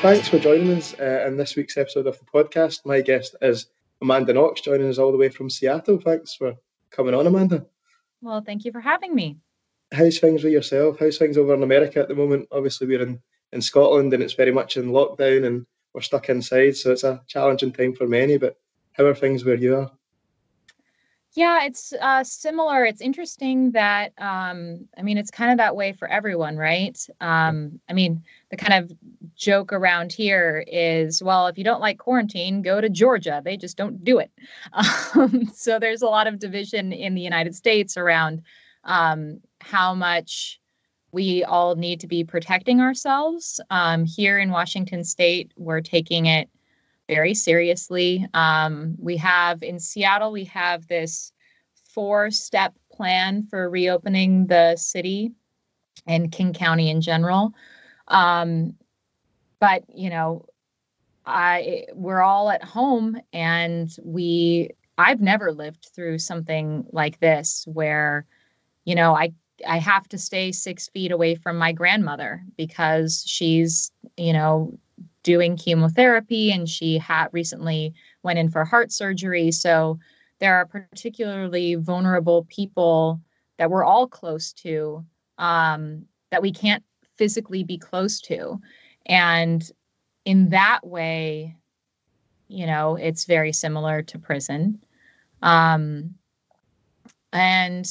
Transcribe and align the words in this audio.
Thanks 0.00 0.28
for 0.28 0.38
joining 0.38 0.72
us 0.74 0.94
uh, 1.00 1.24
in 1.26 1.36
this 1.36 1.56
week's 1.56 1.76
episode 1.76 2.06
of 2.06 2.16
the 2.20 2.24
podcast. 2.24 2.86
My 2.86 3.00
guest 3.00 3.34
is 3.42 3.66
Amanda 4.00 4.32
Knox, 4.32 4.60
joining 4.60 4.88
us 4.88 4.96
all 4.96 5.10
the 5.10 5.18
way 5.18 5.28
from 5.28 5.50
Seattle. 5.50 5.98
Thanks 5.98 6.34
for 6.34 6.54
coming 6.90 7.14
on, 7.14 7.26
Amanda. 7.26 7.66
Well, 8.22 8.40
thank 8.40 8.64
you 8.64 8.70
for 8.70 8.80
having 8.80 9.12
me. 9.12 9.38
How's 9.92 10.20
things 10.20 10.44
with 10.44 10.52
yourself? 10.52 11.00
How's 11.00 11.18
things 11.18 11.36
over 11.36 11.52
in 11.52 11.64
America 11.64 11.98
at 11.98 12.06
the 12.06 12.14
moment? 12.14 12.46
Obviously, 12.52 12.86
we're 12.86 13.02
in, 13.02 13.20
in 13.52 13.60
Scotland 13.60 14.14
and 14.14 14.22
it's 14.22 14.34
very 14.34 14.52
much 14.52 14.76
in 14.76 14.92
lockdown 14.92 15.44
and 15.44 15.66
we're 15.92 16.00
stuck 16.00 16.28
inside, 16.28 16.76
so 16.76 16.92
it's 16.92 17.02
a 17.02 17.20
challenging 17.26 17.72
time 17.72 17.92
for 17.92 18.06
many. 18.06 18.38
But 18.38 18.56
how 18.92 19.04
are 19.04 19.16
things 19.16 19.44
where 19.44 19.56
you 19.56 19.74
are? 19.78 19.90
Yeah, 21.38 21.66
it's 21.66 21.92
uh, 21.92 22.24
similar. 22.24 22.84
It's 22.84 23.00
interesting 23.00 23.70
that, 23.70 24.12
um, 24.18 24.88
I 24.98 25.02
mean, 25.02 25.18
it's 25.18 25.30
kind 25.30 25.52
of 25.52 25.58
that 25.58 25.76
way 25.76 25.92
for 25.92 26.08
everyone, 26.08 26.56
right? 26.56 26.98
Um, 27.20 27.78
I 27.88 27.92
mean, 27.92 28.24
the 28.50 28.56
kind 28.56 28.74
of 28.74 28.90
joke 29.36 29.72
around 29.72 30.12
here 30.12 30.64
is, 30.66 31.22
well, 31.22 31.46
if 31.46 31.56
you 31.56 31.62
don't 31.62 31.80
like 31.80 31.98
quarantine, 31.98 32.60
go 32.60 32.80
to 32.80 32.88
Georgia. 32.88 33.40
They 33.44 33.56
just 33.56 33.76
don't 33.76 34.02
do 34.02 34.18
it. 34.18 34.32
Um, 35.14 35.46
so 35.54 35.78
there's 35.78 36.02
a 36.02 36.06
lot 36.06 36.26
of 36.26 36.40
division 36.40 36.92
in 36.92 37.14
the 37.14 37.20
United 37.20 37.54
States 37.54 37.96
around 37.96 38.42
um, 38.82 39.40
how 39.60 39.94
much 39.94 40.60
we 41.12 41.44
all 41.44 41.76
need 41.76 42.00
to 42.00 42.08
be 42.08 42.24
protecting 42.24 42.80
ourselves. 42.80 43.60
Um, 43.70 44.04
here 44.04 44.40
in 44.40 44.50
Washington 44.50 45.04
State, 45.04 45.52
we're 45.56 45.80
taking 45.82 46.26
it 46.26 46.50
very 47.08 47.34
seriously. 47.34 48.26
Um, 48.34 48.94
we 48.98 49.16
have 49.16 49.62
in 49.62 49.80
Seattle, 49.80 50.30
we 50.30 50.44
have 50.44 50.86
this 50.86 51.32
four 51.92 52.30
step 52.30 52.74
plan 52.92 53.46
for 53.50 53.68
reopening 53.68 54.46
the 54.46 54.76
city 54.76 55.32
and 56.06 56.30
King 56.30 56.52
County 56.52 56.90
in 56.90 57.00
general. 57.00 57.54
Um, 58.08 58.76
but, 59.58 59.84
you 59.92 60.10
know, 60.10 60.46
I 61.26 61.86
we're 61.94 62.22
all 62.22 62.50
at 62.50 62.62
home 62.62 63.20
and 63.32 63.90
we 64.02 64.70
I've 64.96 65.20
never 65.20 65.52
lived 65.52 65.90
through 65.94 66.18
something 66.18 66.84
like 66.90 67.20
this 67.20 67.64
where, 67.66 68.26
you 68.84 68.94
know, 68.94 69.14
I 69.14 69.32
I 69.66 69.78
have 69.78 70.08
to 70.08 70.18
stay 70.18 70.52
six 70.52 70.88
feet 70.88 71.10
away 71.10 71.34
from 71.34 71.58
my 71.58 71.72
grandmother 71.72 72.42
because 72.56 73.24
she's, 73.26 73.90
you 74.16 74.32
know, 74.32 74.78
doing 75.22 75.56
chemotherapy 75.56 76.52
and 76.52 76.68
she 76.68 76.98
had 76.98 77.28
recently 77.32 77.92
went 78.22 78.38
in 78.38 78.50
for 78.50 78.64
heart 78.64 78.92
surgery. 78.92 79.50
So 79.50 79.98
there 80.38 80.54
are 80.54 80.66
particularly 80.66 81.74
vulnerable 81.74 82.46
people 82.48 83.20
that 83.58 83.70
we're 83.70 83.84
all 83.84 84.06
close 84.06 84.52
to 84.52 85.04
um, 85.38 86.04
that 86.30 86.42
we 86.42 86.52
can't 86.52 86.84
physically 87.16 87.64
be 87.64 87.78
close 87.78 88.20
to. 88.20 88.60
And 89.06 89.68
in 90.24 90.50
that 90.50 90.86
way, 90.86 91.56
you 92.48 92.66
know, 92.66 92.96
it's 92.96 93.24
very 93.24 93.52
similar 93.52 94.02
to 94.02 94.18
prison. 94.18 94.80
Um, 95.42 96.14
and 97.32 97.86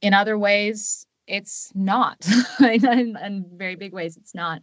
in 0.00 0.14
other 0.14 0.38
ways, 0.38 1.06
it's 1.26 1.70
not. 1.74 2.26
in, 2.60 3.16
in 3.16 3.46
very 3.54 3.76
big 3.76 3.92
ways, 3.92 4.16
it's 4.16 4.34
not. 4.34 4.62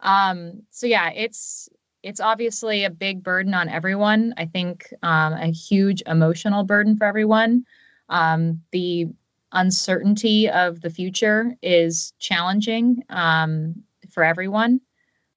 Um, 0.00 0.62
so 0.70 0.86
yeah, 0.86 1.10
it's 1.10 1.68
it's 2.02 2.20
obviously 2.20 2.84
a 2.84 2.90
big 2.90 3.22
burden 3.22 3.54
on 3.54 3.68
everyone. 3.68 4.34
I 4.36 4.46
think 4.46 4.92
um, 5.02 5.32
a 5.34 5.46
huge 5.46 6.02
emotional 6.06 6.64
burden 6.64 6.96
for 6.96 7.04
everyone. 7.04 7.64
Um, 8.08 8.62
the 8.70 9.06
uncertainty 9.52 10.48
of 10.48 10.80
the 10.80 10.90
future 10.90 11.54
is 11.62 12.12
challenging 12.18 13.02
um, 13.10 13.82
for 14.10 14.22
everyone. 14.22 14.80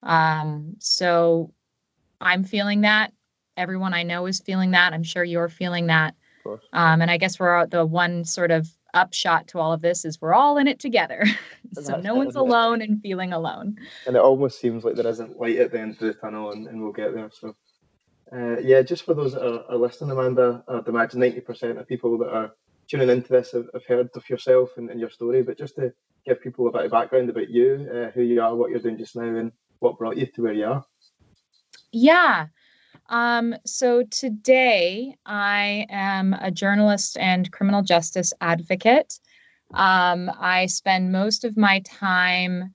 Um, 0.04 0.76
so 0.80 1.52
I'm 2.20 2.44
feeling 2.44 2.82
that. 2.82 3.12
Everyone 3.58 3.94
I 3.94 4.04
know 4.04 4.28
is 4.28 4.40
feeling 4.40 4.72
that. 4.72 4.94
I'm 4.94 5.04
sure 5.04 5.24
you're 5.24 5.50
feeling 5.50 5.88
that. 5.88 6.16
Um, 6.74 7.02
and 7.02 7.12
I 7.12 7.18
guess 7.18 7.40
we're 7.40 7.66
the 7.68 7.86
one 7.86 8.24
sort 8.26 8.52
of 8.52 8.68
upshot 8.94 9.48
to 9.50 9.60
all 9.60 9.74
of 9.74 9.82
this 9.82 10.06
is 10.06 10.20
we're 10.22 10.34
all 10.34 10.58
in 10.58 10.68
it 10.68 10.80
together. 10.80 11.26
so 11.74 11.98
no 11.98 12.16
one's 12.16 12.36
alone 12.36 12.82
and 12.82 13.02
feeling 13.02 13.34
alone. 13.34 13.78
And 14.08 14.16
it 14.16 14.22
almost 14.22 14.60
seems 14.60 14.84
like 14.84 14.96
there 14.96 15.08
isn't 15.08 15.40
light 15.40 15.58
at 15.58 15.72
the 15.72 15.80
end 15.80 15.94
of 15.94 16.00
the 16.00 16.14
tunnel 16.14 16.52
and, 16.52 16.68
and 16.68 16.82
we'll 16.82 16.92
get 16.92 17.14
there. 17.14 17.30
So 17.32 17.56
uh, 18.34 18.60
yeah, 18.60 18.82
just 18.82 19.04
for 19.04 19.14
those 19.14 19.34
that 19.34 19.46
are, 19.46 19.64
are 19.70 19.78
listening, 19.78 20.12
Amanda, 20.12 20.64
I'd 20.68 20.88
imagine 20.88 21.20
90% 21.20 21.80
of 21.80 21.88
people 21.88 22.18
that 22.20 22.34
are 22.34 22.52
tuning 22.88 23.10
into 23.10 23.30
this 23.30 23.52
have, 23.52 23.68
have 23.74 23.86
heard 23.86 24.10
of 24.16 24.30
yourself 24.30 24.72
and, 24.78 24.90
and, 24.90 25.00
your 25.00 25.10
story, 25.10 25.44
but 25.44 25.58
just 25.58 25.76
to 25.76 25.94
give 26.26 26.42
people 26.42 26.68
a 26.68 26.72
bit 26.72 26.86
of 26.86 26.92
background 26.92 27.30
about 27.30 27.50
you, 27.50 27.90
uh, 27.94 28.12
who 28.12 28.22
you 28.22 28.42
are, 28.42 28.56
what 28.56 28.70
you're 28.70 28.80
doing 28.80 28.98
just 28.98 29.16
now, 29.16 29.24
and 29.24 29.52
what 29.80 29.98
brought 29.98 30.18
you 30.18 30.26
to 30.26 30.44
where 30.44 30.54
you 30.54 30.66
are. 30.66 30.86
Yeah. 31.92 32.48
Um, 33.12 33.56
so 33.66 34.04
today 34.04 35.18
I 35.26 35.86
am 35.90 36.34
a 36.34 36.50
journalist 36.50 37.18
and 37.18 37.52
criminal 37.52 37.84
justice 37.84 38.32
advocate. 38.40 39.20
Um, 39.74 40.32
I 40.40 40.66
spend 40.68 41.12
most 41.12 41.44
of 41.44 41.58
my 41.58 41.82
time 41.82 42.74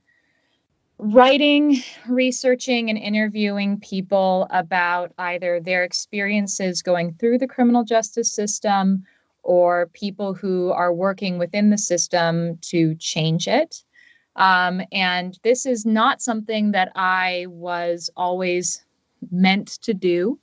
writing, 0.98 1.78
researching, 2.06 2.90
and 2.90 2.98
interviewing 2.98 3.80
people 3.80 4.46
about 4.50 5.12
either 5.16 5.58
their 5.58 5.84
experiences 5.84 6.82
going 6.82 7.14
through 7.14 7.38
the 7.38 7.48
criminal 7.48 7.82
justice 7.82 8.30
system 8.30 9.04
or 9.42 9.88
people 9.94 10.34
who 10.34 10.70
are 10.70 10.92
working 10.92 11.38
within 11.38 11.70
the 11.70 11.78
system 11.78 12.58
to 12.58 12.94
change 12.96 13.48
it. 13.48 13.82
Um, 14.36 14.82
and 14.92 15.38
this 15.42 15.64
is 15.64 15.86
not 15.86 16.20
something 16.20 16.72
that 16.72 16.92
I 16.94 17.46
was 17.48 18.10
always 18.16 18.85
meant 19.30 19.80
to 19.82 19.94
do. 19.94 20.38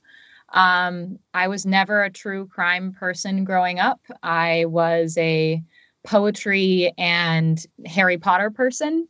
Um, 0.52 1.18
I 1.32 1.48
was 1.48 1.66
never 1.66 2.02
a 2.02 2.10
true 2.10 2.46
crime 2.46 2.92
person 2.92 3.44
growing 3.44 3.80
up. 3.80 4.00
I 4.22 4.66
was 4.66 5.16
a 5.18 5.62
poetry 6.04 6.92
and 6.96 7.64
Harry 7.86 8.18
Potter 8.18 8.50
person. 8.50 9.08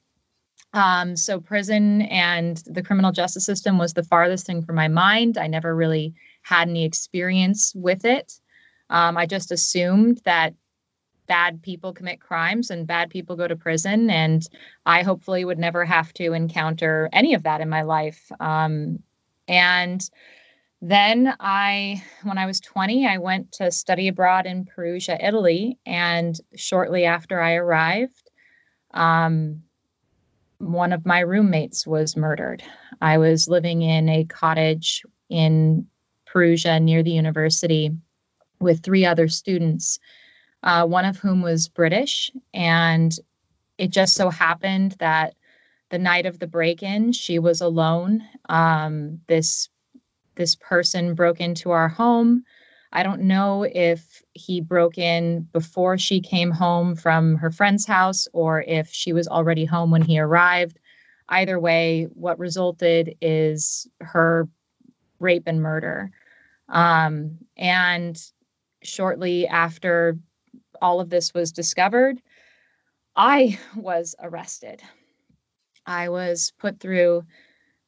Um, 0.72 1.16
so 1.16 1.38
prison 1.38 2.02
and 2.02 2.62
the 2.66 2.82
criminal 2.82 3.12
justice 3.12 3.46
system 3.46 3.78
was 3.78 3.92
the 3.92 4.02
farthest 4.02 4.46
thing 4.46 4.62
from 4.62 4.74
my 4.74 4.88
mind. 4.88 5.38
I 5.38 5.46
never 5.46 5.74
really 5.74 6.14
had 6.42 6.68
any 6.68 6.84
experience 6.84 7.72
with 7.76 8.04
it. 8.04 8.32
Um, 8.90 9.16
I 9.16 9.26
just 9.26 9.52
assumed 9.52 10.20
that 10.24 10.54
bad 11.26 11.62
people 11.62 11.92
commit 11.92 12.20
crimes 12.20 12.70
and 12.70 12.86
bad 12.86 13.10
people 13.10 13.36
go 13.36 13.48
to 13.48 13.56
prison, 13.56 14.10
and 14.10 14.46
I 14.84 15.02
hopefully 15.02 15.44
would 15.44 15.58
never 15.58 15.84
have 15.84 16.12
to 16.14 16.32
encounter 16.32 17.08
any 17.12 17.34
of 17.34 17.44
that 17.44 17.60
in 17.60 17.68
my 17.68 17.82
life. 17.82 18.30
Um, 18.40 18.98
and 19.48 20.08
then 20.86 21.34
I, 21.40 22.02
when 22.24 22.36
I 22.36 22.44
was 22.44 22.60
20, 22.60 23.06
I 23.06 23.16
went 23.16 23.52
to 23.52 23.70
study 23.70 24.08
abroad 24.08 24.44
in 24.44 24.66
Perugia, 24.66 25.16
Italy. 25.18 25.78
And 25.86 26.38
shortly 26.56 27.06
after 27.06 27.40
I 27.40 27.54
arrived, 27.54 28.30
um, 28.92 29.62
one 30.58 30.92
of 30.92 31.06
my 31.06 31.20
roommates 31.20 31.86
was 31.86 32.18
murdered. 32.18 32.62
I 33.00 33.16
was 33.16 33.48
living 33.48 33.80
in 33.80 34.10
a 34.10 34.24
cottage 34.24 35.02
in 35.30 35.86
Perugia 36.26 36.80
near 36.80 37.02
the 37.02 37.12
university 37.12 37.90
with 38.60 38.82
three 38.82 39.06
other 39.06 39.28
students, 39.28 39.98
uh, 40.62 40.86
one 40.86 41.06
of 41.06 41.16
whom 41.16 41.40
was 41.40 41.68
British. 41.68 42.30
And 42.52 43.14
it 43.78 43.88
just 43.88 44.14
so 44.16 44.28
happened 44.28 44.96
that 44.98 45.34
the 45.94 45.98
night 46.00 46.26
of 46.26 46.40
the 46.40 46.46
break-in, 46.48 47.12
she 47.12 47.38
was 47.38 47.60
alone. 47.60 48.20
Um, 48.48 49.20
this 49.28 49.68
this 50.34 50.56
person 50.56 51.14
broke 51.14 51.40
into 51.40 51.70
our 51.70 51.88
home. 51.88 52.42
I 52.92 53.04
don't 53.04 53.20
know 53.20 53.62
if 53.62 54.20
he 54.32 54.60
broke 54.60 54.98
in 54.98 55.42
before 55.52 55.96
she 55.96 56.20
came 56.20 56.50
home 56.50 56.96
from 56.96 57.36
her 57.36 57.52
friend's 57.52 57.86
house 57.86 58.26
or 58.32 58.62
if 58.62 58.88
she 58.88 59.12
was 59.12 59.28
already 59.28 59.64
home 59.64 59.92
when 59.92 60.02
he 60.02 60.18
arrived. 60.18 60.80
Either 61.28 61.60
way, 61.60 62.08
what 62.14 62.40
resulted 62.40 63.14
is 63.20 63.86
her 64.00 64.48
rape 65.20 65.44
and 65.46 65.62
murder. 65.62 66.10
Um, 66.70 67.38
and 67.56 68.20
shortly 68.82 69.46
after 69.46 70.18
all 70.82 70.98
of 70.98 71.08
this 71.08 71.32
was 71.32 71.52
discovered, 71.52 72.20
I 73.14 73.60
was 73.76 74.16
arrested. 74.20 74.82
I 75.86 76.08
was 76.08 76.52
put 76.58 76.80
through 76.80 77.24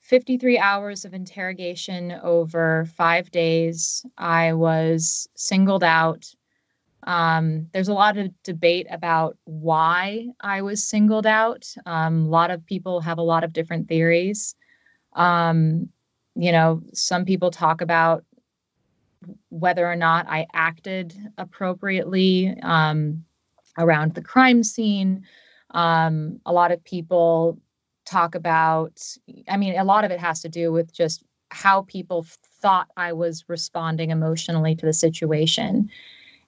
53 0.01 0.59
hours 0.59 1.05
of 1.05 1.15
interrogation 1.15 2.13
over 2.23 2.87
five 2.97 3.31
days. 3.31 4.07
I 4.17 4.53
was 4.53 5.29
singled 5.35 5.83
out. 5.83 6.25
Um, 7.03 7.69
there's 7.73 7.89
a 7.89 7.95
lot 7.95 8.17
of 8.17 8.31
debate 8.43 8.87
about 8.91 9.37
why 9.45 10.29
I 10.41 10.63
was 10.63 10.83
singled 10.89 11.27
out. 11.27 11.67
Um, 11.87 12.27
a 12.27 12.29
lot 12.29 12.51
of 12.51 12.65
people 12.67 13.01
have 13.01 13.19
a 13.19 13.23
lot 13.23 13.45
of 13.45 13.53
different 13.53 13.89
theories. 13.89 14.55
Um, 15.15 15.89
you 16.37 16.53
know, 16.53 16.83
some 16.93 17.25
people 17.25 17.51
talk 17.51 17.81
about 17.81 18.25
whether 19.49 19.91
or 19.91 19.97
not 19.97 20.27
I 20.29 20.47
acted 20.53 21.17
appropriately 21.39 22.57
um, 22.63 23.25
around 23.79 24.15
the 24.15 24.23
crime 24.23 24.63
scene. 24.63 25.25
Um, 25.71 26.41
a 26.47 26.53
lot 26.53 26.71
of 26.73 26.85
people 26.85 27.59
talk 28.07 28.35
about, 28.35 29.03
I 29.49 29.57
mean, 29.57 29.79
a 29.79 29.85
lot 29.85 30.05
of 30.05 30.11
it 30.11 30.21
has 30.21 30.41
to 30.43 30.49
do 30.49 30.73
with 30.73 30.93
just 30.93 31.23
how 31.51 31.83
people 31.83 32.27
thought 32.63 32.89
I 32.97 33.13
was 33.13 33.45
responding 33.49 34.11
emotionally 34.11 34.75
to 34.77 34.87
the 34.87 34.93
situation. 34.93 35.91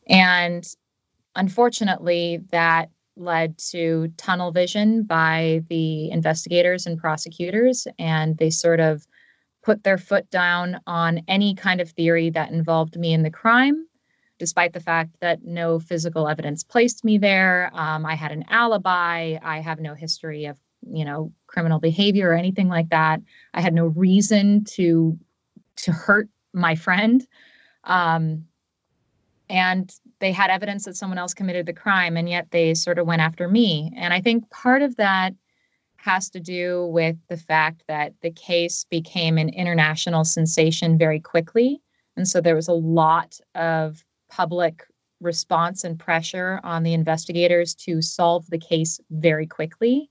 And 0.09 0.67
unfortunately, 1.35 2.41
that 2.51 2.91
led 3.17 3.59
to 3.59 4.09
tunnel 4.17 4.53
vision 4.53 5.03
by 5.03 5.63
the 5.69 6.11
investigators 6.11 6.87
and 6.87 6.99
prosecutors, 6.99 7.87
and 7.99 8.39
they 8.39 8.51
sort 8.51 8.81
of 8.81 9.07
put 9.63 9.83
their 9.83 9.99
foot 9.99 10.31
down 10.31 10.81
on 10.87 11.21
any 11.29 11.55
kind 11.55 11.81
of 11.81 11.91
theory 11.91 12.31
that 12.31 12.51
involved 12.51 12.97
me 12.99 13.13
in 13.13 13.25
the 13.25 13.31
crime, 13.31 13.87
despite 14.39 14.73
the 14.73 14.81
fact 14.81 15.11
that 15.21 15.45
no 15.45 15.81
physical 15.81 16.29
evidence 16.29 16.63
placed 16.63 17.05
me 17.05 17.19
there. 17.19 17.71
Um, 17.75 18.07
I 18.07 18.15
had 18.15 18.33
an 18.33 18.45
alibi. 18.49 19.37
I 19.43 19.61
have 19.61 19.81
no 19.81 19.95
history 19.95 20.47
of, 20.47 20.59
you 20.87 21.05
know, 21.05 21.33
criminal 21.47 21.79
behavior 21.79 22.31
or 22.31 22.35
anything 22.35 22.69
like 22.69 22.91
that. 22.91 23.21
I 23.55 23.61
had 23.61 23.75
no 23.75 23.87
reason 23.87 24.65
to 24.77 25.19
to 25.77 25.93
hurt 25.93 26.29
my 26.53 26.75
friend. 26.75 27.27
Um, 27.85 28.45
and 29.51 29.95
they 30.21 30.33
had 30.33 30.51
evidence 30.51 30.85
that 30.85 30.97
someone 30.97 31.19
else 31.19 31.35
committed 31.35 31.67
the 31.67 31.73
crime 31.73 32.17
and 32.17 32.29
yet 32.29 32.51
they 32.51 32.75
sort 32.75 32.99
of 32.99 33.07
went 33.07 33.23
after 33.23 33.49
me 33.49 33.93
and 33.97 34.13
i 34.13 34.21
think 34.21 34.49
part 34.51 34.83
of 34.83 34.97
that 34.97 35.35
has 35.97 36.31
to 36.31 36.41
do 36.41 36.87
with 36.87 37.17
the 37.29 37.37
fact 37.37 37.83
that 37.89 38.13
the 38.23 38.31
case 38.31 38.85
became 38.91 39.39
an 39.39 39.49
international 39.49 40.25
sensation 40.25 40.99
very 40.99 41.21
quickly 41.21 41.81
and 42.17 42.29
so 42.29 42.41
there 42.41 42.55
was 42.55 42.69
a 42.69 42.73
lot 42.73 43.39
of 43.55 44.05
public 44.29 44.85
response 45.21 45.83
and 45.83 45.99
pressure 45.99 46.61
on 46.63 46.83
the 46.83 46.95
investigators 46.95 47.75
to 47.75 48.01
solve 48.03 48.49
the 48.51 48.59
case 48.59 49.01
very 49.11 49.47
quickly 49.47 50.11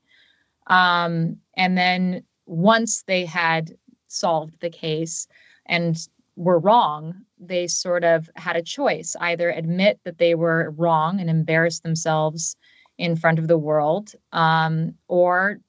um, 0.67 1.37
and 1.55 1.77
then 1.77 2.23
once 2.45 3.03
they 3.03 3.25
had 3.25 3.75
solved 4.07 4.59
the 4.61 4.69
case 4.69 5.27
and 5.65 6.07
were 6.35 6.59
wrong, 6.59 7.13
they 7.39 7.67
sort 7.67 8.03
of 8.03 8.29
had 8.35 8.55
a 8.55 8.61
choice 8.61 9.15
either 9.21 9.49
admit 9.49 9.99
that 10.03 10.17
they 10.17 10.35
were 10.35 10.73
wrong 10.77 11.19
and 11.19 11.29
embarrass 11.29 11.79
themselves 11.79 12.55
in 12.97 13.15
front 13.15 13.37
of 13.39 13.47
the 13.47 13.57
world, 13.57 14.13
um, 14.31 14.93
or 15.07 15.59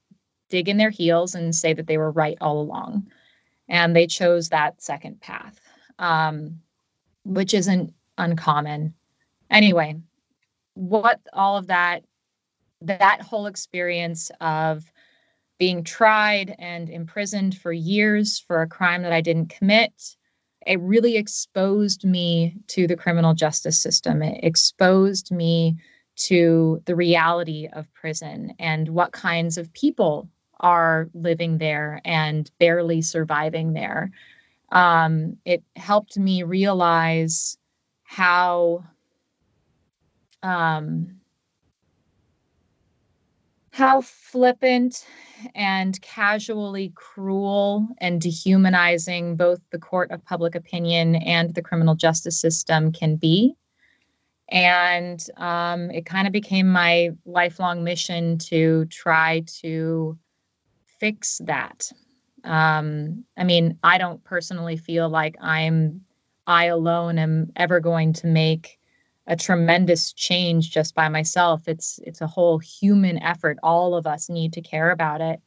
dig 0.48 0.68
in 0.68 0.78
their 0.78 0.90
heels 0.90 1.34
and 1.34 1.54
say 1.54 1.74
that 1.74 1.86
they 1.86 1.98
were 1.98 2.10
right 2.10 2.38
all 2.40 2.60
along. 2.60 3.06
And 3.68 3.94
they 3.94 4.06
chose 4.06 4.48
that 4.48 4.80
second 4.80 5.20
path, 5.20 5.60
um, 5.98 6.60
which 7.24 7.52
isn't 7.52 7.92
uncommon. 8.16 8.94
Anyway, 9.50 9.96
what 10.72 11.20
all 11.34 11.58
of 11.58 11.66
that, 11.66 12.02
that 12.82 13.22
whole 13.22 13.46
experience 13.46 14.30
of 14.40 14.84
being 15.58 15.82
tried 15.82 16.54
and 16.58 16.88
imprisoned 16.88 17.56
for 17.56 17.72
years 17.72 18.38
for 18.38 18.62
a 18.62 18.68
crime 18.68 19.02
that 19.02 19.12
I 19.12 19.20
didn't 19.20 19.48
commit 19.48 20.16
it 20.68 20.80
really 20.80 21.16
exposed 21.16 22.04
me 22.04 22.54
to 22.68 22.86
the 22.86 22.96
criminal 22.96 23.34
justice 23.34 23.80
system. 23.80 24.22
It 24.22 24.44
exposed 24.44 25.32
me 25.32 25.76
to 26.16 26.82
the 26.84 26.94
reality 26.94 27.68
of 27.72 27.92
prison 27.94 28.54
and 28.58 28.88
what 28.88 29.12
kinds 29.12 29.56
of 29.56 29.72
people 29.72 30.28
are 30.60 31.08
living 31.14 31.56
there 31.56 32.02
and 32.04 32.50
barely 32.58 33.00
surviving 33.00 33.72
there. 33.72 34.10
Um, 34.70 35.38
it 35.46 35.62
helped 35.76 36.18
me 36.18 36.42
realize 36.42 37.56
how 38.02 38.84
um, 40.42 41.17
how 43.78 44.00
flippant 44.00 45.06
and 45.54 46.02
casually 46.02 46.92
cruel 46.96 47.86
and 47.98 48.20
dehumanizing 48.20 49.36
both 49.36 49.60
the 49.70 49.78
court 49.78 50.10
of 50.10 50.24
public 50.24 50.56
opinion 50.56 51.14
and 51.14 51.54
the 51.54 51.62
criminal 51.62 51.94
justice 51.94 52.40
system 52.40 52.90
can 52.90 53.14
be. 53.14 53.54
And 54.48 55.24
um, 55.36 55.92
it 55.92 56.06
kind 56.06 56.26
of 56.26 56.32
became 56.32 56.68
my 56.68 57.10
lifelong 57.24 57.84
mission 57.84 58.38
to 58.38 58.84
try 58.86 59.44
to 59.60 60.18
fix 60.98 61.40
that. 61.44 61.92
Um, 62.42 63.24
I 63.36 63.44
mean, 63.44 63.78
I 63.84 63.96
don't 63.98 64.24
personally 64.24 64.76
feel 64.76 65.08
like 65.08 65.36
I'm, 65.40 66.00
I 66.48 66.64
alone 66.64 67.16
am 67.16 67.52
ever 67.54 67.78
going 67.78 68.12
to 68.14 68.26
make 68.26 68.77
a 69.28 69.36
tremendous 69.36 70.12
change 70.14 70.70
just 70.70 70.94
by 70.94 71.08
myself. 71.08 71.68
It's 71.68 72.00
it's 72.02 72.22
a 72.22 72.26
whole 72.26 72.58
human 72.58 73.22
effort. 73.22 73.58
All 73.62 73.94
of 73.94 74.06
us 74.06 74.28
need 74.28 74.54
to 74.54 74.62
care 74.62 74.90
about 74.90 75.20
it. 75.20 75.40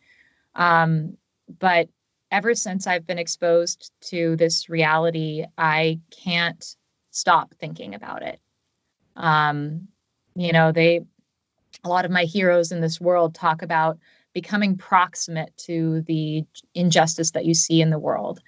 Um, 0.55 1.17
but 1.59 1.89
ever 2.31 2.53
since 2.53 2.87
I've 2.87 3.07
been 3.07 3.17
exposed 3.17 3.91
to 4.01 4.35
this 4.37 4.69
reality, 4.69 5.45
I 5.57 5.99
can't 6.11 6.63
stop 7.09 7.53
thinking 7.59 7.95
about 7.95 8.21
it. 8.21 8.39
Um, 9.15 9.87
you 10.35 10.53
know, 10.53 10.71
they 10.71 11.01
a 11.83 11.89
lot 11.89 12.05
of 12.05 12.11
my 12.11 12.25
heroes 12.25 12.71
in 12.71 12.81
this 12.81 13.01
world 13.01 13.33
talk 13.33 13.63
about 13.63 13.97
becoming 14.33 14.77
proximate 14.77 15.55
to 15.57 16.01
the 16.01 16.45
injustice 16.75 17.31
that 17.31 17.45
you 17.45 17.55
see 17.55 17.81
in 17.81 17.89
the 17.89 17.99
world. 17.99 18.39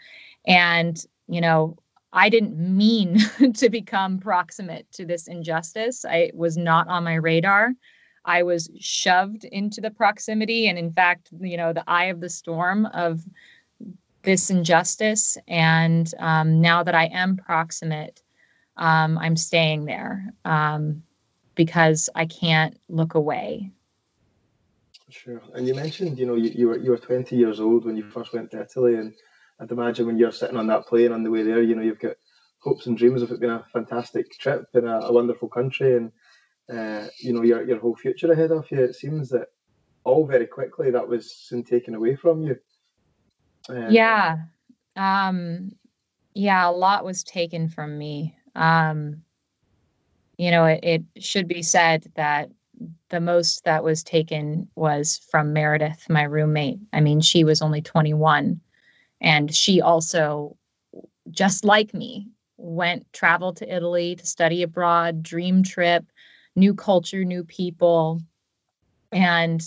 And, 0.46 1.04
you 1.28 1.42
know, 1.42 1.78
I 2.14 2.30
didn't 2.30 2.56
mean 2.58 3.18
to 3.56 3.70
become 3.70 4.20
proximate 4.20 4.90
to 4.94 5.06
this 5.06 5.28
injustice. 5.28 6.06
I 6.06 6.32
was 6.34 6.56
not 6.56 6.88
on 6.88 7.04
my 7.04 7.16
radar. 7.16 7.74
I 8.26 8.44
was 8.44 8.70
shoved 8.80 9.44
into 9.46 9.82
the 9.82 9.92
proximity 9.92 10.68
and, 10.68 10.78
in 10.78 10.94
fact, 10.94 11.30
you 11.42 11.58
know, 11.58 11.74
the 11.74 11.84
eye 11.88 12.06
of 12.06 12.22
the 12.22 12.30
storm 12.30 12.86
of 12.88 13.22
this 14.22 14.50
injustice. 14.50 15.38
And 15.48 16.10
um, 16.20 16.62
now 16.62 16.84
that 16.84 16.96
I 16.96 17.06
am 17.08 17.36
proximate, 17.36 18.22
um, 18.78 19.18
I'm 19.18 19.36
staying 19.36 19.86
there 19.86 20.34
um, 20.46 21.04
because 21.56 22.10
I 22.16 22.26
can't 22.28 22.80
look 22.88 23.16
away. 23.16 23.72
Sure. 25.10 25.42
And 25.54 25.68
you 25.68 25.76
mentioned, 25.76 26.18
you 26.18 26.26
know, 26.26 26.36
you, 26.36 26.52
you 26.56 26.68
were 26.70 26.78
you 26.78 26.90
were 26.92 26.98
20 26.98 27.36
years 27.36 27.60
old 27.60 27.86
when 27.86 27.96
you 27.96 28.04
first 28.04 28.34
went 28.34 28.50
to 28.52 28.62
Italy, 28.62 28.96
and 28.96 29.14
I'd 29.64 29.72
imagine 29.72 30.06
when 30.06 30.18
you're 30.18 30.34
sitting 30.34 30.58
on 30.58 30.68
that 30.68 30.88
plane 30.88 31.14
on 31.14 31.24
the 31.24 31.32
way 31.32 31.44
there, 31.44 31.62
you 31.62 31.74
know, 31.74 31.82
you've 31.82 32.00
got 32.00 32.18
hopes 32.60 32.86
and 32.86 32.98
dreams 32.98 33.22
of 33.22 33.32
it 33.32 33.40
being 33.40 33.54
a 33.54 33.66
fantastic 33.72 34.38
trip 34.38 34.66
in 34.74 34.86
a, 34.86 35.00
a 35.00 35.14
wonderful 35.14 35.48
country 35.48 35.96
and, 35.96 36.12
uh, 36.70 37.08
you 37.20 37.32
know, 37.32 37.44
your, 37.44 37.66
your 37.66 37.80
whole 37.80 37.96
future 37.96 38.30
ahead 38.32 38.52
of 38.52 38.70
you. 38.70 38.84
It 38.84 38.96
seems 38.96 39.30
that 39.30 39.48
all 40.04 40.26
very 40.26 40.48
quickly 40.48 40.92
that 40.92 41.08
was 41.08 41.34
soon 41.34 41.64
taken 41.64 41.96
away 41.96 42.18
from 42.18 42.44
you. 42.44 42.58
Uh, 43.70 43.88
yeah. 43.88 44.38
Um, 44.98 45.72
yeah, 46.34 46.70
a 46.70 46.72
lot 46.72 47.06
was 47.06 47.24
taken 47.24 47.70
from 47.70 47.98
me. 47.98 48.36
Um, 48.56 49.22
you 50.38 50.52
know, 50.52 50.66
it, 50.66 50.82
it 50.84 51.24
should 51.24 51.48
be 51.48 51.62
said 51.62 52.12
that 52.16 52.50
the 53.10 53.22
most 53.22 53.64
that 53.64 53.84
was 53.84 54.04
taken 54.04 54.68
was 54.76 55.22
from 55.32 55.54
Meredith, 55.54 56.10
my 56.10 56.24
roommate. 56.24 56.80
I 56.92 57.00
mean, 57.00 57.22
she 57.22 57.46
was 57.46 57.62
only 57.62 57.82
21 57.82 58.60
and 59.24 59.56
she 59.56 59.82
also, 59.82 60.58
just 61.32 61.64
like 61.64 61.94
me, 61.94 62.28
went 62.58 63.12
traveled 63.14 63.58
to 63.58 63.74
Italy 63.74 64.16
to 64.18 64.26
study 64.26 64.62
abroad, 64.62 65.24
dream 65.24 65.64
trip, 65.64 66.06
new 66.56 66.76
culture, 66.76 67.24
new 67.24 67.44
people. 67.46 68.22
And 69.14 69.62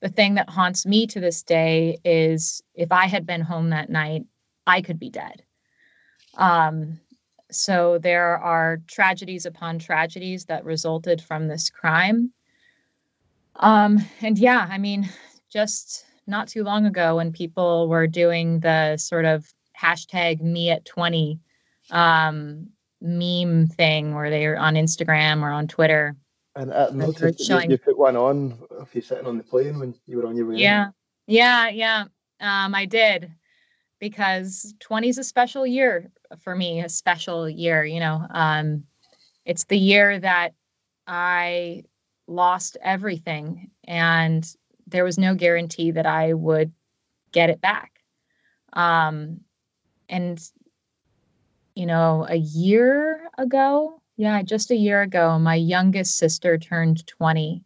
the 0.00 0.10
thing 0.10 0.34
that 0.34 0.50
haunts 0.50 0.86
me 0.86 1.06
to 1.08 1.20
this 1.20 1.42
day 1.42 1.98
is 2.04 2.62
if 2.74 2.92
I 2.92 3.06
had 3.06 3.26
been 3.26 3.40
home 3.40 3.70
that 3.70 3.90
night, 3.90 4.24
I 4.66 4.82
could 4.82 4.98
be 4.98 5.10
dead. 5.10 5.42
Um, 6.36 7.00
so 7.50 7.98
there 7.98 8.36
are 8.38 8.82
tragedies 8.86 9.46
upon 9.46 9.78
tragedies 9.78 10.44
that 10.44 10.64
resulted 10.64 11.22
from 11.22 11.48
this 11.48 11.70
crime. 11.70 12.30
Um, 13.56 14.04
and 14.20 14.38
yeah, 14.38 14.68
I 14.70 14.76
mean, 14.76 15.08
just 15.50 16.04
not 16.28 16.46
too 16.46 16.62
long 16.62 16.86
ago 16.86 17.16
when 17.16 17.32
people 17.32 17.88
were 17.88 18.06
doing 18.06 18.60
the 18.60 18.96
sort 18.96 19.24
of 19.24 19.52
hashtag 19.80 20.40
me 20.40 20.70
at 20.70 20.84
20 20.84 21.40
um, 21.90 22.68
meme 23.00 23.66
thing 23.66 24.14
where 24.14 24.30
they're 24.30 24.58
on 24.58 24.74
Instagram 24.74 25.42
or 25.42 25.50
on 25.50 25.66
Twitter. 25.66 26.16
And 26.54 26.72
I 26.72 26.90
noticed 26.90 27.46
showing... 27.46 27.70
you, 27.70 27.78
put 27.78 27.98
one 27.98 28.16
on 28.16 28.58
if 28.80 28.94
you're 28.94 29.02
sitting 29.02 29.26
on 29.26 29.38
the 29.38 29.44
plane 29.44 29.78
when 29.78 29.94
you 30.06 30.18
were 30.18 30.26
on 30.26 30.36
your 30.36 30.46
way. 30.46 30.56
Yeah, 30.56 30.86
in. 30.86 30.92
yeah, 31.34 31.68
yeah. 31.68 32.04
Um, 32.40 32.74
I 32.74 32.84
did 32.84 33.30
because 34.00 34.74
20 34.80 35.08
is 35.08 35.18
a 35.18 35.24
special 35.24 35.66
year 35.66 36.10
for 36.40 36.54
me, 36.54 36.82
a 36.82 36.88
special 36.88 37.48
year. 37.48 37.84
You 37.84 38.00
know, 38.00 38.26
um, 38.30 38.84
it's 39.44 39.64
the 39.64 39.78
year 39.78 40.18
that 40.18 40.54
I 41.06 41.84
lost 42.26 42.76
everything 42.82 43.70
and 43.84 44.46
there 44.90 45.04
was 45.04 45.18
no 45.18 45.34
guarantee 45.34 45.92
that 45.92 46.06
I 46.06 46.32
would 46.32 46.72
get 47.32 47.50
it 47.50 47.60
back. 47.60 48.00
Um, 48.72 49.40
and, 50.08 50.40
you 51.74 51.86
know, 51.86 52.26
a 52.28 52.36
year 52.36 53.28
ago, 53.36 54.00
yeah, 54.16 54.42
just 54.42 54.70
a 54.70 54.76
year 54.76 55.02
ago, 55.02 55.38
my 55.38 55.54
youngest 55.54 56.16
sister 56.16 56.58
turned 56.58 57.06
20. 57.06 57.62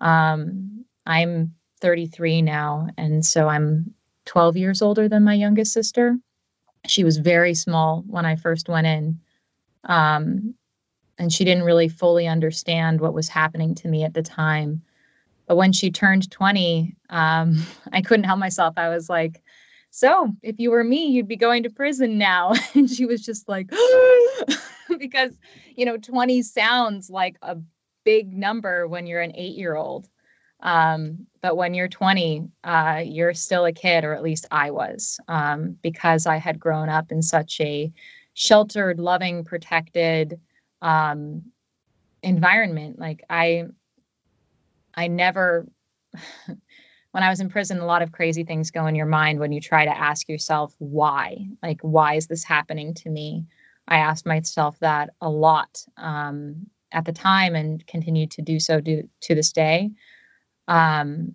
Um, 0.00 0.84
I'm 1.04 1.54
33 1.80 2.42
now. 2.42 2.88
And 2.96 3.24
so 3.24 3.48
I'm 3.48 3.94
12 4.26 4.56
years 4.56 4.82
older 4.82 5.08
than 5.08 5.24
my 5.24 5.34
youngest 5.34 5.72
sister. 5.72 6.16
She 6.86 7.04
was 7.04 7.18
very 7.18 7.54
small 7.54 8.04
when 8.06 8.24
I 8.24 8.36
first 8.36 8.68
went 8.68 8.86
in. 8.86 9.20
Um, 9.84 10.54
and 11.18 11.32
she 11.32 11.44
didn't 11.44 11.64
really 11.64 11.88
fully 11.88 12.26
understand 12.26 13.00
what 13.00 13.14
was 13.14 13.28
happening 13.28 13.74
to 13.76 13.88
me 13.88 14.04
at 14.04 14.14
the 14.14 14.22
time. 14.22 14.82
But 15.46 15.56
when 15.56 15.72
she 15.72 15.90
turned 15.90 16.30
20, 16.30 16.96
um, 17.10 17.62
I 17.92 18.02
couldn't 18.02 18.24
help 18.24 18.38
myself. 18.38 18.74
I 18.76 18.88
was 18.88 19.08
like, 19.08 19.42
So, 19.90 20.32
if 20.42 20.58
you 20.58 20.70
were 20.70 20.84
me, 20.84 21.06
you'd 21.06 21.28
be 21.28 21.36
going 21.36 21.62
to 21.62 21.70
prison 21.70 22.18
now. 22.18 22.52
And 22.74 22.90
she 22.90 23.06
was 23.06 23.24
just 23.24 23.48
like, 23.48 23.70
Because, 24.98 25.38
you 25.74 25.84
know, 25.84 25.96
20 25.96 26.42
sounds 26.42 27.10
like 27.10 27.36
a 27.42 27.56
big 28.04 28.32
number 28.32 28.86
when 28.86 29.06
you're 29.06 29.20
an 29.20 29.32
eight 29.34 29.56
year 29.56 29.76
old. 29.76 30.08
Um, 30.60 31.26
but 31.42 31.56
when 31.56 31.74
you're 31.74 31.88
20, 31.88 32.48
uh, 32.64 33.02
you're 33.04 33.34
still 33.34 33.66
a 33.66 33.72
kid, 33.72 34.04
or 34.04 34.14
at 34.14 34.22
least 34.22 34.46
I 34.50 34.70
was, 34.70 35.20
um, 35.28 35.76
because 35.82 36.26
I 36.26 36.38
had 36.38 36.58
grown 36.58 36.88
up 36.88 37.12
in 37.12 37.22
such 37.22 37.60
a 37.60 37.92
sheltered, 38.32 38.98
loving, 38.98 39.44
protected 39.44 40.40
um, 40.82 41.42
environment. 42.22 42.98
Like 42.98 43.24
I, 43.28 43.64
I 44.96 45.08
never, 45.08 45.66
when 46.46 47.22
I 47.22 47.28
was 47.30 47.40
in 47.40 47.48
prison, 47.48 47.78
a 47.78 47.86
lot 47.86 48.02
of 48.02 48.12
crazy 48.12 48.44
things 48.44 48.70
go 48.70 48.86
in 48.86 48.94
your 48.94 49.06
mind 49.06 49.38
when 49.38 49.52
you 49.52 49.60
try 49.60 49.84
to 49.84 49.96
ask 49.96 50.28
yourself 50.28 50.74
why. 50.78 51.46
Like, 51.62 51.80
why 51.82 52.14
is 52.14 52.26
this 52.26 52.44
happening 52.44 52.94
to 52.94 53.10
me? 53.10 53.46
I 53.88 53.98
asked 53.98 54.26
myself 54.26 54.78
that 54.80 55.10
a 55.20 55.28
lot 55.28 55.84
um, 55.96 56.66
at 56.92 57.04
the 57.04 57.12
time 57.12 57.54
and 57.54 57.86
continue 57.86 58.26
to 58.28 58.42
do 58.42 58.58
so 58.58 58.80
do, 58.80 59.08
to 59.22 59.34
this 59.34 59.52
day. 59.52 59.90
Um, 60.68 61.32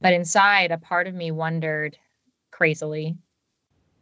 but 0.00 0.12
inside, 0.12 0.72
a 0.72 0.78
part 0.78 1.06
of 1.06 1.14
me 1.14 1.30
wondered 1.30 1.96
crazily 2.50 3.16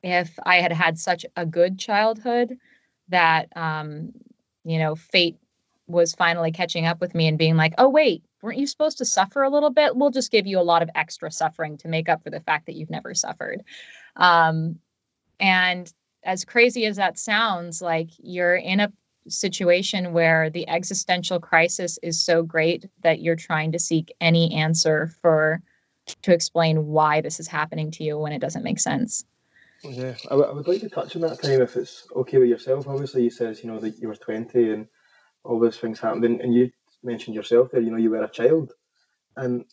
if 0.03 0.39
I 0.45 0.57
had 0.57 0.73
had 0.73 0.99
such 0.99 1.27
a 1.37 1.45
good 1.45 1.79
childhood 1.79 2.57
that, 3.09 3.55
um, 3.57 4.13
you 4.65 4.79
know, 4.79 4.95
fate 4.95 5.37
was 5.87 6.15
finally 6.15 6.53
catching 6.53 6.87
up 6.87 7.01
with 7.01 7.15
me 7.15 7.27
and 7.27 7.37
being 7.37 7.57
like, 7.57 7.75
oh, 7.77 7.89
wait, 7.89 8.23
weren't 8.43 8.59
you 8.59 8.67
supposed 8.67 8.99
to 8.99 9.05
suffer 9.05 9.43
a 9.43 9.51
little 9.51 9.71
bit? 9.71 9.97
We'll 9.97 10.11
just 10.11 10.31
give 10.31 10.47
you 10.47 10.59
a 10.59 10.63
lot 10.63 10.83
of 10.83 10.91
extra 10.95 11.31
suffering 11.31 11.77
to 11.79 11.89
make 11.89 12.09
up 12.09 12.23
for 12.23 12.31
the 12.31 12.41
fact 12.41 12.67
that 12.67 12.75
you've 12.75 12.91
never 12.91 13.15
suffered. 13.15 13.63
Um, 14.17 14.79
and 15.39 15.93
as 16.23 16.45
crazy 16.45 16.87
as 16.87 16.97
that 16.97 17.19
sounds, 17.19 17.81
like 17.81 18.11
you're 18.19 18.57
in 18.57 18.81
a 18.81 18.93
situation 19.29 20.13
where 20.13 20.51
the 20.51 20.69
existential 20.69 21.39
crisis 21.39 21.99
is 22.03 22.23
so 22.23 22.43
great 22.43 22.87
that 23.03 23.21
you're 23.21 23.37
trying 23.37 23.73
to 23.73 23.79
seek 23.79 24.13
any 24.21 24.55
answer 24.55 25.11
for 25.21 25.63
to 26.23 26.33
explain 26.33 26.87
why 26.87 27.21
this 27.21 27.39
is 27.39 27.47
happening 27.47 27.91
to 27.93 28.05
you 28.05 28.19
when 28.19 28.33
it 28.33 28.41
doesn't 28.41 28.65
make 28.65 28.81
sense. 28.81 29.25
Yeah, 29.83 30.15
I, 30.27 30.31
w- 30.31 30.49
I 30.49 30.53
would 30.53 30.69
like 30.69 30.81
to 30.81 30.89
touch 30.89 31.17
on 31.17 31.23
that 31.23 31.41
time 31.41 31.63
if 31.63 31.77
it's 31.77 32.07
okay 32.17 32.39
with 32.39 32.49
yourself. 32.49 32.87
Obviously, 32.87 33.23
you 33.23 33.31
says 33.31 33.63
you 33.63 33.71
know 33.71 33.79
that 33.79 33.99
you 33.99 34.09
were 34.09 34.17
twenty 34.17 34.73
and 34.73 34.87
all 35.45 35.59
those 35.59 35.79
things 35.79 36.01
happened, 36.01 36.25
and, 36.25 36.41
and 36.41 36.53
you 36.53 36.71
mentioned 37.03 37.35
yourself 37.37 37.71
there. 37.71 37.81
You 37.81 37.91
know, 37.91 37.97
you 37.97 38.11
were 38.11 38.23
a 38.23 38.31
child, 38.31 38.73
and 39.37 39.65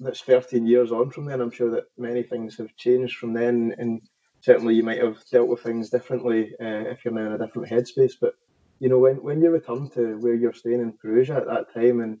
that's 0.00 0.20
thirteen 0.20 0.66
years 0.66 0.92
on 0.92 1.10
from 1.10 1.26
then. 1.26 1.40
I'm 1.40 1.50
sure 1.50 1.70
that 1.70 1.84
many 1.96 2.22
things 2.22 2.56
have 2.58 2.74
changed 2.76 3.16
from 3.16 3.32
then, 3.32 3.74
and 3.78 4.00
certainly 4.40 4.74
you 4.74 4.82
might 4.82 5.02
have 5.02 5.18
dealt 5.30 5.48
with 5.48 5.62
things 5.62 5.90
differently 5.90 6.52
uh, 6.60 6.88
if 6.90 7.04
you're 7.04 7.14
now 7.14 7.26
in 7.26 7.32
a 7.32 7.38
different 7.38 7.68
headspace. 7.68 8.14
But 8.20 8.34
you 8.78 8.88
know, 8.88 8.98
when, 8.98 9.16
when 9.16 9.42
you 9.42 9.50
return 9.50 9.90
to 9.90 10.16
where 10.20 10.34
you're 10.34 10.54
staying 10.54 10.80
in 10.80 10.94
Perugia 10.94 11.36
at 11.36 11.46
that 11.46 11.72
time 11.74 12.00
and 12.00 12.18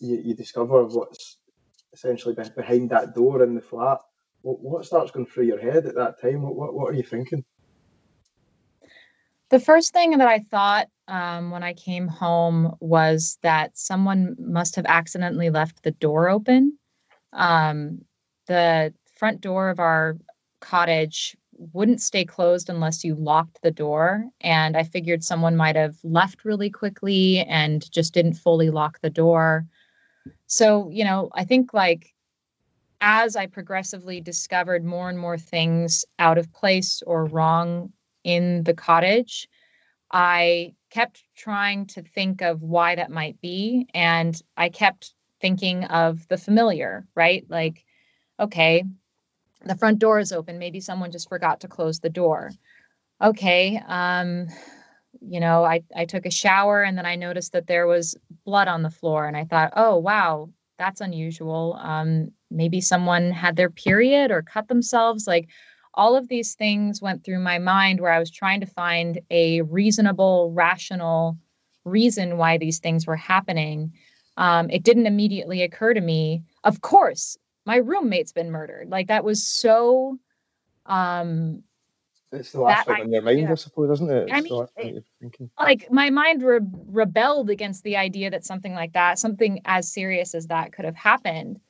you, 0.00 0.20
you 0.22 0.34
discover 0.34 0.84
what's 0.84 1.38
essentially 1.92 2.36
behind 2.54 2.90
that 2.90 3.14
door 3.14 3.42
in 3.42 3.54
the 3.54 3.62
flat, 3.62 3.98
what, 4.42 4.60
what 4.60 4.84
starts 4.84 5.10
going 5.10 5.26
through 5.26 5.46
your 5.46 5.60
head 5.60 5.86
at 5.86 5.94
that 5.94 6.20
time? 6.20 6.42
What, 6.42 6.54
what, 6.54 6.74
what 6.74 6.90
are 6.90 6.96
you 6.96 7.02
thinking? 7.02 7.44
The 9.50 9.60
first 9.60 9.92
thing 9.92 10.18
that 10.18 10.28
I 10.28 10.40
thought 10.40 10.88
um, 11.08 11.50
when 11.50 11.62
I 11.62 11.72
came 11.72 12.08
home 12.08 12.76
was 12.80 13.38
that 13.42 13.78
someone 13.78 14.34
must 14.38 14.74
have 14.76 14.86
accidentally 14.86 15.50
left 15.50 15.82
the 15.82 15.92
door 15.92 16.28
open. 16.28 16.78
Um, 17.32 18.00
the 18.48 18.92
front 19.16 19.40
door 19.40 19.68
of 19.68 19.78
our 19.78 20.16
cottage 20.60 21.36
wouldn't 21.72 22.02
stay 22.02 22.24
closed 22.24 22.68
unless 22.68 23.04
you 23.04 23.14
locked 23.14 23.60
the 23.62 23.70
door. 23.70 24.24
And 24.40 24.76
I 24.76 24.82
figured 24.82 25.22
someone 25.22 25.56
might 25.56 25.76
have 25.76 25.96
left 26.02 26.44
really 26.44 26.70
quickly 26.70 27.40
and 27.40 27.90
just 27.92 28.14
didn't 28.14 28.34
fully 28.34 28.70
lock 28.70 29.00
the 29.00 29.10
door. 29.10 29.64
So, 30.46 30.90
you 30.90 31.04
know, 31.04 31.30
I 31.34 31.44
think 31.44 31.72
like 31.72 32.12
as 33.00 33.36
I 33.36 33.46
progressively 33.46 34.20
discovered 34.20 34.84
more 34.84 35.08
and 35.08 35.18
more 35.18 35.38
things 35.38 36.04
out 36.18 36.38
of 36.38 36.52
place 36.52 37.02
or 37.06 37.26
wrong 37.26 37.92
in 38.26 38.64
the 38.64 38.74
cottage, 38.74 39.48
I 40.12 40.74
kept 40.90 41.22
trying 41.36 41.86
to 41.86 42.02
think 42.02 42.42
of 42.42 42.60
why 42.60 42.96
that 42.96 43.10
might 43.10 43.40
be. 43.40 43.86
And 43.94 44.38
I 44.56 44.68
kept 44.68 45.14
thinking 45.40 45.84
of 45.84 46.26
the 46.28 46.36
familiar, 46.36 47.06
right? 47.14 47.46
Like, 47.48 47.84
okay, 48.40 48.84
the 49.64 49.76
front 49.76 50.00
door 50.00 50.18
is 50.18 50.32
open. 50.32 50.58
Maybe 50.58 50.80
someone 50.80 51.12
just 51.12 51.28
forgot 51.28 51.60
to 51.60 51.68
close 51.68 52.00
the 52.00 52.10
door. 52.10 52.50
Okay. 53.22 53.80
Um, 53.86 54.48
you 55.20 55.38
know, 55.38 55.64
I, 55.64 55.82
I 55.94 56.04
took 56.04 56.26
a 56.26 56.30
shower 56.30 56.82
and 56.82 56.98
then 56.98 57.06
I 57.06 57.14
noticed 57.14 57.52
that 57.52 57.68
there 57.68 57.86
was 57.86 58.16
blood 58.44 58.66
on 58.66 58.82
the 58.82 58.90
floor 58.90 59.26
and 59.26 59.36
I 59.36 59.44
thought, 59.44 59.72
oh, 59.76 59.96
wow, 59.96 60.50
that's 60.78 61.00
unusual. 61.00 61.78
Um, 61.80 62.32
maybe 62.50 62.80
someone 62.80 63.30
had 63.30 63.54
their 63.54 63.70
period 63.70 64.32
or 64.32 64.42
cut 64.42 64.66
themselves. 64.66 65.26
Like 65.28 65.48
all 65.96 66.16
of 66.16 66.28
these 66.28 66.54
things 66.54 67.00
went 67.00 67.24
through 67.24 67.40
my 67.40 67.58
mind 67.58 68.00
where 68.00 68.12
I 68.12 68.18
was 68.18 68.30
trying 68.30 68.60
to 68.60 68.66
find 68.66 69.20
a 69.30 69.62
reasonable, 69.62 70.52
rational 70.52 71.38
reason 71.84 72.36
why 72.36 72.58
these 72.58 72.78
things 72.78 73.06
were 73.06 73.16
happening. 73.16 73.92
Um, 74.36 74.68
it 74.70 74.82
didn't 74.82 75.06
immediately 75.06 75.62
occur 75.62 75.94
to 75.94 76.00
me. 76.00 76.42
Of 76.64 76.80
course, 76.82 77.38
my 77.64 77.76
roommate's 77.76 78.32
been 78.32 78.50
murdered. 78.50 78.90
Like 78.90 79.08
that 79.08 79.24
was 79.24 79.46
so 79.46 80.18
um 80.84 81.62
it's 82.32 82.52
the 82.52 82.60
last 82.60 82.86
thing 82.86 83.00
on 83.00 83.12
your 83.12 83.22
mind. 83.22 83.48
I 83.48 83.54
suppose, 83.54 83.90
isn't 83.90 84.10
it? 84.10 84.28
It's 84.28 84.32
I 84.32 84.40
mean, 84.40 84.66
it, 84.76 85.04
like 85.58 85.90
my 85.90 86.10
mind 86.10 86.42
re- 86.42 86.60
rebelled 86.86 87.50
against 87.50 87.84
the 87.84 87.96
idea 87.96 88.30
that 88.30 88.44
something 88.44 88.74
like 88.74 88.92
that, 88.92 89.18
something 89.18 89.60
as 89.64 89.92
serious 89.92 90.34
as 90.34 90.48
that, 90.48 90.72
could 90.72 90.84
have 90.84 90.96
happened. 90.96 91.60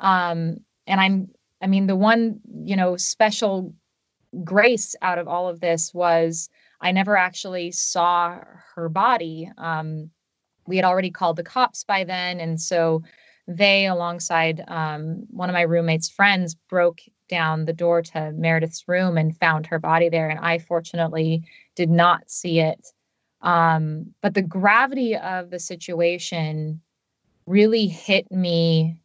Um, 0.00 0.58
and 0.86 1.00
I'm, 1.00 1.28
I 1.64 1.66
mean, 1.66 1.86
the 1.86 1.96
one, 1.96 2.40
you 2.62 2.76
know, 2.76 2.98
special 2.98 3.74
grace 4.44 4.94
out 5.00 5.16
of 5.16 5.26
all 5.26 5.48
of 5.48 5.60
this 5.60 5.94
was 5.94 6.50
I 6.82 6.92
never 6.92 7.16
actually 7.16 7.70
saw 7.72 8.40
her 8.74 8.90
body. 8.90 9.50
Um, 9.56 10.10
we 10.66 10.76
had 10.76 10.84
already 10.84 11.10
called 11.10 11.36
the 11.36 11.42
cops 11.42 11.82
by 11.82 12.04
then, 12.04 12.38
and 12.38 12.60
so 12.60 13.02
they, 13.48 13.86
alongside 13.86 14.62
um, 14.68 15.24
one 15.30 15.48
of 15.48 15.54
my 15.54 15.62
roommate's 15.62 16.10
friends, 16.10 16.54
broke 16.68 17.00
down 17.30 17.64
the 17.64 17.72
door 17.72 18.02
to 18.02 18.32
Meredith's 18.32 18.86
room 18.86 19.16
and 19.16 19.34
found 19.34 19.66
her 19.66 19.78
body 19.78 20.10
there. 20.10 20.28
And 20.28 20.40
I 20.40 20.58
fortunately 20.58 21.44
did 21.76 21.88
not 21.88 22.30
see 22.30 22.60
it. 22.60 22.86
Um, 23.40 24.12
but 24.20 24.34
the 24.34 24.42
gravity 24.42 25.16
of 25.16 25.48
the 25.48 25.58
situation 25.58 26.82
really 27.46 27.86
hit 27.86 28.30
me 28.30 28.98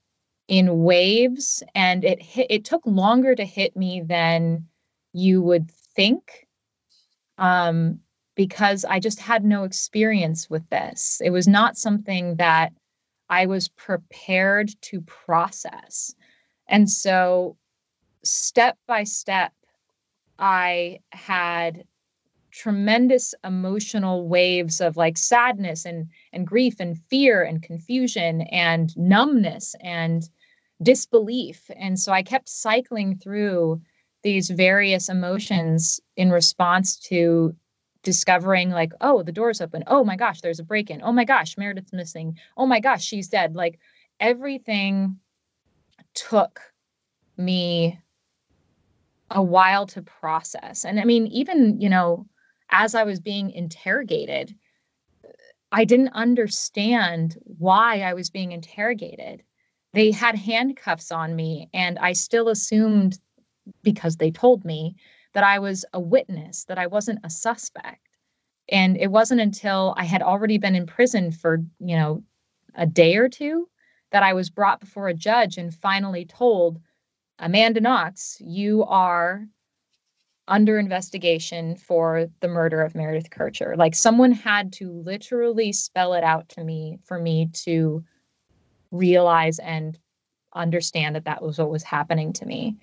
in 0.49 0.81
waves, 0.81 1.63
and 1.75 2.03
it 2.03 2.21
hit, 2.21 2.47
it 2.49 2.65
took 2.65 2.81
longer 2.85 3.35
to 3.35 3.45
hit 3.45 3.77
me 3.77 4.01
than 4.01 4.65
you 5.13 5.41
would 5.41 5.71
think. 5.71 6.47
Um, 7.37 7.99
because 8.35 8.83
I 8.85 8.99
just 8.99 9.19
had 9.19 9.43
no 9.43 9.63
experience 9.63 10.49
with 10.49 10.67
this. 10.69 11.21
It 11.23 11.29
was 11.29 11.47
not 11.47 11.77
something 11.77 12.37
that 12.37 12.71
I 13.29 13.45
was 13.45 13.67
prepared 13.67 14.71
to 14.83 15.01
process. 15.01 16.15
And 16.67 16.89
so, 16.89 17.57
step 18.23 18.77
by 18.87 19.03
step, 19.03 19.51
I 20.39 20.99
had 21.11 21.83
tremendous 22.51 23.35
emotional 23.43 24.27
waves 24.27 24.81
of 24.81 24.97
like 24.97 25.17
sadness 25.17 25.85
and 25.85 26.07
and 26.33 26.47
grief 26.47 26.79
and 26.79 26.97
fear 27.09 27.43
and 27.43 27.61
confusion 27.61 28.41
and 28.41 28.97
numbness 28.97 29.75
and 29.81 30.29
disbelief. 30.81 31.69
And 31.75 31.99
so 31.99 32.11
i 32.11 32.23
kept 32.23 32.49
cycling 32.49 33.17
through 33.17 33.81
these 34.23 34.49
various 34.49 35.09
emotions 35.09 35.99
in 36.17 36.29
response 36.29 36.97
to 36.97 37.55
discovering 38.03 38.69
like 38.69 38.93
oh 39.01 39.23
the 39.23 39.31
door's 39.31 39.61
open. 39.61 39.83
Oh 39.87 40.03
my 40.03 40.15
gosh 40.15 40.41
there's 40.41 40.59
a 40.59 40.63
break 40.63 40.89
in 40.89 41.01
oh 41.03 41.11
my 41.11 41.25
gosh 41.25 41.57
meredith's 41.57 41.93
missing. 41.93 42.37
Oh 42.57 42.65
my 42.65 42.79
gosh 42.79 43.03
she's 43.03 43.27
dead. 43.27 43.55
Like 43.55 43.79
everything 44.19 45.19
took 46.13 46.61
me 47.37 47.99
a 49.31 49.43
while 49.43 49.85
to 49.87 50.01
process. 50.01 50.85
And 50.85 50.99
i 50.99 51.05
mean 51.05 51.27
even 51.27 51.79
you 51.79 51.89
know 51.89 52.25
as 52.71 52.95
i 52.95 53.03
was 53.03 53.19
being 53.19 53.51
interrogated 53.51 54.55
i 55.71 55.85
didn't 55.85 56.09
understand 56.09 57.37
why 57.43 58.01
i 58.01 58.13
was 58.13 58.29
being 58.29 58.51
interrogated 58.51 59.43
they 59.93 60.11
had 60.11 60.35
handcuffs 60.35 61.11
on 61.11 61.35
me 61.35 61.69
and 61.73 61.97
I 61.99 62.13
still 62.13 62.49
assumed 62.49 63.19
because 63.83 64.17
they 64.17 64.31
told 64.31 64.65
me 64.65 64.95
that 65.33 65.43
I 65.43 65.59
was 65.59 65.85
a 65.93 65.99
witness, 65.99 66.65
that 66.65 66.77
I 66.77 66.87
wasn't 66.87 67.19
a 67.23 67.29
suspect. 67.29 68.01
And 68.71 68.97
it 68.97 69.11
wasn't 69.11 69.41
until 69.41 69.93
I 69.97 70.03
had 70.03 70.21
already 70.21 70.57
been 70.57 70.75
in 70.75 70.85
prison 70.85 71.31
for, 71.31 71.63
you 71.79 71.95
know, 71.95 72.23
a 72.75 72.85
day 72.85 73.15
or 73.15 73.29
two 73.29 73.67
that 74.11 74.23
I 74.23 74.33
was 74.33 74.49
brought 74.49 74.79
before 74.79 75.07
a 75.07 75.13
judge 75.13 75.57
and 75.57 75.73
finally 75.73 76.25
told, 76.25 76.79
Amanda 77.39 77.79
Knox, 77.79 78.37
you 78.39 78.83
are 78.85 79.47
under 80.47 80.79
investigation 80.79 81.75
for 81.75 82.27
the 82.41 82.47
murder 82.47 82.81
of 82.81 82.95
Meredith 82.95 83.29
Kercher. 83.29 83.77
Like 83.77 83.95
someone 83.95 84.31
had 84.31 84.73
to 84.73 84.91
literally 84.91 85.71
spell 85.71 86.13
it 86.13 86.23
out 86.23 86.49
to 86.49 86.63
me 86.63 86.99
for 87.05 87.19
me 87.19 87.49
to 87.53 88.03
realize 88.91 89.59
and 89.59 89.97
understand 90.53 91.15
that 91.15 91.25
that 91.25 91.41
was 91.41 91.57
what 91.57 91.69
was 91.69 91.83
happening 91.83 92.33
to 92.33 92.45
me. 92.45 92.77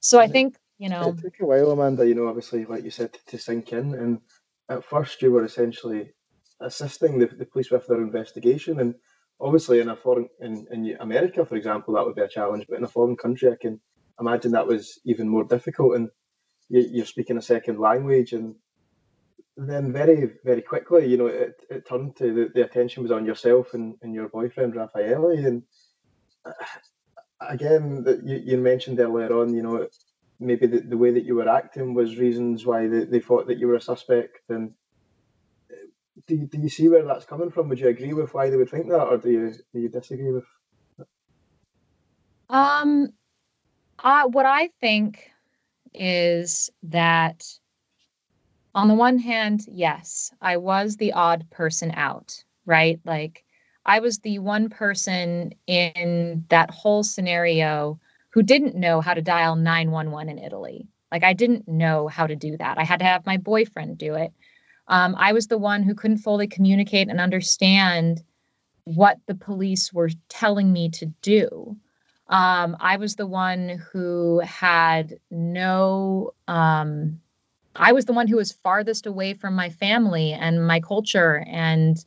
So 0.00 0.18
I 0.18 0.26
think, 0.26 0.56
you 0.78 0.88
know. 0.88 1.10
It 1.10 1.22
took 1.22 1.40
a 1.40 1.46
while, 1.46 1.70
Amanda, 1.70 2.06
you 2.06 2.14
know, 2.14 2.26
obviously, 2.26 2.64
like 2.64 2.84
you 2.84 2.90
said, 2.90 3.12
to, 3.12 3.20
to 3.26 3.38
sink 3.38 3.72
in. 3.72 3.94
And 3.94 4.20
at 4.68 4.84
first, 4.84 5.22
you 5.22 5.30
were 5.30 5.44
essentially 5.44 6.12
assisting 6.60 7.18
the, 7.18 7.26
the 7.26 7.46
police 7.46 7.70
with 7.70 7.86
their 7.86 8.00
investigation. 8.00 8.80
And 8.80 8.94
obviously, 9.40 9.80
in 9.80 9.90
a 9.90 9.96
foreign, 9.96 10.28
in, 10.40 10.66
in 10.72 10.96
America, 11.00 11.46
for 11.46 11.56
example, 11.56 11.94
that 11.94 12.04
would 12.04 12.16
be 12.16 12.22
a 12.22 12.28
challenge. 12.28 12.66
But 12.68 12.78
in 12.78 12.84
a 12.84 12.88
foreign 12.88 13.16
country, 13.16 13.50
I 13.50 13.56
can 13.60 13.80
imagine 14.20 14.50
that 14.52 14.66
was 14.66 14.98
even 15.04 15.28
more 15.28 15.44
difficult. 15.44 15.96
And 15.96 16.08
you're 16.68 17.06
speaking 17.06 17.36
a 17.36 17.42
second 17.42 17.78
language 17.78 18.32
and 18.32 18.54
then 19.56 19.92
very 19.92 20.30
very 20.44 20.62
quickly 20.62 21.06
you 21.06 21.16
know 21.16 21.26
it, 21.26 21.54
it 21.70 21.86
turned 21.86 22.16
to 22.16 22.32
the, 22.32 22.50
the 22.54 22.64
attention 22.64 23.02
was 23.02 23.12
on 23.12 23.26
yourself 23.26 23.74
and, 23.74 23.94
and 24.02 24.14
your 24.14 24.28
boyfriend 24.28 24.74
Raffaele 24.74 25.30
and 25.30 25.62
uh, 26.44 26.52
again 27.40 28.02
that 28.04 28.26
you, 28.26 28.40
you 28.44 28.58
mentioned 28.58 28.98
earlier 28.98 29.32
on 29.38 29.54
you 29.54 29.62
know 29.62 29.86
maybe 30.40 30.66
the, 30.66 30.80
the 30.80 30.96
way 30.96 31.12
that 31.12 31.24
you 31.24 31.34
were 31.34 31.48
acting 31.48 31.94
was 31.94 32.16
reasons 32.16 32.66
why 32.66 32.88
they, 32.88 33.04
they 33.04 33.20
thought 33.20 33.46
that 33.46 33.58
you 33.58 33.68
were 33.68 33.76
a 33.76 33.80
suspect 33.80 34.40
and 34.48 34.72
uh, 35.70 35.76
do 36.26 36.36
do 36.46 36.58
you 36.58 36.68
see 36.68 36.88
where 36.88 37.04
that's 37.04 37.24
coming 37.24 37.50
from? 37.50 37.68
Would 37.68 37.80
you 37.80 37.88
agree 37.88 38.12
with 38.12 38.34
why 38.34 38.50
they 38.50 38.56
would 38.56 38.70
think 38.70 38.88
that 38.88 39.04
or 39.04 39.18
do 39.18 39.30
you 39.30 39.52
do 39.72 39.80
you 39.80 39.88
disagree 39.88 40.32
with 40.32 40.44
um 42.48 43.08
uh, 43.98 44.24
what 44.28 44.46
i 44.46 44.68
think 44.80 45.30
is 45.94 46.70
that 46.82 47.44
on 48.74 48.88
the 48.88 48.94
one 48.94 49.18
hand, 49.18 49.66
yes, 49.68 50.32
I 50.40 50.56
was 50.56 50.96
the 50.96 51.12
odd 51.12 51.48
person 51.50 51.92
out, 51.94 52.42
right? 52.64 53.00
Like 53.04 53.44
I 53.84 54.00
was 54.00 54.18
the 54.18 54.38
one 54.38 54.68
person 54.68 55.52
in 55.66 56.44
that 56.48 56.70
whole 56.70 57.02
scenario 57.02 58.00
who 58.30 58.42
didn't 58.42 58.74
know 58.74 59.00
how 59.00 59.14
to 59.14 59.22
dial 59.22 59.56
911 59.56 60.38
in 60.38 60.44
Italy. 60.44 60.88
Like 61.10 61.22
I 61.22 61.34
didn't 61.34 61.68
know 61.68 62.08
how 62.08 62.26
to 62.26 62.36
do 62.36 62.56
that. 62.56 62.78
I 62.78 62.84
had 62.84 63.00
to 63.00 63.04
have 63.04 63.26
my 63.26 63.36
boyfriend 63.36 63.98
do 63.98 64.14
it. 64.14 64.32
Um, 64.88 65.14
I 65.18 65.32
was 65.32 65.46
the 65.46 65.58
one 65.58 65.82
who 65.82 65.94
couldn't 65.94 66.18
fully 66.18 66.46
communicate 66.46 67.08
and 67.08 67.20
understand 67.20 68.22
what 68.84 69.18
the 69.26 69.34
police 69.34 69.92
were 69.92 70.10
telling 70.28 70.72
me 70.72 70.88
to 70.90 71.06
do. 71.22 71.76
Um, 72.28 72.76
I 72.80 72.96
was 72.96 73.16
the 73.16 73.26
one 73.26 73.82
who 73.92 74.40
had 74.40 75.18
no, 75.30 76.32
um, 76.48 77.20
I 77.76 77.92
was 77.92 78.04
the 78.04 78.12
one 78.12 78.28
who 78.28 78.36
was 78.36 78.52
farthest 78.52 79.06
away 79.06 79.34
from 79.34 79.54
my 79.54 79.70
family 79.70 80.32
and 80.32 80.66
my 80.66 80.80
culture 80.80 81.44
and 81.46 82.04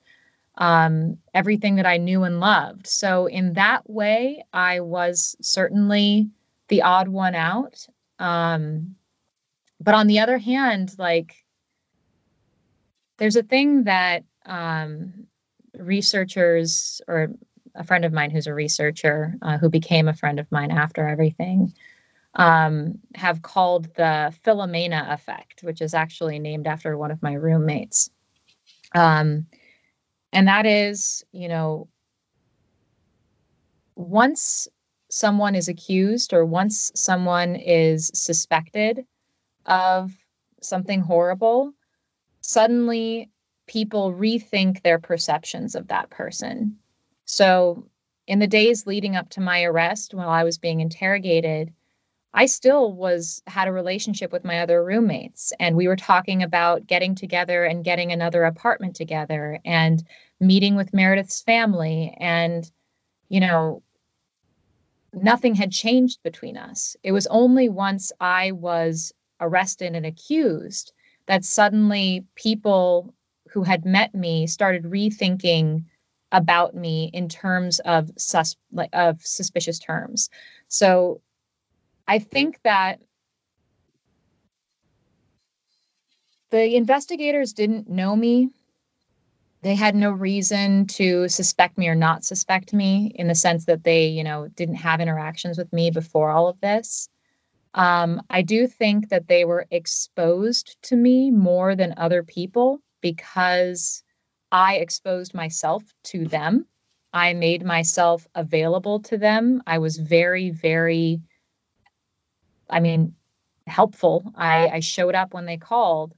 um, 0.57 1.17
everything 1.34 1.75
that 1.75 1.86
I 1.86 1.98
knew 1.98 2.24
and 2.24 2.39
loved. 2.39 2.88
So, 2.88 3.25
in 3.27 3.53
that 3.53 3.89
way, 3.89 4.43
I 4.53 4.79
was 4.79 5.35
certainly 5.42 6.29
the 6.70 6.81
odd 6.81 7.07
one 7.07 7.35
out. 7.35 7.85
Um, 8.20 8.96
but 9.81 9.96
on 9.96 10.07
the 10.07 10.20
other 10.20 10.37
hand, 10.37 10.96
like, 10.98 11.44
there's 13.18 13.35
a 13.35 13.44
thing 13.44 13.83
that 13.83 14.24
um, 14.46 15.27
researchers 15.77 17.01
or 17.07 17.31
a 17.75 17.83
friend 17.83 18.05
of 18.05 18.13
mine 18.13 18.31
who's 18.31 18.48
a 18.48 18.53
researcher 18.53 19.35
uh, 19.42 19.57
who 19.57 19.70
became 19.70 20.07
a 20.07 20.13
friend 20.13 20.39
of 20.39 20.50
mine 20.51 20.72
after 20.72 21.07
everything 21.07 21.74
um, 22.35 23.00
have 23.15 23.41
called 23.41 23.85
the 23.95 24.33
Filomena 24.43 25.13
effect, 25.13 25.63
which 25.63 25.81
is 25.81 25.93
actually 25.93 26.39
named 26.39 26.67
after 26.67 26.98
one 26.98 27.11
of 27.11 27.24
my 27.24 27.33
roommates. 27.33 28.09
Um, 28.93 29.48
and 30.33 30.48
that 30.48 30.65
is, 30.65 31.24
you 31.31 31.48
know, 31.48 31.87
once 33.95 34.67
someone 35.09 35.55
is 35.55 35.69
accused 35.69 36.33
or 36.33 36.45
once 36.45 36.91
someone 36.93 37.55
is 37.55 38.11
suspected 38.13 39.05
of 39.65 40.11
something 40.61 41.00
horrible, 41.00 41.74
suddenly 42.41 43.29
people 43.67 44.13
rethink 44.13 44.81
their 44.81 45.00
perceptions 45.00 45.75
of 45.75 45.87
that 45.87 46.09
person. 46.09 46.77
So, 47.25 47.87
in 48.27 48.39
the 48.39 48.48
days 48.48 48.85
leading 48.87 49.15
up 49.15 49.29
to 49.29 49.41
my 49.41 49.63
arrest, 49.63 50.13
while 50.13 50.29
I 50.29 50.43
was 50.43 50.57
being 50.57 50.81
interrogated, 50.81 51.71
I 52.37 52.48
still 52.48 52.91
was 52.91 53.41
had 53.48 53.69
a 53.69 53.71
relationship 53.71 54.33
with 54.33 54.43
my 54.43 54.59
other 54.59 54.83
roommates 54.83 55.53
and 55.57 55.77
we 55.77 55.87
were 55.87 55.95
talking 55.95 56.43
about 56.43 56.85
getting 56.85 57.15
together 57.15 57.63
and 57.63 57.83
getting 57.83 58.11
another 58.11 58.43
apartment 58.43 58.93
together 58.93 59.59
and 59.63 60.03
meeting 60.41 60.75
with 60.75 60.93
Meredith's 60.93 61.41
family 61.41 62.15
and 62.19 62.69
you 63.29 63.39
know 63.39 63.81
nothing 65.13 65.55
had 65.55 65.71
changed 65.71 66.21
between 66.24 66.57
us. 66.57 66.98
It 67.03 67.13
was 67.13 67.25
only 67.27 67.69
once 67.69 68.11
I 68.19 68.51
was 68.51 69.13
arrested 69.39 69.95
and 69.95 70.05
accused 70.05 70.91
that 71.27 71.45
suddenly 71.45 72.25
people 72.35 73.13
who 73.50 73.63
had 73.63 73.85
met 73.85 74.13
me 74.13 74.45
started 74.45 74.83
rethinking 74.83 75.85
about 76.33 76.75
me 76.75 77.09
in 77.13 77.29
terms 77.29 77.79
of 77.79 78.11
sus 78.17 78.57
of 78.91 79.21
suspicious 79.21 79.79
terms. 79.79 80.29
So 80.67 81.21
I 82.07 82.20
think 82.20 82.59
that 82.63 83.00
the 86.51 86.75
investigators 86.75 87.53
didn't 87.53 87.89
know 87.89 88.15
me. 88.15 88.50
They 89.61 89.75
had 89.75 89.96
no 89.96 90.11
reason 90.11 90.85
to 90.87 91.27
suspect 91.27 91.77
me 91.77 91.87
or 91.87 91.96
not 91.96 92.24
suspect 92.24 92.72
me 92.74 93.11
in 93.15 93.27
the 93.27 93.35
sense 93.35 93.65
that 93.65 93.83
they, 93.83 94.05
you 94.05 94.24
know, 94.24 94.48
didn't 94.50 94.75
have 94.75 95.01
interactions 95.01 95.57
with 95.57 95.74
me 95.74 95.89
before 95.89 96.29
all 96.29 96.48
of 96.48 96.61
this. 96.61 97.09
Um, 97.74 98.22
I 98.29 98.41
do 98.41 98.68
think 98.68 99.09
that 99.09 99.27
they 99.27 99.44
were 99.44 99.65
exposed 99.72 100.77
to 100.83 100.96
me 100.96 101.31
more 101.31 101.75
than 101.75 101.94
other 101.98 102.24
people 102.24 102.79
because 103.01 104.03
I 104.51 104.75
exposed 104.75 105.33
myself 105.33 105.83
to 106.05 106.25
them. 106.25 106.68
I 107.11 107.33
made 107.33 107.65
myself 107.65 108.27
available 108.35 109.00
to 109.01 109.18
them. 109.18 109.61
I 109.68 109.79
was 109.79 109.98
very, 109.98 110.51
very, 110.51 111.22
I 112.69 112.79
mean, 112.79 113.15
helpful. 113.67 114.31
I, 114.35 114.67
I 114.67 114.79
showed 114.79 115.15
up 115.15 115.33
when 115.33 115.45
they 115.45 115.57
called. 115.57 116.13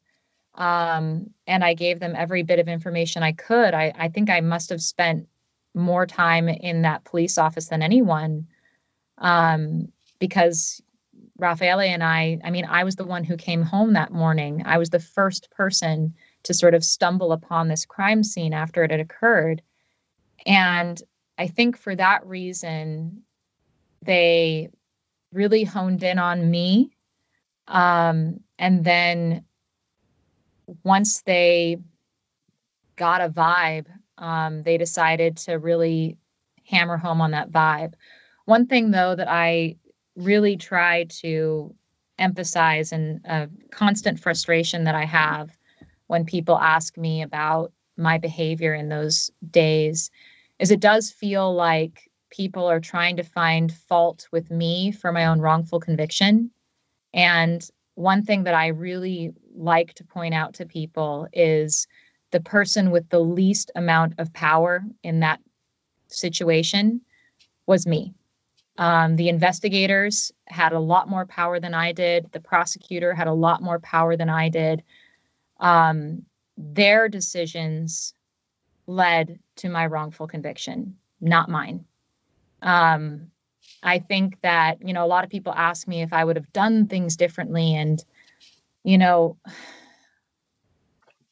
Um, 0.55 1.29
and 1.45 1.63
I 1.63 1.75
gave 1.75 1.99
them 1.99 2.15
every 2.15 2.41
bit 2.43 2.59
of 2.59 2.67
information 2.67 3.21
I 3.21 3.31
could. 3.31 3.73
I, 3.73 3.93
I 3.95 4.09
think 4.09 4.29
I 4.29 4.41
must 4.41 4.69
have 4.71 4.81
spent 4.81 5.27
more 5.75 6.07
time 6.07 6.49
in 6.49 6.81
that 6.81 7.03
police 7.03 7.37
office 7.37 7.67
than 7.67 7.83
anyone 7.83 8.47
um, 9.19 9.89
because 10.19 10.81
Raffaele 11.37 11.81
and 11.81 12.03
I, 12.03 12.39
I 12.43 12.49
mean, 12.49 12.65
I 12.65 12.83
was 12.83 12.95
the 12.95 13.05
one 13.05 13.23
who 13.23 13.37
came 13.37 13.61
home 13.61 13.93
that 13.93 14.11
morning. 14.11 14.63
I 14.65 14.79
was 14.79 14.89
the 14.89 14.99
first 14.99 15.51
person 15.51 16.15
to 16.43 16.53
sort 16.53 16.73
of 16.73 16.83
stumble 16.83 17.31
upon 17.31 17.67
this 17.67 17.85
crime 17.85 18.23
scene 18.23 18.53
after 18.53 18.83
it 18.83 18.91
had 18.91 18.99
occurred. 18.99 19.61
And 20.45 21.01
I 21.37 21.47
think 21.47 21.77
for 21.77 21.95
that 21.95 22.25
reason, 22.25 23.21
they 24.01 24.69
really 25.31 25.63
honed 25.63 26.03
in 26.03 26.19
on 26.19 26.49
me. 26.49 26.91
Um, 27.67 28.39
and 28.57 28.83
then 28.83 29.43
once 30.83 31.21
they 31.21 31.77
got 32.95 33.21
a 33.21 33.29
vibe, 33.29 33.85
um, 34.17 34.63
they 34.63 34.77
decided 34.77 35.37
to 35.37 35.53
really 35.55 36.17
hammer 36.65 36.97
home 36.97 37.21
on 37.21 37.31
that 37.31 37.51
vibe. 37.51 37.93
One 38.45 38.65
thing, 38.65 38.91
though, 38.91 39.15
that 39.15 39.27
I 39.29 39.75
really 40.15 40.57
try 40.57 41.05
to 41.21 41.75
emphasize 42.17 42.91
and 42.91 43.23
a 43.25 43.49
constant 43.71 44.19
frustration 44.19 44.83
that 44.85 44.95
I 44.95 45.05
have 45.05 45.57
when 46.07 46.25
people 46.25 46.57
ask 46.57 46.97
me 46.97 47.21
about 47.21 47.71
my 47.97 48.17
behavior 48.17 48.73
in 48.73 48.89
those 48.89 49.29
days 49.51 50.09
is 50.59 50.71
it 50.71 50.79
does 50.79 51.11
feel 51.11 51.53
like 51.53 52.06
people 52.29 52.65
are 52.65 52.79
trying 52.79 53.15
to 53.17 53.23
find 53.23 53.71
fault 53.71 54.27
with 54.31 54.49
me 54.51 54.91
for 54.91 55.11
my 55.11 55.25
own 55.25 55.39
wrongful 55.39 55.79
conviction. 55.79 56.51
And 57.13 57.67
one 57.95 58.23
thing 58.23 58.43
that 58.43 58.53
I 58.53 58.67
really 58.67 59.33
like 59.55 59.93
to 59.95 60.03
point 60.03 60.33
out 60.33 60.53
to 60.55 60.65
people 60.65 61.27
is 61.33 61.87
the 62.31 62.41
person 62.41 62.91
with 62.91 63.09
the 63.09 63.19
least 63.19 63.71
amount 63.75 64.13
of 64.17 64.33
power 64.33 64.83
in 65.03 65.21
that 65.21 65.39
situation 66.07 67.01
was 67.65 67.87
me. 67.87 68.13
Um, 68.77 69.15
the 69.15 69.29
investigators 69.29 70.31
had 70.45 70.73
a 70.73 70.79
lot 70.79 71.09
more 71.09 71.25
power 71.25 71.59
than 71.59 71.73
I 71.73 71.91
did. 71.91 72.31
The 72.31 72.39
prosecutor 72.39 73.13
had 73.13 73.27
a 73.27 73.33
lot 73.33 73.61
more 73.61 73.79
power 73.79 74.15
than 74.15 74.29
I 74.29 74.49
did. 74.49 74.83
Um, 75.59 76.23
their 76.57 77.09
decisions 77.09 78.13
led 78.85 79.39
to 79.57 79.69
my 79.69 79.87
wrongful 79.87 80.27
conviction, 80.27 80.95
not 81.19 81.49
mine. 81.49 81.85
Um, 82.61 83.31
I 83.83 83.99
think 83.99 84.39
that, 84.41 84.85
you 84.85 84.93
know, 84.93 85.05
a 85.05 85.07
lot 85.07 85.23
of 85.23 85.29
people 85.29 85.53
ask 85.53 85.87
me 85.87 86.01
if 86.01 86.13
I 86.13 86.23
would 86.23 86.35
have 86.35 86.51
done 86.53 86.87
things 86.87 87.15
differently. 87.15 87.75
And, 87.75 88.03
you 88.83 88.97
know, 88.97 89.37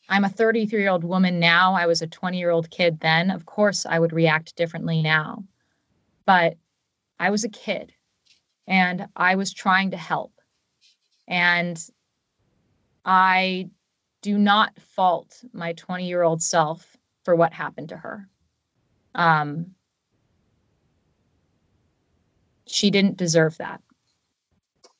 I'm 0.07 0.23
a 0.23 0.29
33 0.29 0.79
year 0.79 0.89
old 0.89 1.03
woman 1.03 1.39
now. 1.39 1.73
I 1.73 1.87
was 1.87 2.01
a 2.01 2.07
20 2.07 2.37
year 2.37 2.51
old 2.51 2.69
kid 2.69 2.99
then. 2.99 3.31
Of 3.31 3.45
course, 3.45 3.85
I 3.85 3.99
would 3.99 4.13
react 4.13 4.55
differently 4.55 5.01
now. 5.01 5.43
But 6.25 6.57
I 7.19 7.29
was 7.29 7.43
a 7.43 7.49
kid 7.49 7.93
and 8.67 9.07
I 9.15 9.35
was 9.35 9.53
trying 9.53 9.91
to 9.91 9.97
help. 9.97 10.33
And 11.27 11.81
I 13.03 13.69
do 14.21 14.37
not 14.37 14.79
fault 14.79 15.43
my 15.53 15.73
20 15.73 16.07
year 16.07 16.23
old 16.23 16.41
self 16.41 16.95
for 17.23 17.35
what 17.35 17.53
happened 17.53 17.89
to 17.89 17.97
her. 17.97 18.27
Um, 19.13 19.75
she 22.67 22.89
didn't 22.89 23.17
deserve 23.17 23.57
that. 23.57 23.81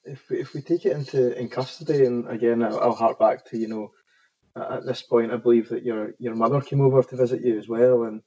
If 0.04 0.30
we, 0.30 0.40
if 0.40 0.54
we 0.54 0.62
take 0.62 0.86
it 0.86 0.94
into 0.94 1.38
in 1.38 1.50
custody, 1.50 2.06
and 2.06 2.30
again, 2.30 2.64
I'll, 2.64 2.80
I'll 2.80 2.96
hark 2.96 3.20
back 3.20 3.46
to 3.50 3.58
you 3.58 3.68
know, 3.68 3.92
at 4.56 4.86
this 4.86 5.02
point, 5.02 5.32
I 5.32 5.38
believe 5.38 5.70
that 5.70 5.84
your 5.84 6.14
your 6.20 6.36
mother 6.36 6.62
came 6.62 6.82
over 6.82 7.02
to 7.02 7.16
visit 7.16 7.44
you 7.44 7.58
as 7.58 7.68
well, 7.68 8.04
and 8.04 8.22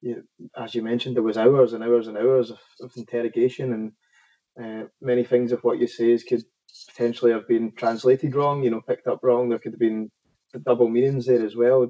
you, 0.00 0.24
as 0.56 0.74
you 0.74 0.82
mentioned, 0.82 1.16
there 1.16 1.22
was 1.22 1.38
hours 1.38 1.72
and 1.72 1.84
hours 1.84 2.08
and 2.08 2.18
hours 2.18 2.50
of, 2.50 2.58
of 2.80 2.92
interrogation, 2.96 3.72
and 3.72 3.92
uh, 4.62 4.88
many 5.00 5.24
things 5.24 5.52
of 5.52 5.62
what 5.62 5.78
you 5.78 5.86
say 5.86 6.10
is 6.10 6.24
could 6.24 6.42
potentially 6.88 7.32
have 7.32 7.46
been 7.48 7.72
translated 7.76 8.34
wrong, 8.34 8.62
you 8.62 8.70
know, 8.70 8.80
picked 8.80 9.06
up 9.06 9.20
wrong. 9.22 9.48
There 9.48 9.58
could 9.58 9.72
have 9.72 9.80
been 9.80 10.10
double 10.64 10.88
meanings 10.88 11.26
there 11.26 11.44
as 11.44 11.56
well. 11.56 11.88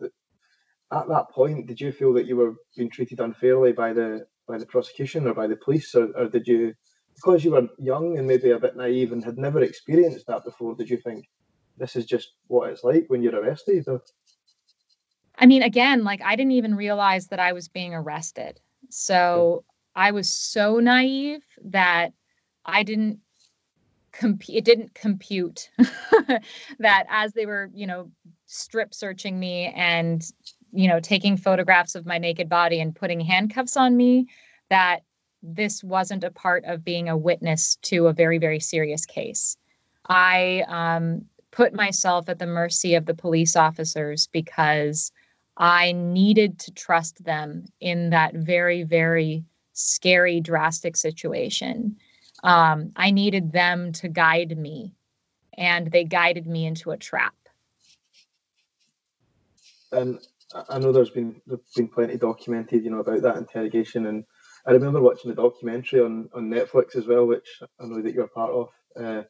At 0.93 1.09
that 1.09 1.31
point, 1.33 1.67
did 1.67 1.81
you 1.81 1.93
feel 1.93 2.13
that 2.15 2.27
you 2.27 2.37
were 2.37 2.55
being 2.77 2.91
treated 2.91 3.21
unfairly 3.21 3.73
by 3.73 3.93
the 3.93 4.27
by 4.49 4.59
the 4.59 4.67
prosecution 4.67 5.27
or 5.27 5.35
by 5.35 5.47
the 5.47 5.57
police, 5.57 5.95
or, 5.95 6.09
or 6.17 6.29
did 6.29 6.47
you, 6.47 6.75
because 7.23 7.45
you 7.45 7.51
were 7.51 7.69
young 7.79 8.17
and 8.19 8.27
maybe 8.27 8.51
a 8.51 8.59
bit 8.59 8.77
naive 8.77 9.13
and 9.13 9.23
had 9.23 9.37
never 9.37 9.61
experienced 9.63 10.27
that 10.27 10.45
before, 10.45 10.75
did 10.75 10.89
you 10.89 10.97
think 10.97 11.29
this 11.77 11.95
is 11.95 12.07
just 12.07 12.35
what 12.47 12.71
it's 12.71 12.83
like 12.83 13.05
when 13.09 13.23
you're 13.23 13.39
arrested? 13.39 13.85
Or? 13.87 14.03
I 15.39 15.47
mean, 15.47 15.63
again, 15.63 16.03
like 16.03 16.23
I 16.23 16.35
didn't 16.35 16.53
even 16.53 16.75
realize 16.75 17.29
that 17.29 17.39
I 17.39 17.53
was 17.53 17.69
being 17.69 17.95
arrested. 17.95 18.59
So 18.89 19.65
I 19.95 20.13
was 20.13 20.31
so 20.31 20.81
naive 20.81 21.43
that 21.65 22.13
I 22.65 22.83
didn't 22.83 23.21
compute 24.13 24.57
it 24.57 24.65
didn't 24.65 24.93
compute 24.95 25.71
that 26.79 27.07
as 27.09 27.33
they 27.33 27.47
were, 27.47 27.71
you 27.75 27.87
know, 27.87 28.11
strip 28.47 28.95
searching 28.95 29.39
me 29.39 29.73
and 29.77 30.25
you 30.73 30.89
know, 30.89 31.01
taking 31.01 31.37
photographs 31.37 31.95
of 31.97 32.07
my 32.07 32.17
naked 32.17 32.49
body 32.49 32.81
and 32.81 32.95
putting 32.95 33.21
handcuffs 33.21 33.77
on 33.77 33.97
me, 33.97 34.29
that 34.69 35.03
this 35.43 35.83
wasn't 35.83 36.25
a 36.25 36.31
part 36.31 36.65
of 36.65 36.85
being 36.85 37.09
a 37.09 37.17
witness 37.17 37.77
to 37.83 38.07
a 38.07 38.13
very, 38.13 38.39
very 38.39 38.61
serious 38.61 39.07
case. 39.07 39.57
I 40.09 40.65
um, 40.69 41.25
put 41.51 41.75
myself 41.75 42.29
at 42.29 42.39
the 42.39 42.47
mercy 42.47 42.95
of 42.95 43.07
the 43.07 43.15
police 43.15 43.57
officers 43.57 44.29
because 44.29 45.13
I 45.57 45.93
needed 45.93 46.59
to 46.61 46.73
trust 46.73 47.25
them 47.25 47.67
in 47.81 48.11
that 48.11 48.35
very, 48.35 48.83
very 48.83 49.45
scary, 49.73 50.41
drastic 50.41 50.97
situation. 50.97 51.97
Um, 52.43 52.93
I 52.97 53.11
needed 53.11 53.53
them 53.53 53.93
to 53.93 54.09
guide 54.09 54.57
me, 54.57 54.95
and 55.57 55.91
they 55.91 56.05
guided 56.05 56.47
me 56.47 56.67
into 56.67 56.91
a 56.91 56.97
trap. 56.97 57.35
And 59.93 60.19
I 60.69 60.79
know 60.79 60.93
there's 60.93 61.11
been 61.11 61.41
there's 61.47 61.61
been 61.77 61.89
plenty 61.89 62.17
documented, 62.17 62.85
you 62.85 62.91
know, 62.91 63.01
about 63.01 63.23
that 63.23 63.37
interrogation, 63.37 64.07
and 64.07 64.25
I 64.67 64.73
remember 64.73 65.01
watching 65.01 65.31
a 65.31 65.35
documentary 65.35 66.01
on 66.01 66.29
on 66.35 66.51
Netflix 66.51 66.97
as 66.97 67.07
well, 67.07 67.27
which 67.27 67.49
I 67.81 67.87
know 67.87 68.03
that 68.03 68.13
you're 68.15 68.25
a 68.25 68.29
part 68.29 68.53
of. 68.53 68.69
Uh, 69.01 69.23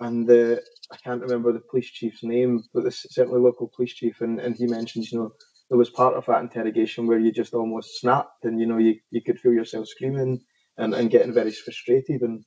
and 0.00 0.26
the 0.26 0.62
I 0.92 0.96
can't 0.96 1.22
remember 1.22 1.52
the 1.52 1.60
police 1.70 1.90
chief's 1.90 2.22
name, 2.22 2.62
but 2.72 2.84
this 2.84 3.06
certainly 3.10 3.40
local 3.40 3.70
police 3.74 3.94
chief, 3.94 4.20
and, 4.22 4.40
and 4.40 4.56
he 4.56 4.66
mentions, 4.66 5.12
you 5.12 5.18
know, 5.18 5.32
there 5.70 5.78
was 5.78 5.88
part 5.90 6.14
of 6.14 6.26
that 6.26 6.42
interrogation 6.42 7.06
where 7.06 7.18
you 7.18 7.32
just 7.32 7.54
almost 7.54 8.00
snapped 8.00 8.44
and 8.44 8.60
you 8.60 8.66
know 8.66 8.78
you, 8.78 8.96
you 9.10 9.22
could 9.22 9.38
feel 9.38 9.52
yourself 9.52 9.86
screaming 9.86 10.40
and, 10.76 10.94
and 10.94 11.10
getting 11.10 11.32
very 11.32 11.52
frustrated 11.52 12.22
and 12.22 12.44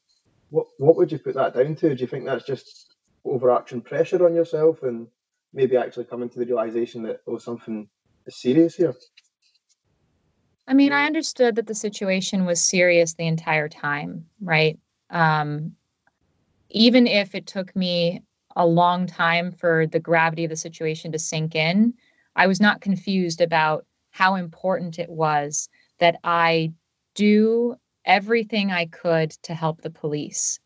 what 0.50 0.68
what 0.78 0.96
would 0.96 1.12
you 1.12 1.18
put 1.18 1.36
that 1.36 1.56
down 1.56 1.76
to 1.76 1.96
do 1.96 2.02
you 2.02 2.08
think 2.08 2.26
that's 2.26 2.46
just 2.46 2.96
overarching 3.26 3.82
pressure 3.82 4.26
on 4.26 4.36
yourself 4.36 4.84
and 4.84 5.08
maybe 5.54 5.78
actually 5.78 6.04
coming 6.04 6.30
to 6.30 6.40
the 6.40 6.46
realization 6.46 7.02
that 7.02 7.22
oh 7.28 7.38
something 7.38 7.88
is 8.28 8.42
serious 8.42 8.76
here 8.76 8.94
i 10.68 10.74
mean 10.74 10.92
i 10.92 11.06
understood 11.06 11.56
that 11.56 11.68
the 11.68 11.76
situation 11.76 12.46
was 12.46 12.62
serious 12.62 13.14
the 13.14 13.28
entire 13.28 13.70
time 13.70 14.26
right 14.42 14.80
um, 15.10 15.76
even 16.70 17.06
if 17.06 17.36
it 17.36 17.46
took 17.46 17.76
me 17.76 18.24
a 18.56 18.66
long 18.66 19.06
time 19.06 19.52
for 19.52 19.86
the 19.88 20.00
gravity 20.00 20.44
of 20.44 20.50
the 20.50 20.56
situation 20.56 21.12
to 21.12 21.20
sink 21.20 21.56
in 21.56 21.94
I 22.36 22.48
was 22.48 22.60
not 22.60 22.82
confused 22.82 23.42
about 23.42 23.86
how 24.12 24.36
important 24.36 25.00
it 25.00 25.10
was 25.10 25.70
that 26.00 26.20
I 26.24 26.74
do 27.16 27.76
everything 28.06 28.72
I 28.72 28.88
could 28.88 29.32
to 29.44 29.54
help 29.54 29.82
the 29.82 29.90
police. 29.90 30.60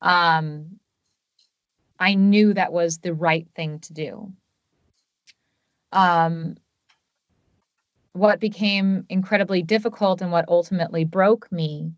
Um, 0.00 0.78
I 1.98 2.14
knew 2.14 2.54
that 2.54 2.72
was 2.72 2.98
the 2.98 3.12
right 3.12 3.46
thing 3.54 3.80
to 3.80 3.92
do. 3.92 4.32
Um, 5.92 6.56
what 8.12 8.40
became 8.40 9.04
incredibly 9.08 9.62
difficult 9.62 10.20
and 10.20 10.32
what 10.32 10.48
ultimately 10.48 11.04
broke 11.04 11.50
me 11.52 11.92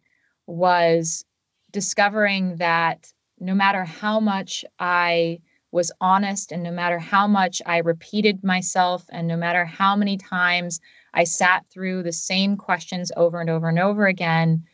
was 0.47 1.25
discovering 1.71 2.57
that 2.57 3.13
no 3.41 3.55
matter 3.55 3.85
how 3.85 4.21
much 4.21 4.65
I 4.79 5.41
was 5.73 5.91
honest 6.01 6.53
and 6.53 6.63
no 6.63 6.71
matter 6.71 6.99
how 6.99 7.27
much 7.27 7.63
I 7.65 7.79
repeated 7.79 8.45
myself 8.45 9.05
and 9.09 9.27
no 9.27 9.37
matter 9.37 9.65
how 9.65 9.97
many 9.97 10.19
times 10.19 10.81
I 11.15 11.25
sat 11.25 11.65
through 11.71 12.03
the 12.03 12.13
same 12.13 12.57
questions 12.57 13.11
over 13.17 13.41
and 13.41 13.49
over 13.49 13.69
and 13.69 13.79
over 13.79 14.07
again, 14.07 14.65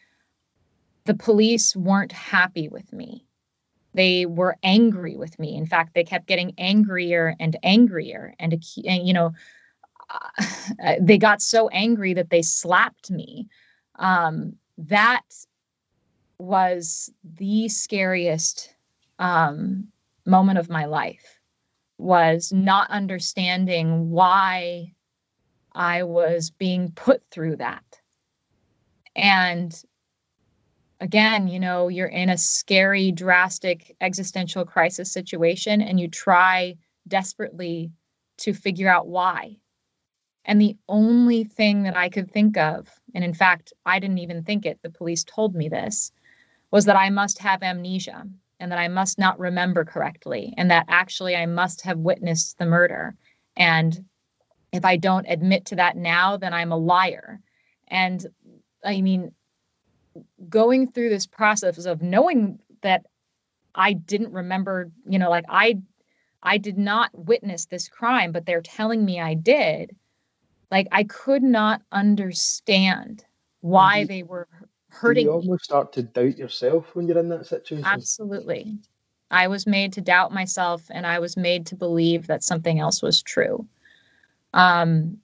the 1.05 1.15
police 1.15 1.75
weren't 1.77 2.13
happy 2.13 2.69
with 2.69 2.93
me. 2.93 3.25
They 3.95 4.27
were 4.27 4.57
angry 4.63 5.17
with 5.17 5.39
me. 5.39 5.57
In 5.57 5.67
fact, 5.67 5.95
they 5.95 6.05
kept 6.05 6.27
getting 6.27 6.53
angrier 6.59 7.35
and 7.41 7.57
angrier. 7.63 8.35
And, 8.39 8.55
you 8.85 9.13
know, 9.13 9.33
uh, 10.11 10.95
they 11.01 11.19
got 11.19 11.43
so 11.43 11.69
angry 11.69 12.15
that 12.15 12.31
they 12.31 12.43
slapped 12.43 13.11
me. 13.11 13.49
Um, 13.97 14.55
that 14.79 15.23
was 16.39 17.11
the 17.25 17.69
scariest 17.69 18.75
um, 19.19 19.89
moment 20.25 20.59
of 20.59 20.71
my 20.71 20.85
life 20.85 21.41
was 21.99 22.53
not 22.53 22.91
understanding 22.91 24.11
why 24.11 24.95
I 25.73 26.05
was 26.05 26.51
being 26.51 26.93
put 26.93 27.23
through 27.31 27.57
that. 27.57 28.01
And 29.17 29.75
again, 31.01 31.49
you 31.49 31.59
know, 31.59 31.89
you're 31.89 32.07
in 32.07 32.29
a 32.29 32.39
scary, 32.39 33.11
drastic 33.13 33.97
existential 34.01 34.65
crisis 34.65 35.13
situation 35.13 35.81
and 35.81 35.99
you 35.99 36.09
try 36.09 36.77
desperately 37.09 37.91
to 38.39 38.53
figure 38.53 38.89
out 38.89 39.09
why. 39.09 39.57
And 40.49 40.59
the 40.59 40.79
only 40.89 41.45
thing 41.45 41.83
that 41.83 41.97
I 41.97 42.09
could 42.09 42.33
think 42.33 42.57
of, 42.57 42.89
and 43.15 43.23
in 43.23 43.35
fact, 43.35 43.75
I 43.85 43.99
didn't 43.99 44.19
even 44.19 44.43
think 44.43 44.65
it, 44.65 44.81
the 44.83 44.89
police 44.89 45.23
told 45.23 45.55
me 45.55 45.69
this, 45.69 46.11
was 46.71 46.87
that 46.87 46.97
I 46.97 47.11
must 47.11 47.39
have 47.41 47.63
amnesia 47.63 48.27
and 48.59 48.73
that 48.73 48.79
I 48.79 48.89
must 48.89 49.19
not 49.19 49.39
remember 49.39 49.85
correctly, 49.85 50.55
and 50.57 50.71
that 50.71 50.87
actually 50.89 51.37
I 51.37 51.45
must 51.45 51.83
have 51.83 51.99
witnessed 51.99 52.57
the 52.57 52.65
murder. 52.65 53.15
And 53.59 54.07
if 54.73 54.87
I 54.87 54.97
don't 54.97 55.27
admit 55.29 55.67
to 55.67 55.77
that 55.77 55.99
now, 55.99 56.39
then 56.39 56.55
I'm 56.55 56.73
a 56.73 56.77
liar. 56.79 57.41
And 57.89 58.27
I 58.83 59.03
mean, 59.03 59.33
going 60.49 60.91
through 60.91 61.11
this 61.11 61.27
process 61.27 61.85
of 61.85 62.01
knowing 62.01 62.59
that 62.81 63.05
I 63.75 63.93
didn't 63.93 64.33
remember, 64.33 64.91
you 65.07 65.19
know, 65.19 65.29
like 65.29 65.45
I 65.47 65.79
I 66.43 66.57
did 66.57 66.79
not 66.79 67.11
witness 67.13 67.67
this 67.67 67.89
crime, 67.89 68.33
but 68.33 68.47
they're 68.47 68.63
telling 68.63 69.05
me 69.05 69.21
I 69.21 69.35
did. 69.35 69.95
Like 70.71 70.89
I 70.93 71.05
could 71.05 71.43
not 71.43 71.83
understand 71.93 73.25
why 73.61 74.05
they 74.05 74.23
were 74.23 74.49
hurting. 74.89 75.27
you 75.27 75.33
almost 75.33 75.65
start 75.65 75.93
to 75.95 76.03
doubt 76.03 76.39
yourself 76.39 76.95
when 76.95 77.07
you're 77.07 77.19
in 77.19 77.29
that 77.31 77.47
situation. 77.47 77.85
Absolutely. 77.85 78.79
I 79.31 79.49
was 79.49 79.67
made 79.67 79.93
to 79.95 80.01
doubt 80.01 80.33
myself 80.33 80.87
and 80.91 81.07
I 81.07 81.19
was 81.19 81.37
made 81.37 81.67
to 81.67 81.77
believe 81.77 82.27
that 82.27 82.43
something 82.43 82.81
else 82.81 83.03
was 83.03 83.23
true. 83.23 83.67
Um, 84.55 85.19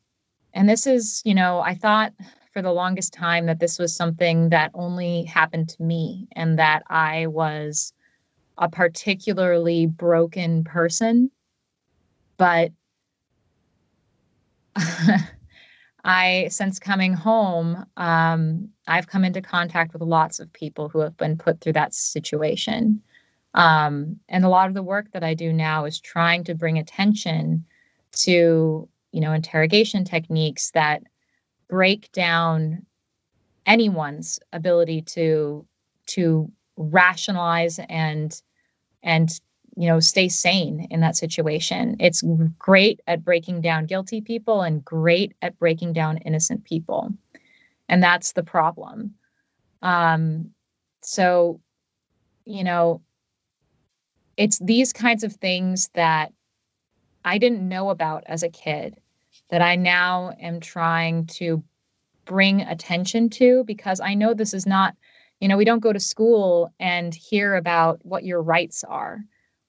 and 0.52 0.68
this 0.68 0.86
is, 0.86 1.22
you 1.24 1.34
know, 1.34 1.60
I 1.60 1.74
thought 1.74 2.12
for 2.52 2.62
the 2.62 2.72
longest 2.72 3.12
time 3.12 3.46
that 3.46 3.58
this 3.60 3.78
was 3.78 3.94
something 3.94 4.50
that 4.50 4.70
only 4.74 5.24
happened 5.24 5.68
to 5.70 5.82
me 5.82 6.28
and 6.32 6.58
that 6.58 6.82
I 6.88 7.26
was 7.26 7.92
a 8.58 8.68
particularly 8.68 9.86
broken 9.86 10.64
person. 10.64 11.30
But 12.36 12.72
I, 16.04 16.48
since 16.50 16.78
coming 16.78 17.14
home, 17.14 17.86
um, 17.96 18.68
I've 18.86 19.06
come 19.06 19.24
into 19.24 19.40
contact 19.40 19.94
with 19.94 20.02
lots 20.02 20.38
of 20.38 20.52
people 20.52 20.88
who 20.88 21.00
have 21.00 21.16
been 21.16 21.38
put 21.38 21.60
through 21.60 21.72
that 21.74 21.94
situation. 21.94 23.02
Um, 23.54 24.18
and 24.28 24.44
a 24.44 24.48
lot 24.48 24.68
of 24.68 24.74
the 24.74 24.82
work 24.82 25.12
that 25.12 25.24
I 25.24 25.34
do 25.34 25.52
now 25.52 25.86
is 25.86 26.00
trying 26.00 26.44
to 26.44 26.54
bring 26.54 26.78
attention 26.78 27.64
to, 28.16 28.88
you 29.12 29.20
know, 29.20 29.32
interrogation 29.32 30.04
techniques 30.04 30.72
that 30.72 31.02
break 31.68 32.12
down 32.12 32.84
anyone's 33.66 34.38
ability 34.52 35.02
to 35.02 35.66
to 36.06 36.50
rationalize 36.76 37.80
and 37.88 38.42
and 39.02 39.40
you 39.76 39.88
know 39.88 40.00
stay 40.00 40.28
sane 40.28 40.86
in 40.90 41.00
that 41.00 41.16
situation. 41.16 41.96
It's 42.00 42.22
great 42.58 43.00
at 43.06 43.24
breaking 43.24 43.60
down 43.60 43.86
guilty 43.86 44.20
people 44.20 44.62
and 44.62 44.84
great 44.84 45.34
at 45.42 45.58
breaking 45.58 45.92
down 45.92 46.18
innocent 46.18 46.64
people. 46.64 47.12
And 47.88 48.02
that's 48.02 48.32
the 48.32 48.42
problem. 48.42 49.14
Um 49.82 50.50
so 51.02 51.60
you 52.44 52.64
know 52.64 53.00
it's 54.36 54.58
these 54.58 54.92
kinds 54.92 55.24
of 55.24 55.32
things 55.34 55.90
that 55.94 56.32
i 57.24 57.38
didn't 57.38 57.68
know 57.68 57.90
about 57.90 58.24
as 58.26 58.42
a 58.42 58.48
kid 58.48 58.96
that 59.50 59.62
i 59.62 59.76
now 59.76 60.32
am 60.40 60.60
trying 60.60 61.26
to 61.26 61.62
bring 62.24 62.62
attention 62.62 63.28
to 63.28 63.64
because 63.64 64.00
i 64.00 64.14
know 64.14 64.34
this 64.34 64.54
is 64.54 64.66
not 64.66 64.94
you 65.40 65.48
know 65.48 65.56
we 65.56 65.64
don't 65.64 65.80
go 65.80 65.92
to 65.92 66.00
school 66.00 66.72
and 66.80 67.14
hear 67.14 67.54
about 67.54 68.04
what 68.04 68.24
your 68.24 68.42
rights 68.42 68.84
are 68.84 69.20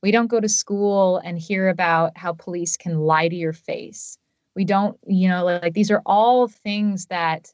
we 0.05 0.11
don't 0.11 0.27
go 0.27 0.39
to 0.39 0.47
school 0.47 1.17
and 1.25 1.39
hear 1.39 1.67
about 1.67 2.15
how 2.15 2.31
police 2.31 2.77
can 2.77 2.99
lie 2.99 3.27
to 3.27 3.35
your 3.35 3.53
face. 3.53 4.19
We 4.55 4.63
don't, 4.63 4.95
you 5.07 5.27
know, 5.27 5.43
like, 5.43 5.73
these 5.73 5.89
are 5.89 6.03
all 6.05 6.47
things 6.47 7.07
that 7.07 7.51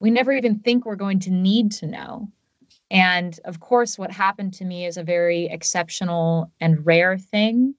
we 0.00 0.10
never 0.10 0.32
even 0.32 0.58
think 0.58 0.86
we're 0.86 0.96
going 0.96 1.20
to 1.20 1.30
need 1.30 1.70
to 1.72 1.86
know. 1.86 2.30
And 2.90 3.38
of 3.44 3.60
course, 3.60 3.98
what 3.98 4.10
happened 4.10 4.54
to 4.54 4.64
me 4.64 4.86
is 4.86 4.96
a 4.96 5.02
very 5.02 5.44
exceptional 5.50 6.50
and 6.62 6.86
rare 6.86 7.18
thing, 7.18 7.74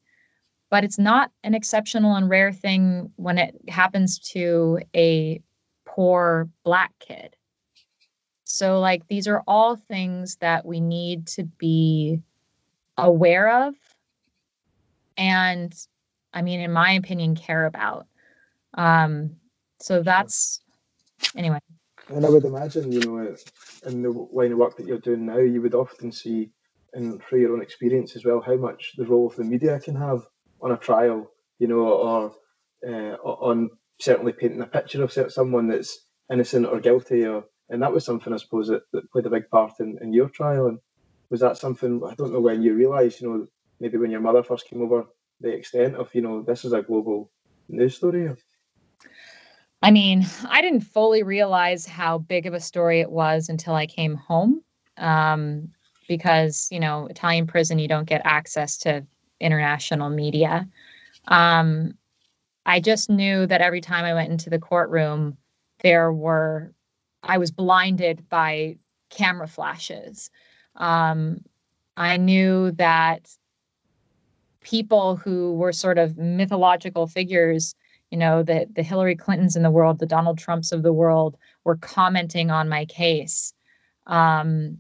but 0.70 0.84
it's 0.84 1.00
not 1.00 1.32
an 1.44 1.56
exceptional 1.56 2.14
and 2.14 2.30
rare 2.30 2.54
thing 2.54 3.12
when 3.16 3.40
it 3.40 3.56
happens 3.68 4.20
to 4.34 4.78
a 4.96 5.42
poor 5.86 6.48
Black 6.64 6.92
kid. 7.00 7.36
So, 8.44 8.80
like, 8.80 9.08
these 9.08 9.28
are 9.28 9.42
all 9.48 9.76
things 9.76 10.36
that 10.36 10.68
we 10.68 10.82
need 10.82 11.26
to 11.30 11.46
be 11.46 12.22
aware 12.96 13.66
of 13.66 13.74
and 15.18 15.74
I 16.34 16.42
mean, 16.42 16.60
in 16.60 16.72
my 16.72 16.94
opinion, 16.94 17.36
care 17.36 17.66
about. 17.66 18.08
Um, 18.76 19.38
so 19.80 20.02
that's 20.02 20.62
anyway. 21.36 21.60
And 22.10 22.26
I 22.26 22.30
would 22.30 22.46
imagine, 22.46 22.92
you 22.92 23.00
know, 23.02 23.36
in 23.86 24.02
the 24.02 24.10
line 24.32 24.52
of 24.52 24.58
work 24.58 24.78
that 24.78 24.86
you're 24.88 25.00
doing 25.00 25.26
now, 25.26 25.38
you 25.38 25.62
would 25.62 25.76
often 25.76 26.12
see, 26.12 26.52
and 26.94 27.22
through 27.24 27.42
your 27.42 27.54
own 27.54 27.62
experience 27.62 28.16
as 28.16 28.26
well, 28.26 28.42
how 28.42 28.56
much 28.56 28.94
the 28.98 29.06
role 29.06 29.28
of 29.28 29.36
the 29.36 29.44
media 29.44 29.80
can 29.80 29.96
have 29.96 30.22
on 30.62 30.72
a 30.72 30.78
trial, 30.78 31.32
you 31.60 31.68
know, 31.68 31.80
or 31.80 32.34
uh, 32.88 33.16
on 33.24 33.70
certainly 34.00 34.34
painting 34.34 34.62
a 34.62 34.68
picture 34.68 35.04
of 35.04 35.14
someone 35.32 35.68
that's 35.68 35.98
innocent 36.32 36.66
or 36.66 36.80
guilty, 36.80 37.26
or 37.26 37.46
and 37.70 37.82
that 37.82 37.94
was 37.94 38.04
something 38.06 38.34
I 38.34 38.38
suppose 38.38 38.68
that, 38.68 38.82
that 38.92 39.10
played 39.12 39.26
a 39.26 39.30
big 39.30 39.50
part 39.50 39.74
in, 39.80 39.98
in 40.02 40.14
your 40.14 40.30
trial. 40.30 40.68
And 40.68 40.80
was 41.30 41.40
that 41.40 41.58
something 41.58 42.02
I 42.06 42.16
don't 42.16 42.34
know 42.34 42.42
when 42.42 42.62
you 42.62 42.74
realised, 42.74 43.22
you 43.22 43.30
know, 43.30 43.48
maybe 43.84 43.98
when 43.98 44.12
your 44.12 44.22
mother 44.22 44.42
first 44.42 44.66
came 44.66 44.82
over, 44.82 45.06
the 45.42 45.50
extent 45.50 45.96
of 45.96 46.10
you 46.16 46.22
know 46.22 46.42
this 46.42 46.64
is 46.64 46.72
a 46.72 46.82
global 46.82 47.30
news 47.68 47.96
story? 47.96 48.32
I 49.82 49.92
mean, 49.92 50.26
I 50.48 50.62
didn't 50.62 50.82
fully 50.96 51.22
realize 51.24 51.86
how 51.86 52.20
big 52.20 52.46
of 52.46 52.54
a 52.54 52.62
story 52.62 53.02
it 53.02 53.12
was 53.12 53.50
until 53.50 53.76
I 53.76 53.86
came 53.86 54.16
home, 54.16 54.62
um, 54.98 55.68
because 56.08 56.70
you 56.72 56.80
know 56.80 57.08
Italian 57.08 57.46
prison 57.46 57.78
you 57.78 57.90
don't 57.90 58.08
get 58.08 58.22
access 58.24 58.78
to 58.80 59.06
international 59.42 60.10
media. 60.10 60.66
Um, 61.28 61.98
I 62.66 62.80
just 62.80 63.10
knew 63.10 63.46
that 63.48 63.60
every 63.60 63.82
time 63.82 64.06
I 64.06 64.14
went 64.14 64.32
into 64.32 64.50
the 64.50 64.60
courtroom, 64.60 65.36
there 65.82 66.14
were 66.14 66.74
I 67.22 67.38
was 67.38 67.52
blinded 67.52 68.30
by 68.30 68.78
camera 69.10 69.48
flashes. 69.48 70.30
Um, 70.78 71.42
I 71.98 72.16
knew 72.16 72.72
that 72.72 73.30
people 74.64 75.16
who 75.16 75.54
were 75.54 75.72
sort 75.72 75.98
of 75.98 76.18
mythological 76.18 77.08
figures 77.08 77.76
you 78.10 78.18
know 78.18 78.44
the 78.44 78.68
the 78.76 78.84
hillary 78.84 79.16
clintons 79.16 79.56
in 79.56 79.64
the 79.64 79.72
world 79.72 80.00
the 80.00 80.06
donald 80.06 80.38
trumps 80.38 80.72
of 80.72 80.84
the 80.84 80.94
world 80.94 81.38
were 81.64 81.76
commenting 81.78 82.52
on 82.52 82.70
my 82.70 82.86
case 82.86 83.54
um, 84.06 84.80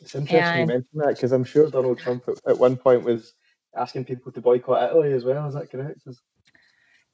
it's 0.00 0.14
interesting 0.16 0.40
and, 0.42 0.60
you 0.60 0.66
mention 0.66 0.98
that 0.98 1.14
because 1.14 1.32
i'm 1.32 1.44
sure 1.44 1.70
donald 1.70 1.98
trump 1.98 2.28
at, 2.28 2.36
at, 2.46 2.58
one 2.58 2.76
point 2.76 3.04
was 3.04 3.34
asking 3.76 4.04
people 4.04 4.32
to 4.32 4.40
boycott 4.40 4.90
italy 4.90 5.12
as 5.12 5.24
well 5.24 5.46
is 5.46 5.54
that 5.54 5.70
correct 5.70 6.00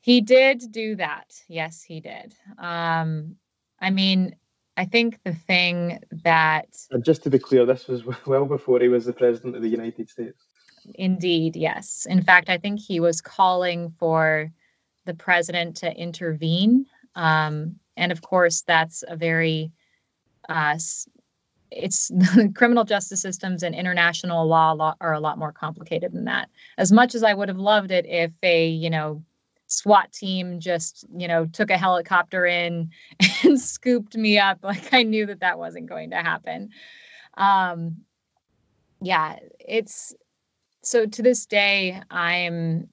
he 0.00 0.20
did 0.20 0.62
do 0.70 0.96
that 0.96 1.32
yes 1.48 1.82
he 1.82 2.00
did 2.00 2.34
um, 2.58 3.36
i 3.80 3.90
mean 3.90 4.34
I 4.76 4.86
think 4.86 5.18
the 5.24 5.34
thing 5.34 5.98
that. 6.24 6.68
And 6.90 7.04
just 7.04 7.22
to 7.24 7.30
be 7.30 7.38
clear, 7.38 7.66
this 7.66 7.86
was 7.86 8.02
well 8.26 8.46
before 8.46 8.80
he 8.80 8.88
was 8.88 9.04
the 9.04 9.12
president 9.12 9.54
of 9.54 9.60
the 9.60 9.68
United 9.68 10.08
States. 10.08 10.42
Indeed, 10.94 11.56
yes. 11.56 12.06
In 12.08 12.22
fact, 12.22 12.48
I 12.48 12.58
think 12.58 12.80
he 12.80 13.00
was 13.00 13.20
calling 13.20 13.94
for 13.98 14.50
the 15.06 15.14
president 15.14 15.76
to 15.78 15.92
intervene. 15.96 16.86
Um, 17.14 17.76
and 17.96 18.12
of 18.12 18.22
course, 18.22 18.62
that's 18.62 19.04
a 19.06 19.16
very, 19.16 19.72
uh, 20.48 20.78
it's 21.70 22.10
criminal 22.54 22.84
justice 22.84 23.22
systems 23.22 23.62
and 23.62 23.74
international 23.74 24.46
law, 24.46 24.72
law 24.72 24.94
are 25.00 25.14
a 25.14 25.20
lot 25.20 25.38
more 25.38 25.52
complicated 25.52 26.12
than 26.12 26.24
that. 26.24 26.48
As 26.78 26.92
much 26.92 27.14
as 27.14 27.22
I 27.22 27.34
would 27.34 27.48
have 27.48 27.58
loved 27.58 27.90
it 27.90 28.06
if 28.06 28.32
a, 28.42 28.68
you 28.68 28.90
know, 28.90 29.22
SWAT 29.66 30.12
team 30.12 30.58
just, 30.58 31.04
you 31.16 31.28
know, 31.28 31.46
took 31.46 31.70
a 31.70 31.78
helicopter 31.78 32.44
in 32.44 32.90
and 33.44 33.60
scooped 33.60 34.16
me 34.16 34.38
up. 34.38 34.58
Like 34.62 34.92
I 34.92 35.02
knew 35.04 35.26
that 35.26 35.40
that 35.40 35.58
wasn't 35.58 35.88
going 35.88 36.10
to 36.10 36.16
happen. 36.16 36.70
Um, 37.36 37.98
yeah, 39.00 39.36
it's 39.58 40.14
so 40.82 41.06
to 41.06 41.22
this 41.22 41.46
day 41.46 42.00
i'm 42.10 42.88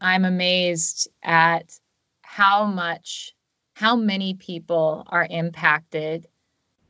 i'm 0.00 0.24
amazed 0.24 1.08
at 1.22 1.78
how 2.22 2.64
much 2.64 3.34
how 3.74 3.96
many 3.96 4.34
people 4.34 5.04
are 5.08 5.26
impacted 5.30 6.26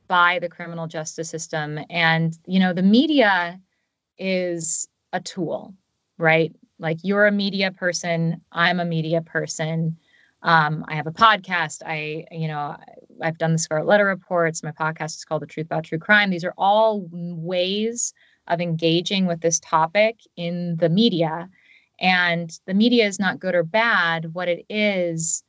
by 0.06 0.38
the 0.38 0.48
criminal 0.48 0.86
justice 0.86 1.28
system. 1.30 1.78
And 1.90 2.38
you 2.46 2.60
know 2.60 2.72
the 2.72 2.82
media 2.82 3.60
is 4.18 4.88
a 5.12 5.20
tool 5.20 5.74
right? 6.16 6.54
Like 6.78 6.98
you're 7.02 7.26
a 7.26 7.32
media 7.32 7.72
person 7.72 8.40
i'm 8.52 8.80
a 8.80 8.84
media 8.84 9.22
person. 9.22 9.96
Um, 10.42 10.84
i 10.88 10.94
have 10.94 11.06
a 11.06 11.12
podcast 11.12 11.80
i 11.86 12.26
you 12.30 12.48
know 12.48 12.76
i've 13.22 13.38
done 13.38 13.52
the 13.52 13.58
scarlet 13.58 13.86
letter 13.86 14.04
reports 14.04 14.62
my 14.62 14.72
podcast 14.72 15.16
is 15.16 15.24
called 15.24 15.40
the 15.40 15.46
truth 15.46 15.66
about 15.66 15.84
true 15.84 15.98
crime. 15.98 16.30
These 16.30 16.44
are 16.44 16.54
all 16.58 17.06
ways 17.10 18.12
of 18.48 18.60
engaging 18.60 19.26
with 19.26 19.40
this 19.40 19.60
topic 19.60 20.18
in 20.36 20.76
the 20.76 20.88
media. 20.88 21.48
And 22.00 22.50
the 22.66 22.74
media 22.74 23.06
is 23.06 23.18
not 23.18 23.38
good 23.38 23.54
or 23.54 23.62
bad. 23.62 24.34
What 24.34 24.48
it 24.48 24.64
is, 24.68 25.42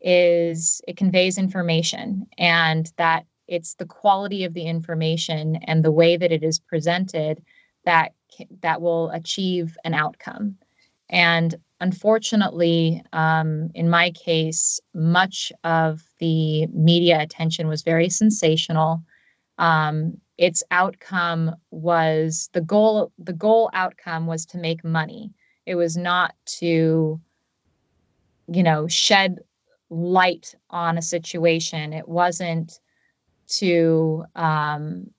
is 0.00 0.80
it 0.88 0.96
conveys 0.96 1.38
information 1.38 2.26
and 2.38 2.90
that 2.96 3.26
it's 3.48 3.74
the 3.74 3.86
quality 3.86 4.44
of 4.44 4.54
the 4.54 4.64
information 4.64 5.56
and 5.64 5.84
the 5.84 5.90
way 5.90 6.16
that 6.16 6.32
it 6.32 6.42
is 6.42 6.58
presented 6.58 7.42
that 7.84 8.12
that 8.62 8.80
will 8.80 9.10
achieve 9.10 9.76
an 9.84 9.92
outcome. 9.92 10.56
And 11.08 11.56
unfortunately, 11.80 13.02
um, 13.12 13.70
in 13.74 13.90
my 13.90 14.12
case, 14.12 14.80
much 14.94 15.52
of 15.64 16.02
the 16.18 16.66
media 16.68 17.20
attention 17.20 17.66
was 17.66 17.82
very 17.82 18.08
sensational. 18.08 19.02
Um, 19.60 20.18
its 20.38 20.62
outcome 20.70 21.54
was 21.70 22.48
the 22.54 22.62
goal 22.62 23.12
the 23.18 23.32
goal 23.34 23.70
outcome 23.74 24.26
was 24.26 24.46
to 24.46 24.58
make 24.58 24.82
money 24.82 25.30
it 25.66 25.74
was 25.74 25.98
not 25.98 26.34
to 26.46 27.20
you 28.48 28.62
know 28.62 28.88
shed 28.88 29.38
light 29.90 30.54
on 30.70 30.96
a 30.96 31.02
situation 31.02 31.92
it 31.92 32.08
wasn't 32.08 32.80
to 33.48 34.24
um, 34.34 35.10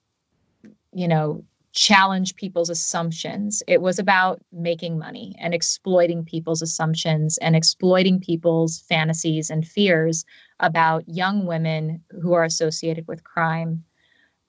you 0.92 1.08
know 1.08 1.44
challenge 1.74 2.36
people's 2.36 2.70
assumptions. 2.70 3.64
It 3.68 3.82
was 3.82 3.98
about 3.98 4.42
making 4.52 4.98
money 5.00 5.36
and 5.40 5.54
exploiting 5.54 6.26
people's 6.26 6.62
assumptions 6.62 7.38
and 7.38 7.56
exploiting 7.56 8.20
people's 8.20 8.80
fantasies 8.90 9.50
and 9.50 9.66
fears 9.66 10.26
about 10.60 11.08
young 11.08 11.46
women 11.46 12.04
who 12.22 12.34
are 12.34 12.44
associated 12.44 13.08
with 13.08 13.24
crime. 13.24 13.84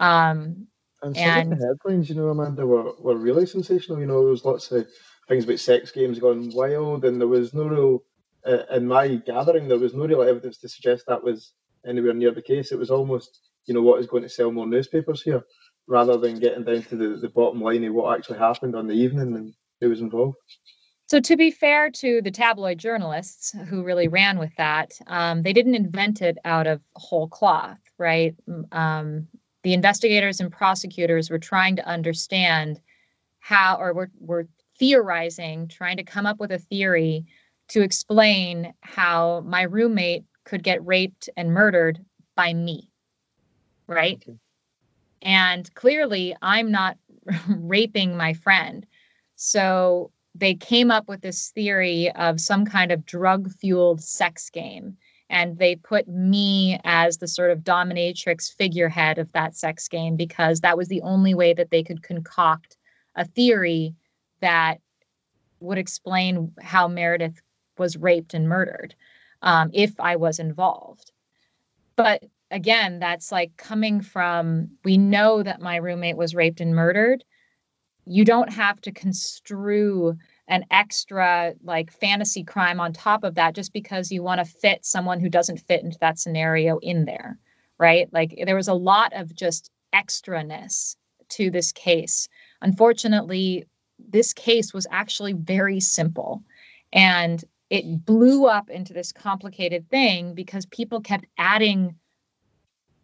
Um, 0.03 0.67
and 1.03 1.17
some 1.17 1.25
and, 1.25 1.53
of 1.53 1.59
the 1.61 1.67
headlines, 1.67 2.09
you 2.09 2.17
know, 2.17 2.29
Amanda, 2.29 2.67
were, 2.67 2.93
were 2.99 3.17
really 3.17 3.47
sensational. 3.47 4.01
You 4.01 4.07
know, 4.07 4.21
there 4.21 4.31
was 4.31 4.45
lots 4.45 4.71
of 4.73 4.87
things 5.29 5.45
about 5.45 5.61
sex 5.61 5.93
games 5.93 6.19
going 6.19 6.53
wild, 6.55 7.05
and 7.05 7.21
there 7.21 7.29
was 7.29 7.55
no 7.55 7.65
real, 7.65 8.05
uh, 8.45 8.65
in 8.77 8.87
my 8.87 9.17
gathering, 9.17 9.69
there 9.69 9.79
was 9.79 9.95
no 9.95 10.07
real 10.07 10.23
evidence 10.23 10.59
to 10.59 10.69
suggest 10.69 11.05
that 11.07 11.23
was 11.23 11.53
anywhere 11.87 12.15
near 12.15 12.33
the 12.33 12.43
case. 12.43 12.73
It 12.73 12.79
was 12.79 12.91
almost, 12.91 13.39
you 13.67 13.75
know, 13.75 13.83
what 13.83 14.01
is 14.01 14.09
going 14.09 14.25
to 14.25 14.29
sell 14.29 14.51
more 14.51 14.67
newspapers 14.67 15.23
here, 15.23 15.45
rather 15.87 16.17
than 16.17 16.41
getting 16.41 16.65
down 16.65 16.83
to 16.83 16.97
the, 16.97 17.17
the 17.17 17.29
bottom 17.29 17.61
line 17.61 17.85
of 17.85 17.95
what 17.95 18.17
actually 18.17 18.39
happened 18.39 18.75
on 18.75 18.89
the 18.89 18.95
evening 18.95 19.37
and 19.37 19.55
who 19.81 19.89
was 19.89 20.01
involved. 20.01 20.37
So, 21.07 21.21
to 21.21 21.37
be 21.37 21.51
fair 21.53 21.91
to 21.91 22.23
the 22.23 22.31
tabloid 22.31 22.79
journalists 22.79 23.55
who 23.69 23.85
really 23.85 24.09
ran 24.09 24.39
with 24.39 24.55
that, 24.57 24.93
um, 25.07 25.43
they 25.43 25.53
didn't 25.53 25.75
invent 25.77 26.23
it 26.23 26.39
out 26.45 26.67
of 26.67 26.81
whole 26.95 27.29
cloth, 27.29 27.79
right? 27.99 28.35
Um, 28.73 29.29
the 29.63 29.75
investigators 29.75 30.41
and 30.41 30.51
prosecutors 30.51 31.31
were 31.31 31.39
trying 31.39 31.77
to 31.77 31.87
understand 31.87 32.81
how, 33.41 33.77
or 33.77 33.93
were, 33.93 34.11
were 34.19 34.49
theorizing, 34.79 35.69
trying 35.69 35.97
to 35.97 36.03
come 36.03 36.27
up 36.27 36.41
with 36.41 36.51
a 36.51 36.59
theory 36.59 37.25
to 37.69 37.83
explain 37.83 38.75
how 38.81 39.41
my 39.47 39.63
roommate 39.63 40.25
could 40.45 40.63
get 40.63 40.85
raped 40.85 41.29
and 41.37 41.53
murdered 41.53 42.05
by 42.35 42.53
me, 42.53 42.91
right? 43.87 44.23
Okay. 44.23 44.37
And 45.23 45.73
clearly, 45.75 46.35
I'm 46.43 46.71
not 46.73 46.99
raping 47.49 48.17
my 48.17 48.33
friend. 48.33 48.85
So 49.37 50.11
they 50.35 50.55
came 50.55 50.91
up 50.91 51.09
with 51.09 51.21
this 51.21 51.51
theory 51.51 52.11
of 52.13 52.41
some 52.41 52.65
kind 52.65 52.91
of 52.91 53.07
drug 53.07 53.51
fueled 53.53 54.03
sex 54.03 54.51
game 54.51 54.97
and 55.33 55.59
they 55.59 55.75
put 55.75 56.07
me 56.07 56.79
as 56.85 57.17
the 57.17 57.27
sort 57.27 57.51
of 57.51 57.61
dominatrix 57.61 58.55
figurehead 58.55 59.17
of 59.17 59.33
that 59.33 59.57
sex 59.57 59.89
game 59.89 60.15
because 60.15 60.61
that 60.61 60.77
was 60.77 60.89
the 60.89 61.01
only 61.01 61.35
way 61.35 61.55
that 61.55 61.71
they 61.71 61.83
could 61.83 62.03
concoct 62.03 62.77
a 63.17 63.25
theory 63.25 63.95
that 64.41 64.79
would 65.61 65.79
explain 65.79 66.53
how 66.61 66.87
Meredith 66.87 67.41
was 67.79 67.97
raped 67.97 68.35
and 68.35 68.47
murdered 68.47 68.95
um, 69.41 69.71
if 69.73 69.99
I 69.99 70.17
was 70.17 70.39
involved. 70.39 71.13
But 71.97 72.25
again, 72.51 72.99
that's 72.99 73.33
like 73.33 73.57
coming 73.57 74.03
from 74.03 74.69
we 74.85 74.99
know 74.99 75.43
that 75.43 75.63
my 75.63 75.77
roommate 75.77 76.19
was 76.19 76.35
raped 76.35 76.61
and 76.61 76.75
murdered. 76.75 77.25
You 78.05 78.27
don't 78.27 78.53
have 78.53 78.83
to 78.83 78.93
construe 78.93 80.19
an 80.49 80.65
extra 80.71 81.55
like 81.63 81.93
fantasy 81.93 82.45
crime 82.45 82.81
on 82.81 82.93
top 82.93 83.25
of 83.25 83.37
that 83.37 83.55
just 83.55 83.73
because 83.73 84.11
you 84.11 84.23
want 84.23 84.39
to 84.39 84.45
fit 84.45 84.85
someone 84.85 85.21
who 85.21 85.29
doesn't 85.29 85.61
fit 85.61 85.83
into 85.83 85.99
that 86.01 86.19
scenario 86.19 86.79
in 86.79 87.05
there, 87.05 87.39
right? 87.79 88.09
Like 88.13 88.35
there 88.45 88.57
was 88.57 88.69
a 88.69 88.75
lot 88.75 89.13
of 89.15 89.35
just 89.35 89.71
extraness 89.95 90.97
to 91.31 91.51
this 91.51 91.73
case. 91.73 92.29
Unfortunately, 92.61 93.65
this 93.99 94.33
case 94.33 94.75
was 94.75 94.87
actually 94.91 95.33
very 95.33 95.81
simple 95.81 96.43
and 96.93 97.45
it 97.71 98.05
blew 98.05 98.47
up 98.47 98.69
into 98.69 98.93
this 98.93 99.13
complicated 99.13 99.89
thing 99.89 100.35
because 100.35 100.67
people 100.67 101.01
kept 101.01 101.27
adding 101.39 101.95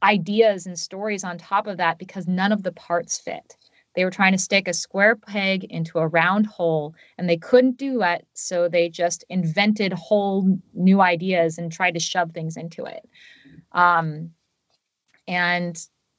ideas 0.03 0.67
and 0.67 0.79
stories 0.79 1.25
on 1.25 1.39
top 1.39 1.67
of 1.67 1.79
that 1.79 1.99
because 1.99 2.27
none 2.27 2.53
of 2.53 2.63
the 2.63 2.73
parts 2.73 3.19
fit. 3.19 3.57
They 3.95 4.05
were 4.05 4.11
trying 4.11 4.33
to 4.33 4.39
stick 4.39 4.69
a 4.69 4.73
square 4.73 5.17
peg 5.17 5.65
into 5.65 5.99
a 5.99 6.07
round 6.07 6.47
hole 6.47 6.95
and 7.17 7.29
they 7.29 7.37
couldn't 7.37 7.79
do 7.79 8.03
it. 8.03 8.27
So 8.35 8.69
they 8.69 8.89
just 8.89 9.25
invented 9.29 9.93
whole 9.93 10.59
new 10.73 11.01
ideas 11.01 11.59
and 11.59 11.73
tried 11.73 11.95
to 11.95 12.01
shove 12.01 12.33
things 12.33 12.57
into 12.57 12.85
it. 12.85 13.09
Um, 13.73 14.31
and 15.27 15.79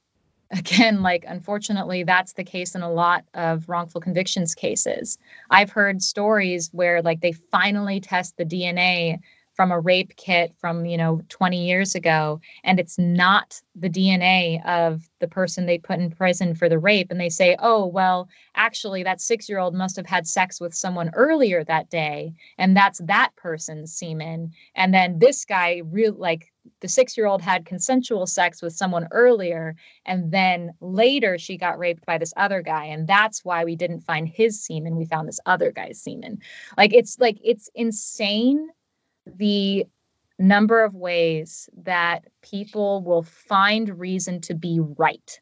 again, 0.52 1.04
like 1.04 1.26
unfortunately, 1.28 2.04
that's 2.04 2.34
the 2.34 2.44
case 2.44 2.76
in 2.76 2.82
a 2.82 2.92
lot 2.92 3.24
of 3.34 3.70
wrongful 3.70 4.02
convictions 4.02 4.56
cases. 4.56 5.18
I've 5.52 5.70
heard 5.70 6.02
stories 6.02 6.70
where 6.74 7.02
like 7.02 7.22
they 7.22 7.34
finally 7.34 8.00
test 8.00 8.36
the 8.38 8.46
DNA 8.46 9.20
from 9.60 9.74
a 9.74 9.80
rape 9.82 10.16
kit 10.16 10.56
from 10.58 10.86
you 10.86 10.96
know 10.96 11.22
20 11.28 11.68
years 11.68 11.94
ago 11.94 12.40
and 12.64 12.80
it's 12.80 12.98
not 12.98 13.62
the 13.76 13.90
dna 13.90 14.66
of 14.66 15.10
the 15.20 15.28
person 15.28 15.66
they 15.66 15.78
put 15.78 16.00
in 16.00 16.10
prison 16.10 16.56
for 16.56 16.70
the 16.70 16.80
rape 16.80 17.12
and 17.12 17.20
they 17.20 17.28
say 17.28 17.58
oh 17.60 17.86
well 17.86 18.30
actually 18.56 19.04
that 19.04 19.20
6 19.20 19.50
year 19.50 19.60
old 19.60 19.74
must 19.74 19.98
have 19.98 20.06
had 20.06 20.26
sex 20.26 20.62
with 20.62 20.74
someone 20.74 21.12
earlier 21.14 21.66
that 21.66 21.90
day 21.90 22.34
and 22.58 22.76
that's 22.76 23.00
that 23.00 23.36
person's 23.36 23.94
semen. 23.94 24.52
And 24.76 24.94
then 24.94 25.20
this 25.20 25.46
guy 25.46 25.82
real 25.86 26.14
like 26.14 26.52
the 26.82 26.88
6 26.88 27.18
year 27.18 27.26
old 27.26 27.42
had 27.42 27.66
consensual 27.66 28.28
sex 28.28 28.62
with 28.62 28.74
someone 28.74 29.08
earlier 29.12 29.76
and 30.06 30.32
then 30.32 30.72
later 30.82 31.38
she 31.38 31.58
got 31.58 31.80
raped 31.80 32.06
by 32.06 32.18
this 32.18 32.34
other 32.38 32.62
guy 32.62 32.86
and 32.86 33.08
that's 33.08 33.44
why 33.44 33.64
we 33.64 33.76
didn't 33.76 34.02
find 34.02 34.28
his 34.28 34.64
semen 34.64 34.96
we 34.96 35.06
found 35.06 35.28
this 35.28 35.40
other 35.46 35.72
guy's 35.72 36.02
semen. 36.02 36.40
Like 36.78 36.94
it's 36.94 37.18
like 37.20 37.38
it's 37.44 37.70
insane 37.76 38.70
the 39.38 39.86
number 40.38 40.84
of 40.84 40.96
ways 40.96 41.70
that 41.84 42.26
people 42.42 43.02
will 43.04 43.24
find 43.24 44.00
reason 44.00 44.40
to 44.42 44.54
be 44.54 44.80
right, 44.80 45.40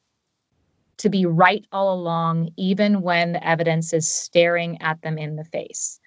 to 0.97 1.09
be 1.09 1.25
right 1.25 1.65
all 1.71 1.93
along, 1.93 2.49
even 2.57 3.01
when 3.01 3.33
the 3.33 3.47
evidence 3.47 3.93
is 3.93 4.11
staring 4.11 4.81
at 4.81 5.01
them 5.01 5.17
in 5.17 5.35
the 5.35 5.43
face. 5.43 5.99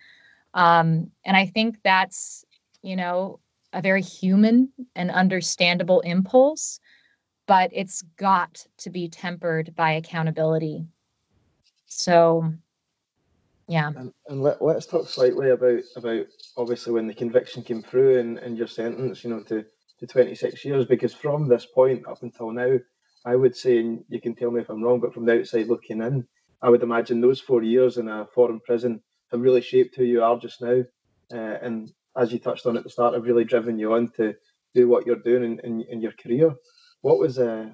Um, 0.54 1.10
and 1.24 1.36
I 1.36 1.46
think 1.46 1.78
that's, 1.84 2.44
you 2.82 2.96
know, 2.96 3.38
a 3.72 3.80
very 3.80 4.02
human 4.02 4.72
and 4.96 5.10
understandable 5.12 6.00
impulse, 6.00 6.80
but 7.46 7.70
it's 7.72 8.02
got 8.16 8.66
to 8.78 8.90
be 8.90 9.08
tempered 9.08 9.74
by 9.76 9.92
accountability. 9.92 10.86
So, 11.86 12.52
yeah. 13.70 13.92
And, 13.96 14.12
and 14.28 14.42
let, 14.42 14.61
let's 14.61 14.85
talk 14.85 15.09
slightly 15.09 15.50
about 15.50 15.83
about 15.94 16.26
obviously 16.56 16.92
when 16.92 17.06
the 17.06 17.14
conviction 17.14 17.62
came 17.62 17.83
through 17.83 18.18
and, 18.18 18.37
and 18.38 18.59
your 18.59 18.66
sentence, 18.66 19.22
you 19.22 19.30
know, 19.30 19.44
to, 19.44 19.64
to 20.00 20.06
26 20.09 20.64
years, 20.64 20.87
because 20.87 21.14
from 21.14 21.46
this 21.46 21.66
point 21.66 22.04
up 22.09 22.20
until 22.24 22.50
now, 22.50 22.78
I 23.24 23.37
would 23.37 23.54
say, 23.56 23.78
and 23.78 24.04
you 24.09 24.20
can 24.20 24.35
tell 24.35 24.50
me 24.50 24.61
if 24.61 24.70
I'm 24.70 24.83
wrong, 24.83 24.98
but 24.98 25.14
from 25.14 25.24
the 25.24 25.38
outside 25.38 25.68
looking 25.68 26.02
in, 26.02 26.26
I 26.61 26.68
would 26.68 26.83
imagine 26.83 27.20
those 27.20 27.40
four 27.40 27.62
years 27.62 27.96
in 27.96 28.09
a 28.09 28.26
foreign 28.35 28.59
prison 28.59 29.02
have 29.30 29.40
really 29.40 29.61
shaped 29.61 29.94
who 29.94 30.02
you 30.02 30.20
are 30.24 30.37
just 30.37 30.61
now. 30.61 30.83
Uh, 31.33 31.59
and 31.62 31.92
as 32.16 32.33
you 32.33 32.40
touched 32.40 32.66
on 32.66 32.76
at 32.76 32.83
the 32.83 32.90
start, 32.90 33.14
have 33.14 33.22
really 33.22 33.44
driven 33.44 33.78
you 33.78 33.92
on 33.94 34.11
to 34.16 34.35
do 34.74 34.88
what 34.88 35.06
you're 35.06 35.22
doing 35.22 35.44
in, 35.44 35.61
in, 35.61 35.85
in 35.88 36.00
your 36.00 36.14
career. 36.20 36.52
What 37.02 37.20
was, 37.20 37.38
uh, 37.38 37.66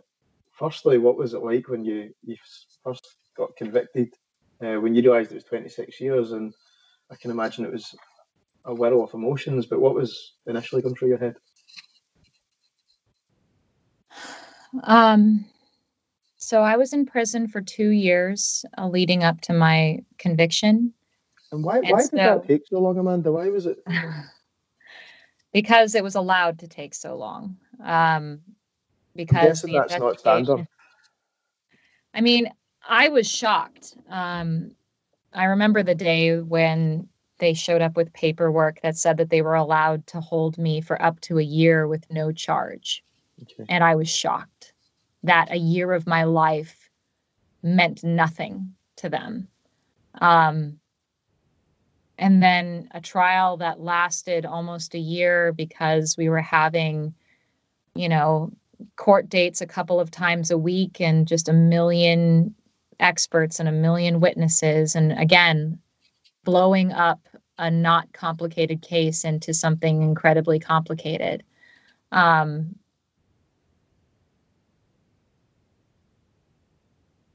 firstly, 0.59 0.99
what 0.99 1.17
was 1.17 1.33
it 1.33 1.43
like 1.43 1.71
when 1.71 1.87
you, 1.87 2.11
you 2.23 2.37
first 2.85 3.17
got 3.35 3.57
convicted 3.57 4.09
uh, 4.63 4.81
when 4.81 4.95
you 4.95 5.03
realised 5.03 5.33
it 5.33 5.37
was 5.37 5.45
26 5.45 6.01
years, 6.01 6.33
and 6.33 6.53
I 7.11 7.17
can 7.17 7.31
imagine 7.31 7.65
it 7.65 7.73
was 7.73 7.95
a 8.65 8.75
whirl 8.75 9.05
of 9.05 9.15
emotions. 9.15 9.67
But 9.67 9.81
what 9.81 9.95
was 9.95 10.35
initially 10.47 10.83
going 10.83 10.95
through 10.95 11.09
your 11.09 11.19
head? 11.19 11.35
Um, 14.85 15.45
so 16.37 16.63
I 16.63 16.77
was 16.77 16.93
in 16.93 17.07
prison 17.07 17.49
for 17.49 17.61
two 17.61 17.91
years 17.91 18.65
uh, 18.79 18.89
leading 18.89 19.25
up 19.25 19.41
to 19.43 19.53
my 19.53 20.01
conviction. 20.19 20.93
And 21.53 21.65
why? 21.65 21.79
And 21.79 21.91
why 21.91 22.03
so, 22.03 22.11
did 22.11 22.21
that 22.21 22.47
take 22.47 22.63
so 22.67 22.81
long, 22.81 22.99
Amanda? 22.99 23.33
Why 23.33 23.49
was 23.49 23.67
it? 23.67 23.79
because 25.53 25.95
it 25.95 26.05
was 26.05 26.15
allowed 26.15 26.59
to 26.61 26.69
take 26.69 26.95
so 26.95 27.17
long. 27.17 27.57
Um, 27.83 28.41
because 29.15 29.63
that's 29.63 29.99
not 29.99 30.21
standard. 30.21 30.67
I 32.13 32.21
mean, 32.21 32.51
I 32.89 33.09
was 33.09 33.31
shocked. 33.31 33.95
Um, 34.09 34.73
I 35.33 35.45
remember 35.45 35.83
the 35.83 35.95
day 35.95 36.41
when 36.41 37.09
they 37.39 37.53
showed 37.53 37.83
up 37.83 37.97
with 37.97 38.13
paperwork 38.13 38.81
that 38.83 38.97
said 38.97 39.19
that 39.19 39.31
they 39.31 39.43
were 39.43 39.55
allowed 39.55 40.07
to 40.09 40.21
hold 40.21 40.57
me 40.57 40.81
for 40.81 41.01
up 41.03 41.21
to 41.21 41.39
a 41.39 41.45
year 41.45 41.87
with 41.87 42.05
no 42.11 42.33
charge. 42.33 43.05
Okay. 43.43 43.65
And 43.69 43.85
I 43.85 43.95
was 43.95 44.09
shocked 44.09 44.73
that 45.23 45.51
a 45.51 45.59
year 45.59 45.93
of 45.93 46.07
my 46.07 46.25
life 46.25 46.89
meant 47.63 48.03
nothing 48.03 48.75
to 48.97 49.09
them. 49.09 49.49
Um, 50.21 50.79
and 52.19 52.43
then 52.43 52.89
a 52.93 53.01
trial 53.01 53.59
that 53.59 53.81
lasted 53.81 54.47
almost 54.47 54.95
a 54.95 54.99
year 54.99 55.53
because 55.53 56.17
we 56.17 56.31
were 56.31 56.41
having, 56.41 57.13
you 57.95 58.09
know, 58.09 58.51
court 58.97 59.29
dates 59.29 59.61
a 59.61 59.67
couple 59.67 60.01
of 60.01 60.11
times 60.11 60.51
a 60.51 60.57
week 60.57 61.01
and 61.01 61.29
just 61.29 61.49
a 61.49 61.53
million 61.53 62.55
experts 63.01 63.61
and 63.61 63.69
a 63.69 63.73
million 63.73 64.21
witnesses. 64.21 64.95
And 64.95 65.13
again, 65.13 65.79
blowing 66.45 66.93
up 66.93 67.21
a 67.59 67.71
not 67.71 68.13
complicated 68.13 68.83
case 68.83 69.25
into 69.25 69.55
something 69.55 70.03
incredibly 70.03 70.59
complicated. 70.59 71.43
Um, 72.13 72.77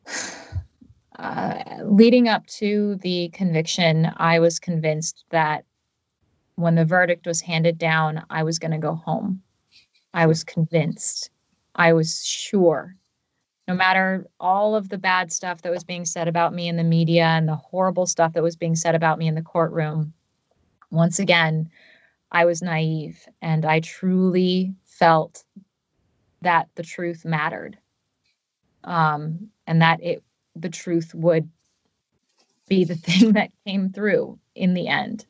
uh, 1.20 1.64
leading 1.84 2.28
up 2.28 2.46
to 2.48 2.96
the 3.02 3.30
conviction, 3.30 4.12
I 4.18 4.40
was 4.40 4.60
convinced 4.60 5.26
that 5.30 5.66
when 6.56 6.76
the 6.76 6.86
verdict 6.86 7.26
was 7.26 7.42
handed 7.42 7.78
down, 7.78 8.24
I 8.30 8.44
was 8.44 8.60
going 8.60 8.72
to 8.72 8.78
go 8.78 8.96
home. 8.96 9.42
I 10.14 10.26
was 10.28 10.44
convinced. 10.44 11.32
I 11.76 11.94
was 11.94 12.26
sure. 12.26 12.96
No 13.72 13.78
matter 13.78 14.28
all 14.38 14.76
of 14.76 14.90
the 14.90 14.98
bad 14.98 15.32
stuff 15.32 15.62
that 15.62 15.72
was 15.72 15.86
being 15.86 16.04
said 16.04 16.28
about 16.28 16.54
me 16.54 16.68
in 16.68 16.76
the 16.76 16.84
media 16.84 17.24
and 17.24 17.48
the 17.48 17.56
horrible 17.56 18.06
stuff 18.06 18.34
that 18.34 18.44
was 18.44 18.58
being 18.58 18.76
said 18.76 18.96
about 18.96 19.18
me 19.18 19.30
in 19.30 19.36
the 19.36 19.42
courtroom, 19.42 20.12
once 20.90 21.20
again, 21.20 21.70
I 22.34 22.44
was 22.44 22.62
naive 22.62 23.26
and 23.42 23.64
I 23.64 23.80
truly 23.80 24.76
felt 24.84 25.46
that 26.42 26.68
the 26.76 26.84
truth 26.84 27.24
mattered 27.24 27.78
um, 28.84 29.48
and 29.66 29.82
that 29.82 30.04
it 30.04 30.22
the 30.58 30.68
truth 30.68 31.16
would 31.16 31.50
be 32.68 32.84
the 32.84 32.96
thing 33.08 33.32
that 33.32 33.52
came 33.66 33.90
through 33.90 34.38
in 34.54 34.74
the 34.74 34.90
end 34.90 35.26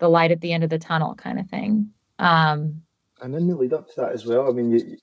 the 0.00 0.08
light 0.08 0.32
at 0.32 0.40
the 0.40 0.52
end 0.52 0.64
of 0.64 0.70
the 0.70 0.78
tunnel 0.80 1.14
kind 1.14 1.38
of 1.38 1.48
thing 1.48 1.88
um, 2.18 2.82
and 3.20 3.32
in 3.32 3.46
the 3.46 3.54
lead 3.54 3.72
up 3.72 3.86
to 3.86 4.00
that 4.00 4.10
as 4.10 4.26
well. 4.26 4.48
I 4.48 4.50
mean 4.50 4.72
you, 4.72 4.96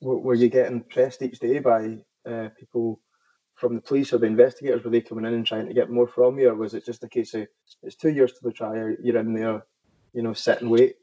were 0.00 0.34
you 0.34 0.48
getting 0.48 0.80
pressed 0.80 1.20
each 1.20 1.38
day 1.38 1.58
by 1.58 1.98
uh, 2.26 2.48
people 2.58 3.00
from 3.54 3.74
the 3.74 3.80
police 3.80 4.12
or 4.12 4.18
the 4.18 4.26
investigators 4.26 4.84
were 4.84 4.90
they 4.90 5.00
coming 5.00 5.24
in 5.24 5.34
and 5.34 5.46
trying 5.46 5.66
to 5.66 5.74
get 5.74 5.90
more 5.90 6.08
from 6.08 6.38
you 6.38 6.48
or 6.48 6.54
was 6.54 6.74
it 6.74 6.84
just 6.84 7.04
a 7.04 7.08
case 7.08 7.34
of 7.34 7.46
it's 7.82 7.96
two 7.96 8.10
years 8.10 8.32
to 8.32 8.38
the 8.42 8.52
trial 8.52 8.94
you're 9.02 9.18
in 9.18 9.32
there 9.32 9.64
you 10.12 10.22
know 10.22 10.32
sit 10.32 10.60
and 10.60 10.70
wait 10.70 10.96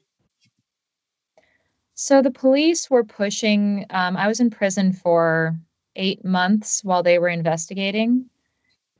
so 1.94 2.22
the 2.22 2.32
police 2.32 2.90
were 2.90 3.04
pushing 3.04 3.86
um, 3.92 4.18
i 4.18 4.28
was 4.28 4.42
in 4.42 4.50
prison 4.50 4.92
for 4.92 5.56
eight 5.96 6.24
months 6.24 6.84
while 6.84 7.04
they 7.04 7.20
were 7.20 7.30
investigating. 7.30 8.26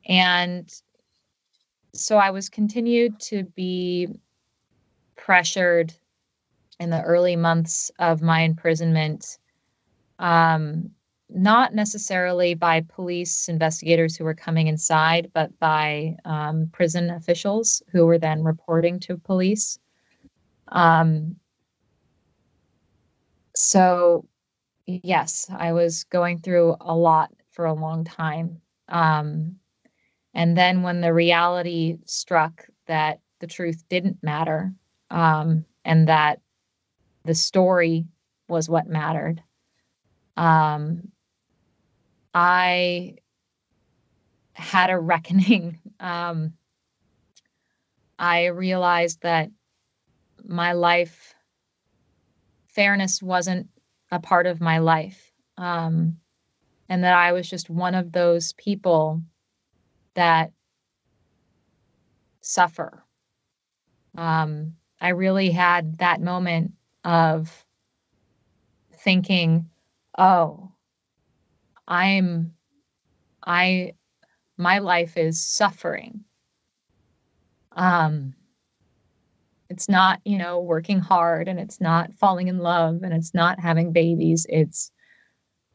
And 0.06 0.72
so 1.94 2.16
I 2.16 2.30
was 2.30 2.48
continued 2.48 3.18
to 3.20 3.44
be 3.54 4.08
pressured 5.16 5.92
in 6.80 6.90
the 6.90 7.02
early 7.02 7.36
months 7.36 7.90
of 7.98 8.22
my 8.22 8.40
imprisonment, 8.40 9.38
um, 10.18 10.90
not 11.34 11.74
necessarily 11.74 12.54
by 12.54 12.82
police 12.88 13.48
investigators 13.48 14.16
who 14.16 14.24
were 14.24 14.34
coming 14.34 14.66
inside, 14.66 15.30
but 15.32 15.58
by 15.58 16.16
um, 16.24 16.68
prison 16.72 17.10
officials 17.10 17.82
who 17.90 18.06
were 18.06 18.18
then 18.18 18.42
reporting 18.42 19.00
to 19.00 19.16
police. 19.16 19.78
Um, 20.68 21.36
so 23.54 24.26
yes, 24.86 25.50
I 25.54 25.72
was 25.72 26.04
going 26.04 26.40
through 26.40 26.76
a 26.80 26.94
lot 26.94 27.30
for 27.50 27.66
a 27.66 27.74
long 27.74 28.04
time. 28.04 28.60
Um, 28.88 29.56
and 30.34 30.56
then 30.56 30.82
when 30.82 31.00
the 31.00 31.12
reality 31.12 31.98
struck 32.06 32.66
that 32.86 33.20
the 33.40 33.46
truth 33.46 33.84
didn't 33.88 34.22
matter 34.22 34.72
um, 35.10 35.64
and 35.84 36.08
that 36.08 36.40
the 37.24 37.34
story 37.34 38.06
was 38.48 38.68
what 38.68 38.86
mattered, 38.86 39.42
um, 40.36 41.11
I 42.34 43.16
had 44.54 44.90
a 44.90 44.98
reckoning. 44.98 45.78
Um, 46.00 46.54
I 48.18 48.46
realized 48.46 49.22
that 49.22 49.50
my 50.44 50.72
life 50.72 51.32
fairness 52.66 53.22
wasn't 53.22 53.68
a 54.10 54.18
part 54.18 54.48
of 54.48 54.60
my 54.60 54.78
life. 54.78 55.30
Um, 55.56 56.16
and 56.88 57.04
that 57.04 57.14
I 57.14 57.32
was 57.32 57.48
just 57.48 57.70
one 57.70 57.94
of 57.94 58.10
those 58.10 58.52
people 58.54 59.22
that 60.14 60.52
suffer. 62.40 63.04
Um, 64.16 64.74
I 65.00 65.10
really 65.10 65.50
had 65.50 65.98
that 65.98 66.20
moment 66.20 66.72
of 67.04 67.64
thinking, 68.92 69.70
oh, 70.18 70.71
I'm, 71.86 72.54
I, 73.44 73.94
my 74.56 74.78
life 74.78 75.16
is 75.16 75.44
suffering. 75.44 76.24
Um, 77.72 78.34
it's 79.70 79.88
not, 79.88 80.20
you 80.24 80.36
know, 80.36 80.60
working 80.60 81.00
hard 81.00 81.48
and 81.48 81.58
it's 81.58 81.80
not 81.80 82.12
falling 82.14 82.48
in 82.48 82.58
love 82.58 83.02
and 83.02 83.12
it's 83.14 83.32
not 83.32 83.58
having 83.58 83.92
babies. 83.92 84.46
It's 84.48 84.92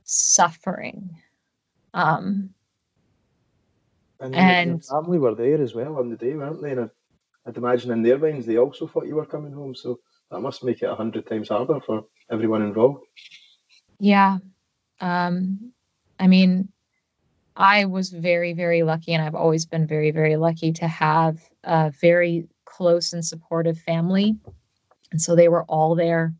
suffering. 0.03 1.09
Um, 1.93 2.51
and, 4.19 4.35
and 4.35 4.69
your 4.69 4.79
family 4.79 5.19
were 5.19 5.35
there 5.35 5.61
as 5.61 5.73
well 5.73 5.97
on 5.97 6.09
the 6.09 6.15
day, 6.15 6.35
weren't 6.35 6.61
they? 6.61 6.71
And 6.71 6.89
I'd 7.45 7.57
imagine 7.57 7.91
in 7.91 8.03
their 8.03 8.17
minds 8.17 8.45
they 8.45 8.57
also 8.57 8.87
thought 8.87 9.07
you 9.07 9.15
were 9.15 9.25
coming 9.25 9.51
home. 9.51 9.73
So 9.73 9.99
that 10.31 10.41
must 10.41 10.63
make 10.63 10.81
it 10.81 10.89
a 10.89 10.95
hundred 10.95 11.27
times 11.27 11.49
harder 11.49 11.79
for 11.79 12.05
everyone 12.31 12.61
involved. 12.61 13.03
Yeah. 13.99 14.37
Um, 14.99 15.71
I 16.19 16.27
mean, 16.27 16.69
I 17.55 17.85
was 17.85 18.11
very, 18.11 18.53
very 18.53 18.83
lucky, 18.83 19.13
and 19.13 19.23
I've 19.23 19.35
always 19.35 19.65
been 19.65 19.87
very, 19.87 20.11
very 20.11 20.35
lucky 20.35 20.71
to 20.73 20.87
have 20.87 21.39
a 21.63 21.91
very 22.01 22.47
close 22.65 23.13
and 23.13 23.25
supportive 23.25 23.79
family. 23.79 24.37
And 25.11 25.21
so 25.21 25.35
they 25.35 25.47
were 25.47 25.63
all 25.63 25.95
there. 25.95 26.33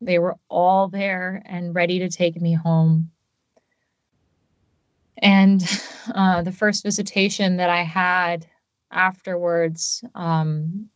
They 0.00 0.18
were 0.18 0.36
all 0.48 0.88
there 0.88 1.42
and 1.46 1.74
ready 1.74 1.98
to 2.00 2.08
take 2.08 2.40
me 2.40 2.54
home. 2.54 3.10
And 5.22 5.62
uh, 6.14 6.42
the 6.42 6.52
first 6.52 6.82
visitation 6.82 7.56
that 7.56 7.70
I 7.70 7.82
had 7.82 8.46
afterwards, 8.90 10.02
um, 10.14 10.88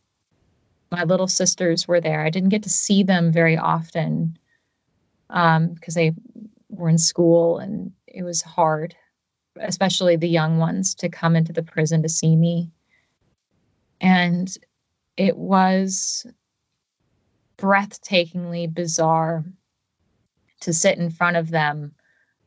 my 0.91 1.03
little 1.03 1.27
sisters 1.27 1.87
were 1.87 2.01
there. 2.01 2.21
I 2.21 2.29
didn't 2.29 2.49
get 2.49 2.63
to 2.63 2.69
see 2.69 3.03
them 3.03 3.31
very 3.31 3.57
often 3.57 4.37
because 5.27 5.57
um, 5.57 5.75
they 5.95 6.13
were 6.69 6.89
in 6.89 6.97
school 6.97 7.57
and 7.57 7.91
it 8.15 8.23
was 8.23 8.41
hard, 8.41 8.95
especially 9.59 10.15
the 10.15 10.29
young 10.29 10.57
ones, 10.57 10.95
to 10.95 11.09
come 11.09 11.35
into 11.35 11.53
the 11.53 11.63
prison 11.63 12.01
to 12.01 12.09
see 12.09 12.35
me. 12.35 12.71
And 13.99 14.55
it 15.17 15.37
was 15.37 16.25
breathtakingly 17.57 18.73
bizarre 18.73 19.43
to 20.61 20.73
sit 20.73 20.97
in 20.97 21.09
front 21.09 21.37
of 21.37 21.49
them 21.49 21.93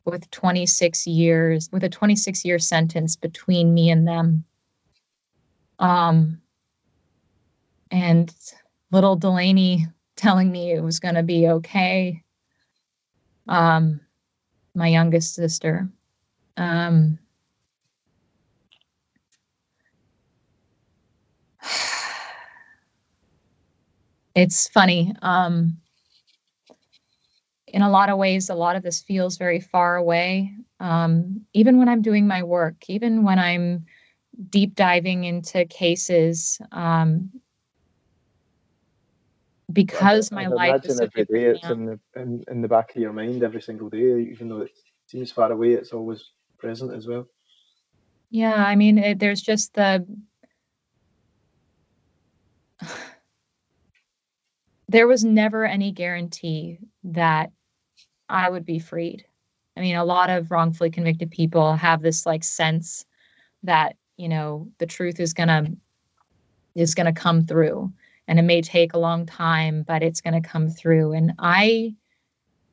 with 0.05 0.29
26 0.31 1.05
years 1.05 1.69
with 1.71 1.83
a 1.83 1.89
26 1.89 2.43
year 2.43 2.57
sentence 2.59 3.15
between 3.15 3.73
me 3.73 3.89
and 3.89 4.07
them 4.07 4.43
um 5.79 6.41
and 7.91 8.33
little 8.91 9.15
delaney 9.15 9.87
telling 10.15 10.51
me 10.51 10.71
it 10.71 10.81
was 10.81 10.99
going 10.99 11.15
to 11.15 11.23
be 11.23 11.47
okay 11.47 12.23
um 13.47 13.99
my 14.79 14.87
youngest 14.87 15.35
sister 15.35 15.87
um 16.57 17.19
it's 24.35 24.67
funny. 24.69 25.13
Um, 25.21 25.77
in 27.67 27.81
a 27.81 27.89
lot 27.89 28.09
of 28.09 28.17
ways, 28.17 28.49
a 28.49 28.55
lot 28.55 28.75
of 28.75 28.83
this 28.83 29.01
feels 29.01 29.37
very 29.37 29.59
far 29.59 29.95
away. 29.95 30.53
Um, 30.79 31.41
even 31.53 31.77
when 31.77 31.89
I'm 31.89 32.01
doing 32.01 32.27
my 32.27 32.43
work, 32.43 32.75
even 32.87 33.23
when 33.23 33.37
I'm 33.37 33.85
deep 34.49 34.75
diving 34.75 35.25
into 35.25 35.65
cases, 35.65 36.59
um, 36.71 37.29
because 39.71 40.31
my 40.31 40.47
life 40.47 40.83
is 40.85 40.97
so 40.97 41.03
every 41.03 41.25
day 41.25 41.45
it's 41.45 41.69
in 41.69 41.85
the 41.85 41.99
in, 42.15 42.43
in 42.49 42.61
the 42.61 42.67
back 42.67 42.95
of 42.95 43.01
your 43.01 43.13
mind 43.13 43.43
every 43.43 43.61
single 43.61 43.89
day, 43.89 44.21
even 44.21 44.49
though 44.49 44.61
it 44.61 44.71
seems 45.07 45.31
far 45.31 45.51
away, 45.51 45.73
it's 45.73 45.93
always 45.93 46.23
present 46.57 46.93
as 46.93 47.07
well. 47.07 47.27
Yeah, 48.31 48.55
I 48.55 48.75
mean, 48.75 48.97
it, 48.97 49.19
there's 49.19 49.41
just 49.41 49.73
the 49.73 50.05
there 54.87 55.07
was 55.07 55.23
never 55.23 55.65
any 55.65 55.91
guarantee 55.91 56.79
that 57.03 57.51
I 58.27 58.49
would 58.49 58.65
be 58.65 58.79
freed. 58.79 59.25
I 59.77 59.81
mean, 59.81 59.95
a 59.95 60.05
lot 60.05 60.29
of 60.29 60.51
wrongfully 60.51 60.89
convicted 60.89 61.31
people 61.31 61.73
have 61.75 62.01
this 62.01 62.25
like 62.25 62.43
sense 62.43 63.05
that, 63.63 63.95
you 64.17 64.29
know, 64.29 64.67
the 64.79 64.85
truth 64.87 65.19
is 65.19 65.33
to 65.49 65.75
is 66.75 66.95
to 67.13 67.19
come 67.19 67.45
through 67.45 67.91
and 68.29 68.37
it 68.37 68.43
may 68.43 68.61
take 68.61 68.93
a 68.93 68.99
long 68.99 69.25
time, 69.25 69.81
but 69.81 70.03
it's 70.03 70.21
going 70.21 70.39
to 70.39 70.47
come 70.47 70.69
through 70.69 71.13
and 71.13 71.33
I 71.39 71.95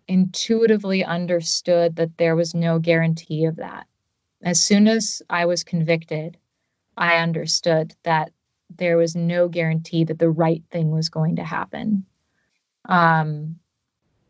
intuitively 0.07 1.03
understood 1.03 1.97
that 1.97 2.19
there 2.19 2.37
was 2.37 2.55
no 2.55 2.79
guarantee 2.79 3.47
of 3.47 3.57
that. 3.57 3.87
As 4.43 4.61
soon 4.61 4.87
as 4.87 5.23
I 5.31 5.47
was 5.47 5.65
convicted, 5.65 6.37
I 6.99 7.17
understood 7.17 7.95
that 8.03 8.33
there 8.77 8.99
was 8.99 9.17
no 9.17 9.49
guarantee 9.49 10.05
that 10.05 10.19
the 10.19 10.31
right 10.31 10.63
thing 10.71 10.91
was 10.91 11.09
going 11.09 11.37
to 11.37 11.45
happen. 11.45 12.05
Um, 12.85 13.57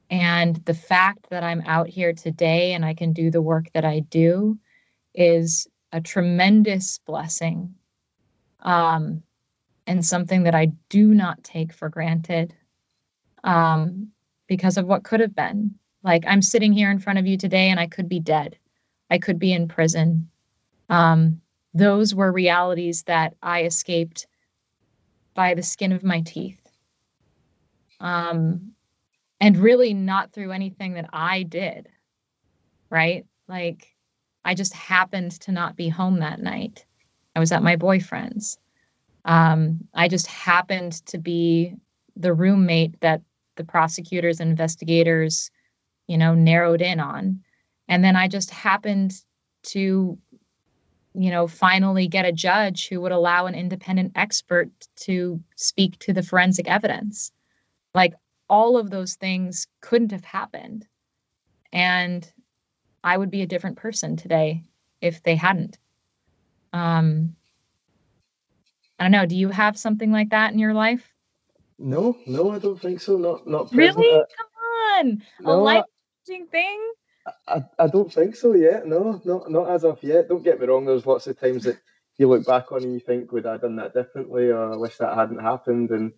and 0.09 0.57
the 0.65 0.75
fact 0.75 1.29
that 1.31 1.43
I'm 1.43 1.63
out 1.63 1.89
here 1.89 2.13
today 2.13 2.73
and 2.73 2.85
I 2.85 2.95
can 2.95 3.13
do 3.13 3.33
the 3.33 3.43
work 3.43 3.67
that 3.75 3.85
I 3.85 3.99
do 3.99 4.59
is 5.13 5.67
a 5.91 6.01
tremendous 6.01 7.01
blessing 7.05 7.75
um, 8.61 9.25
and 9.87 10.05
something 10.05 10.43
that 10.45 10.55
I 10.55 10.67
do 10.89 11.15
not 11.15 11.43
take 11.45 11.73
for 11.73 11.89
granted 11.89 12.55
um, 13.45 14.09
because 14.47 14.77
of 14.77 14.87
what 14.87 15.05
could 15.05 15.21
have 15.21 15.35
been. 15.35 15.75
Like 16.03 16.25
I'm 16.27 16.43
sitting 16.43 16.73
here 16.73 16.91
in 16.91 16.99
front 16.99 17.19
of 17.19 17.27
you 17.27 17.37
today 17.37 17.71
and 17.71 17.81
I 17.81 17.87
could 17.87 18.09
be 18.09 18.21
dead. 18.21 18.59
I 19.11 19.19
could 19.19 19.39
be 19.39 19.53
in 19.53 19.69
prison. 19.69 20.29
Um, 20.89 21.41
those 21.75 22.15
were 22.15 22.33
realities 22.33 23.03
that 23.05 23.35
I 23.43 23.65
escaped 23.65 24.27
by 25.35 25.55
the 25.55 25.63
skin 25.63 25.93
of 25.93 26.03
my 26.03 26.23
teeth. 26.23 26.61
Um, 28.01 28.73
and 29.41 29.57
really 29.57 29.95
not 29.95 30.33
through 30.33 30.53
anything 30.53 30.95
that 30.95 31.11
I 31.13 31.43
did, 31.43 31.89
right? 32.91 33.27
Like 33.49 33.95
I 34.45 34.55
just 34.55 34.73
happened 34.75 35.33
to 35.43 35.53
not 35.53 35.77
be 35.77 35.89
home 35.89 36.21
that 36.21 36.41
night. 36.41 36.87
I 37.35 37.41
was 37.41 37.53
at 37.53 37.63
my 37.63 37.77
boyfriend's. 37.77 38.59
Um, 39.27 39.81
I 39.93 40.09
just 40.09 40.29
happened 40.29 41.05
to 41.07 41.19
be 41.19 41.75
the 42.17 42.33
roommate 42.33 43.01
that 43.01 43.21
the 43.57 43.65
prosecutors 43.65 44.41
and 44.41 44.51
investigators, 44.51 45.51
you 46.07 46.17
know, 46.17 46.35
narrowed 46.35 46.81
in 46.81 47.01
on. 47.01 47.41
And 47.89 48.05
then 48.05 48.17
I 48.17 48.29
just 48.29 48.51
happened 48.51 49.15
to, 49.65 50.17
you 51.15 51.31
know, 51.31 51.47
finally 51.47 52.07
get 52.07 52.25
a 52.25 52.33
judge 52.33 52.89
who 52.89 53.01
would 53.01 53.13
allow 53.13 53.47
an 53.47 53.55
independent 53.55 54.13
expert 54.15 54.71
to 54.97 55.43
speak 55.57 55.99
to 56.01 56.13
the 56.13 56.23
forensic 56.23 56.69
evidence. 56.69 57.33
Like 57.95 58.15
all 58.49 58.77
of 58.77 58.91
those 58.91 59.15
things 59.15 59.67
couldn't 59.81 60.13
have 60.13 60.25
happened. 60.25 60.87
And 61.73 62.31
I 63.03 63.17
would 63.17 63.31
be 63.31 63.43
a 63.43 63.47
different 63.47 63.77
person 63.77 64.17
today 64.17 64.63
if 65.01 65.23
they 65.23 65.35
hadn't. 65.35 65.79
Um, 66.73 67.35
I 68.99 69.05
don't 69.05 69.13
know. 69.13 69.27
Do 69.27 69.37
you 69.37 69.49
have 69.51 69.79
something 69.79 70.11
like 70.11 70.31
that 70.31 70.53
in 70.53 70.59
your 70.59 70.75
life? 70.75 71.13
No, 71.79 72.17
no, 72.27 72.51
I 72.51 72.59
don't 72.59 72.81
think 72.81 73.01
so. 73.01 73.17
Not 73.19 73.47
not 73.47 73.71
present. 73.71 73.99
really. 73.99 74.25
Come 74.37 74.47
on, 74.99 75.23
no, 75.41 75.51
a 75.51 75.55
life 75.55 75.85
changing 76.27 76.47
thing. 76.49 76.93
I, 77.49 77.63
I 77.79 77.87
don't 77.89 78.13
think 78.13 78.37
so 78.37 78.55
yet. 78.55 78.87
No, 78.87 79.21
not 79.25 79.51
not 79.51 79.71
as 79.71 79.85
of 79.85 80.03
yet. 80.03 80.29
Don't 80.29 80.45
get 80.45 80.61
me 80.61 80.67
wrong. 80.67 80.87
There's 80.87 81.07
lots 81.07 81.27
of 81.27 81.39
times 81.39 81.65
that 81.65 81.79
you 82.19 82.29
look 82.29 82.47
back 82.47 82.73
on 82.73 82.83
and 82.83 82.95
you 82.95 83.01
think, 83.01 83.33
would 83.33 83.47
I 83.47 83.53
have 83.53 83.63
done 83.63 83.77
that 83.77 83.95
differently, 83.95 84.49
or 84.49 84.73
I 84.73 84.77
wish 84.77 84.97
that 84.97 85.17
hadn't 85.17 85.41
happened. 85.41 85.91
And 85.91 86.13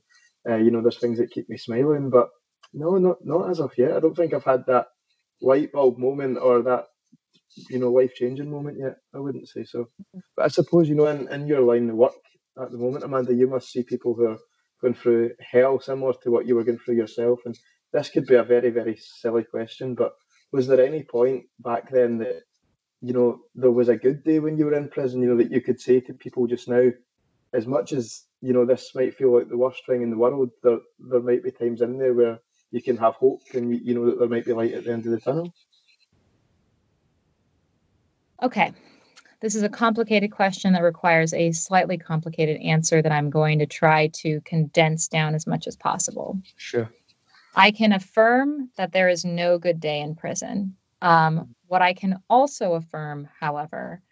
uh, 0.48 0.56
you 0.56 0.70
know, 0.70 0.80
there's 0.80 1.00
things 1.00 1.18
that 1.18 1.30
keep 1.30 1.48
me 1.48 1.56
smiling. 1.56 2.10
But 2.10 2.28
no, 2.72 2.96
not 2.98 3.24
not 3.24 3.50
as 3.50 3.60
of 3.60 3.72
yet. 3.76 3.92
I 3.92 4.00
don't 4.00 4.14
think 4.14 4.34
I've 4.34 4.44
had 4.44 4.64
that 4.66 4.86
light 5.40 5.72
bulb 5.72 5.98
moment 5.98 6.38
or 6.40 6.62
that 6.62 6.86
you 7.68 7.78
know 7.80 7.90
life 7.90 8.14
changing 8.14 8.50
moment 8.50 8.78
yet. 8.78 8.98
I 9.12 9.18
wouldn't 9.18 9.48
say 9.48 9.64
so. 9.64 9.88
But 10.36 10.44
I 10.44 10.48
suppose 10.48 10.88
you 10.88 10.94
know 10.94 11.06
in, 11.06 11.26
in 11.32 11.48
your 11.48 11.62
line 11.62 11.90
of 11.90 11.96
work 11.96 12.12
at 12.61 12.70
the 12.70 12.78
moment, 12.78 13.04
Amanda, 13.04 13.34
you 13.34 13.46
must 13.46 13.70
see 13.70 13.82
people 13.82 14.14
who 14.14 14.26
are 14.26 14.38
going 14.80 14.94
through 14.94 15.32
hell 15.40 15.80
similar 15.80 16.14
to 16.22 16.30
what 16.30 16.46
you 16.46 16.54
were 16.54 16.64
going 16.64 16.78
through 16.78 16.96
yourself. 16.96 17.40
And 17.44 17.59
this 17.92 18.09
could 18.11 18.26
be 18.26 18.34
a 18.34 18.44
very 18.44 18.70
very 18.70 18.96
silly 18.96 19.44
question, 19.44 19.94
but 19.94 20.12
was 20.52 20.66
there 20.66 20.84
any 20.84 21.02
point 21.04 21.44
back 21.61 21.90
then 21.90 22.18
that 22.18 22.42
you 23.00 23.12
know 23.12 23.40
there 23.54 23.70
was 23.70 23.88
a 23.88 23.96
good 23.96 24.24
day 24.24 24.38
when 24.38 24.56
you 24.56 24.66
were 24.66 24.74
in 24.74 24.88
prison? 24.88 25.22
You 25.22 25.30
know 25.30 25.36
that 25.38 25.52
you 25.52 25.61
could 25.61 25.80
say 25.80 26.00
to 26.00 26.14
people 26.14 26.46
just 26.46 26.68
now, 26.68 26.90
as 27.52 27.66
much 27.66 27.92
as 27.92 28.24
you 28.40 28.52
know 28.52 28.64
this 28.64 28.94
might 28.94 29.14
feel 29.14 29.36
like 29.36 29.48
the 29.48 29.56
worst 29.56 29.82
thing 29.86 30.02
in 30.02 30.11
the 30.11 30.18
world, 30.18 30.50
there 30.62 30.78
there 30.98 31.20
might 31.20 31.42
be 31.42 31.50
times 31.50 31.80
in 31.80 31.98
there 31.98 32.14
where 32.14 32.38
you 32.70 32.82
can 32.82 32.96
have 32.98 33.14
hope 33.14 33.40
and 33.54 33.74
you 33.84 33.94
know 33.94 34.06
that 34.06 34.18
there 34.18 34.28
might 34.28 34.44
be 34.44 34.52
light 34.52 34.74
at 34.74 34.84
the 34.84 34.92
end 34.92 35.06
of 35.06 35.12
the 35.12 35.20
tunnel. 35.20 35.52
Okay. 38.42 38.72
This 39.41 39.55
is 39.55 39.62
a 39.62 39.68
complicated 39.68 40.32
question 40.32 40.72
that 40.72 40.82
requires 40.82 41.32
a 41.32 41.53
slightly 41.53 41.97
complicated 41.97 42.61
answer 42.61 43.01
that 43.01 43.12
I'm 43.12 43.30
going 43.30 43.61
to 43.61 43.66
try 43.66 44.09
to 44.14 44.41
condense 44.41 45.07
down 45.07 45.34
as 45.34 45.47
much 45.47 45.66
as 45.68 45.76
possible. 45.76 46.41
Sure. 46.57 46.91
I 47.55 47.70
can 47.70 47.93
affirm 47.93 48.70
that 48.76 48.93
there 48.93 49.09
is 49.09 49.24
no 49.24 49.59
good 49.59 49.80
day 49.80 50.01
in 50.01 50.16
prison. 50.16 50.76
Um, 51.03 51.55
what 51.66 51.82
I 51.82 51.93
can 51.93 52.20
also 52.28 52.74
affirm, 52.74 53.28
however, 53.39 54.03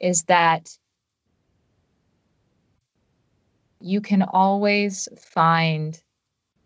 is 0.00 0.22
that 0.24 0.76
you 3.80 4.00
can 4.00 4.22
always 4.22 5.08
find 5.18 6.00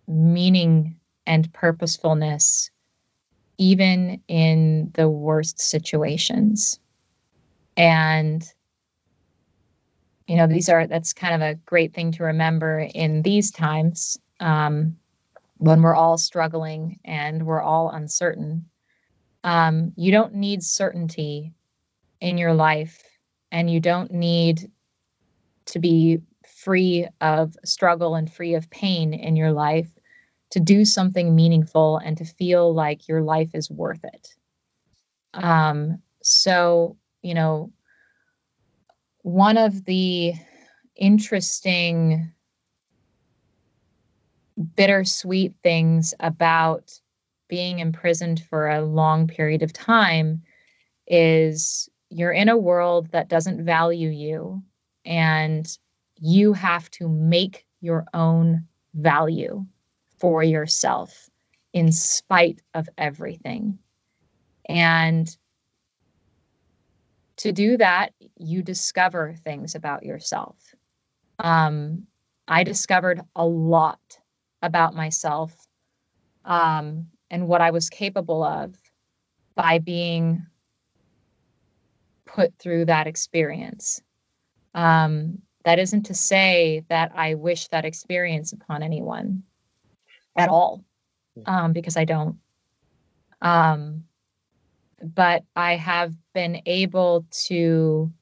meaning 0.06 0.96
and 1.26 1.52
purposefulness 1.52 2.70
even 3.56 4.20
in 4.28 4.90
the 4.94 5.08
worst 5.08 5.60
situations. 5.60 6.80
And, 7.76 8.44
you 10.26 10.36
know, 10.36 10.46
these 10.46 10.68
are, 10.68 10.86
that's 10.86 11.12
kind 11.12 11.34
of 11.34 11.42
a 11.42 11.54
great 11.66 11.94
thing 11.94 12.12
to 12.12 12.24
remember 12.24 12.88
in 12.94 13.22
these 13.22 13.50
times 13.50 14.18
um, 14.40 14.96
when 15.58 15.82
we're 15.82 15.94
all 15.94 16.18
struggling 16.18 16.98
and 17.04 17.46
we're 17.46 17.62
all 17.62 17.90
uncertain. 17.90 18.66
Um, 19.42 19.92
you 19.96 20.10
don't 20.10 20.34
need 20.34 20.62
certainty 20.62 21.52
in 22.20 22.38
your 22.38 22.54
life, 22.54 23.02
and 23.52 23.70
you 23.70 23.80
don't 23.80 24.10
need 24.10 24.70
to 25.66 25.78
be 25.78 26.20
free 26.46 27.06
of 27.20 27.54
struggle 27.64 28.14
and 28.14 28.32
free 28.32 28.54
of 28.54 28.70
pain 28.70 29.12
in 29.12 29.36
your 29.36 29.52
life 29.52 29.90
to 30.50 30.60
do 30.60 30.84
something 30.84 31.34
meaningful 31.34 31.98
and 31.98 32.16
to 32.16 32.24
feel 32.24 32.72
like 32.72 33.08
your 33.08 33.22
life 33.22 33.50
is 33.54 33.70
worth 33.70 34.04
it. 34.04 34.28
Um, 35.34 36.00
so, 36.22 36.96
you 37.24 37.32
know, 37.32 37.72
one 39.22 39.56
of 39.56 39.86
the 39.86 40.34
interesting, 40.94 42.30
bittersweet 44.76 45.54
things 45.62 46.12
about 46.20 46.92
being 47.48 47.78
imprisoned 47.78 48.42
for 48.50 48.68
a 48.68 48.84
long 48.84 49.26
period 49.26 49.62
of 49.62 49.72
time 49.72 50.42
is 51.06 51.88
you're 52.10 52.32
in 52.32 52.50
a 52.50 52.58
world 52.58 53.10
that 53.12 53.28
doesn't 53.28 53.64
value 53.64 54.10
you 54.10 54.62
and 55.06 55.78
you 56.16 56.52
have 56.52 56.90
to 56.90 57.08
make 57.08 57.64
your 57.80 58.04
own 58.12 58.66
value 58.94 59.64
for 60.18 60.42
yourself 60.42 61.30
in 61.72 61.90
spite 61.90 62.60
of 62.74 62.86
everything. 62.98 63.78
And 64.68 65.34
to 67.38 67.52
do 67.52 67.76
that, 67.78 68.12
you 68.38 68.62
discover 68.62 69.34
things 69.44 69.74
about 69.74 70.04
yourself. 70.04 70.56
Um, 71.38 72.06
I 72.46 72.64
discovered 72.64 73.20
a 73.34 73.44
lot 73.44 74.00
about 74.62 74.94
myself 74.94 75.54
um, 76.44 77.06
and 77.30 77.48
what 77.48 77.60
I 77.60 77.70
was 77.70 77.90
capable 77.90 78.42
of 78.42 78.74
by 79.54 79.78
being 79.78 80.46
put 82.24 82.54
through 82.58 82.86
that 82.86 83.06
experience. 83.06 84.00
Um, 84.74 85.38
that 85.64 85.78
isn't 85.78 86.04
to 86.04 86.14
say 86.14 86.84
that 86.88 87.12
I 87.14 87.34
wish 87.34 87.68
that 87.68 87.84
experience 87.84 88.52
upon 88.52 88.82
anyone 88.82 89.44
at 90.36 90.48
all, 90.48 90.84
um, 91.46 91.72
because 91.72 91.96
I 91.96 92.04
don't. 92.04 92.36
Um, 93.40 94.04
but 95.02 95.44
I 95.56 95.76
have 95.76 96.14
been 96.34 96.62
able 96.66 97.26
to, 97.46 98.12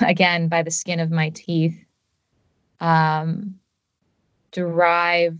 again, 0.00 0.48
by 0.48 0.62
the 0.62 0.70
skin 0.70 1.00
of 1.00 1.10
my 1.10 1.30
teeth, 1.30 1.84
um, 2.80 3.56
derive 4.52 5.38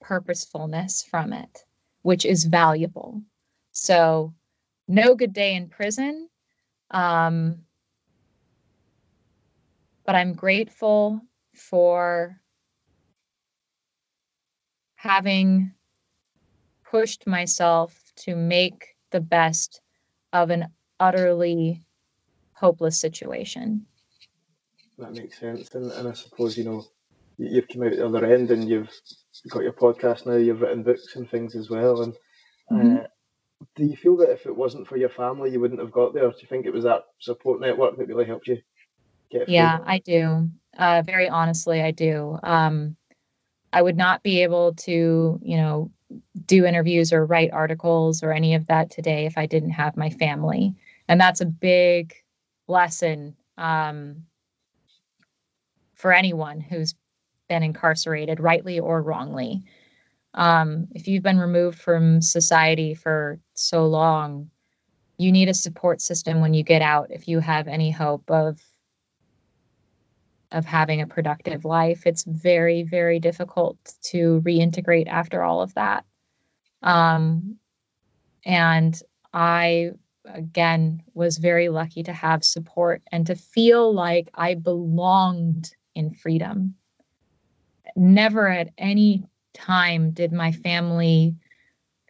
purposefulness 0.00 1.02
from 1.02 1.32
it, 1.32 1.64
which 2.02 2.24
is 2.24 2.44
valuable. 2.44 3.22
So, 3.72 4.34
no 4.88 5.14
good 5.14 5.32
day 5.32 5.54
in 5.54 5.68
prison. 5.68 6.28
Um, 6.90 7.58
but 10.04 10.14
I'm 10.14 10.34
grateful 10.34 11.20
for 11.54 12.40
having 14.96 15.72
pushed 16.84 17.26
myself 17.26 17.98
to 18.16 18.36
make 18.36 18.91
the 19.12 19.20
best 19.20 19.80
of 20.32 20.50
an 20.50 20.66
utterly 20.98 21.82
hopeless 22.54 23.00
situation. 23.00 23.86
That 24.98 25.12
makes 25.14 25.38
sense. 25.38 25.74
And, 25.74 25.90
and 25.92 26.08
I 26.08 26.12
suppose, 26.12 26.56
you 26.56 26.64
know, 26.64 26.84
you've 27.38 27.68
come 27.68 27.82
out 27.82 27.92
the 27.92 28.06
other 28.06 28.24
end 28.24 28.50
and 28.50 28.68
you've 28.68 28.90
got 29.48 29.62
your 29.62 29.72
podcast 29.72 30.26
now, 30.26 30.36
you've 30.36 30.60
written 30.60 30.82
books 30.82 31.16
and 31.16 31.28
things 31.28 31.54
as 31.54 31.70
well. 31.70 32.02
And 32.02 32.12
mm-hmm. 32.70 32.96
uh, 32.98 33.06
do 33.76 33.84
you 33.84 33.96
feel 33.96 34.16
that 34.18 34.30
if 34.30 34.46
it 34.46 34.56
wasn't 34.56 34.86
for 34.86 34.96
your 34.96 35.08
family, 35.08 35.50
you 35.50 35.60
wouldn't 35.60 35.80
have 35.80 35.92
got 35.92 36.14
there? 36.14 36.28
Do 36.28 36.36
you 36.40 36.48
think 36.48 36.66
it 36.66 36.72
was 36.72 36.84
that 36.84 37.02
support 37.18 37.60
network 37.60 37.96
that 37.96 38.08
really 38.08 38.26
helped 38.26 38.48
you 38.48 38.58
get 39.30 39.48
Yeah, 39.48 39.78
I 39.84 39.98
do. 39.98 40.48
Uh, 40.76 41.02
very 41.04 41.28
honestly, 41.28 41.82
I 41.82 41.90
do. 41.90 42.38
Um, 42.42 42.96
I 43.72 43.82
would 43.82 43.96
not 43.96 44.22
be 44.22 44.42
able 44.42 44.74
to, 44.74 45.40
you 45.42 45.56
know, 45.56 45.90
do 46.46 46.64
interviews 46.64 47.12
or 47.12 47.26
write 47.26 47.52
articles 47.52 48.22
or 48.22 48.32
any 48.32 48.54
of 48.54 48.66
that 48.66 48.90
today 48.90 49.26
if 49.26 49.36
I 49.38 49.46
didn't 49.46 49.70
have 49.70 49.96
my 49.96 50.10
family 50.10 50.74
and 51.08 51.20
that's 51.20 51.40
a 51.40 51.46
big 51.46 52.14
lesson 52.68 53.36
um, 53.58 54.24
for 55.94 56.12
anyone 56.12 56.60
who's 56.60 56.94
been 57.48 57.62
incarcerated, 57.62 58.40
rightly 58.40 58.80
or 58.80 59.02
wrongly. 59.02 59.62
Um, 60.34 60.88
if 60.92 61.06
you've 61.06 61.22
been 61.22 61.38
removed 61.38 61.78
from 61.78 62.22
society 62.22 62.94
for 62.94 63.38
so 63.54 63.86
long, 63.86 64.50
you 65.18 65.30
need 65.30 65.48
a 65.48 65.54
support 65.54 66.00
system 66.00 66.40
when 66.40 66.54
you 66.54 66.62
get 66.62 66.82
out 66.82 67.10
if 67.10 67.28
you 67.28 67.40
have 67.40 67.68
any 67.68 67.90
hope 67.90 68.30
of 68.30 68.58
of 70.52 70.64
having 70.64 71.00
a 71.00 71.06
productive 71.06 71.64
life. 71.64 72.06
It's 72.06 72.24
very, 72.24 72.82
very 72.82 73.18
difficult 73.18 73.76
to 74.04 74.40
reintegrate 74.44 75.08
after 75.08 75.42
all 75.42 75.62
of 75.62 75.74
that. 75.74 76.04
Um, 76.82 77.56
and 78.44 79.00
I, 79.32 79.92
again, 80.26 81.02
was 81.14 81.38
very 81.38 81.68
lucky 81.68 82.02
to 82.04 82.12
have 82.12 82.44
support 82.44 83.02
and 83.10 83.26
to 83.26 83.34
feel 83.34 83.92
like 83.92 84.28
I 84.34 84.54
belonged 84.54 85.74
in 85.94 86.12
freedom. 86.14 86.74
Never 87.96 88.48
at 88.48 88.70
any 88.78 89.24
time 89.54 90.12
did 90.12 90.32
my 90.32 90.52
family 90.52 91.36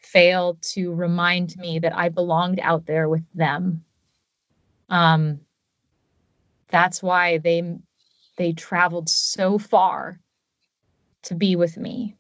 fail 0.01 0.59
to 0.61 0.93
remind 0.93 1.57
me 1.57 1.79
that 1.79 1.97
I 1.97 2.09
belonged 2.09 2.61
out 2.61 2.87
there 2.87 3.09
with 3.09 3.25
them. 3.35 3.85
Um, 4.89 5.41
that's 6.69 7.03
why 7.03 7.39
they 7.39 7.79
they 8.37 8.53
traveled 8.53 9.09
so 9.09 9.59
far 9.59 10.21
to 11.23 11.35
be 11.35 11.57
with 11.57 11.77
me. 11.77 12.17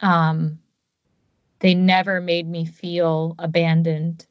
Um, 0.00 0.58
they 1.60 1.74
never 1.74 2.20
made 2.20 2.48
me 2.48 2.64
feel 2.64 3.34
abandoned. 3.38 4.26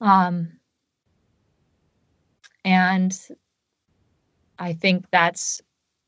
Um, 0.00 0.58
and 2.64 3.16
I 4.58 4.72
think 4.72 5.06
that's 5.10 5.60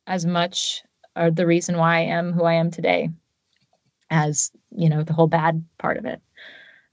as 0.07 0.24
much 0.24 0.82
uh, 1.16 1.30
the 1.30 1.47
reason 1.47 1.76
why 1.76 1.99
I 1.99 2.01
am 2.01 2.32
who 2.32 2.45
I 2.45 2.55
am 2.55 2.70
today 2.70 3.11
as, 4.11 4.51
you 4.70 4.89
know, 4.89 5.03
the 5.03 5.12
whole 5.12 5.26
bad 5.26 5.64
part 5.78 5.97
of 5.97 6.05
it. 6.05 6.20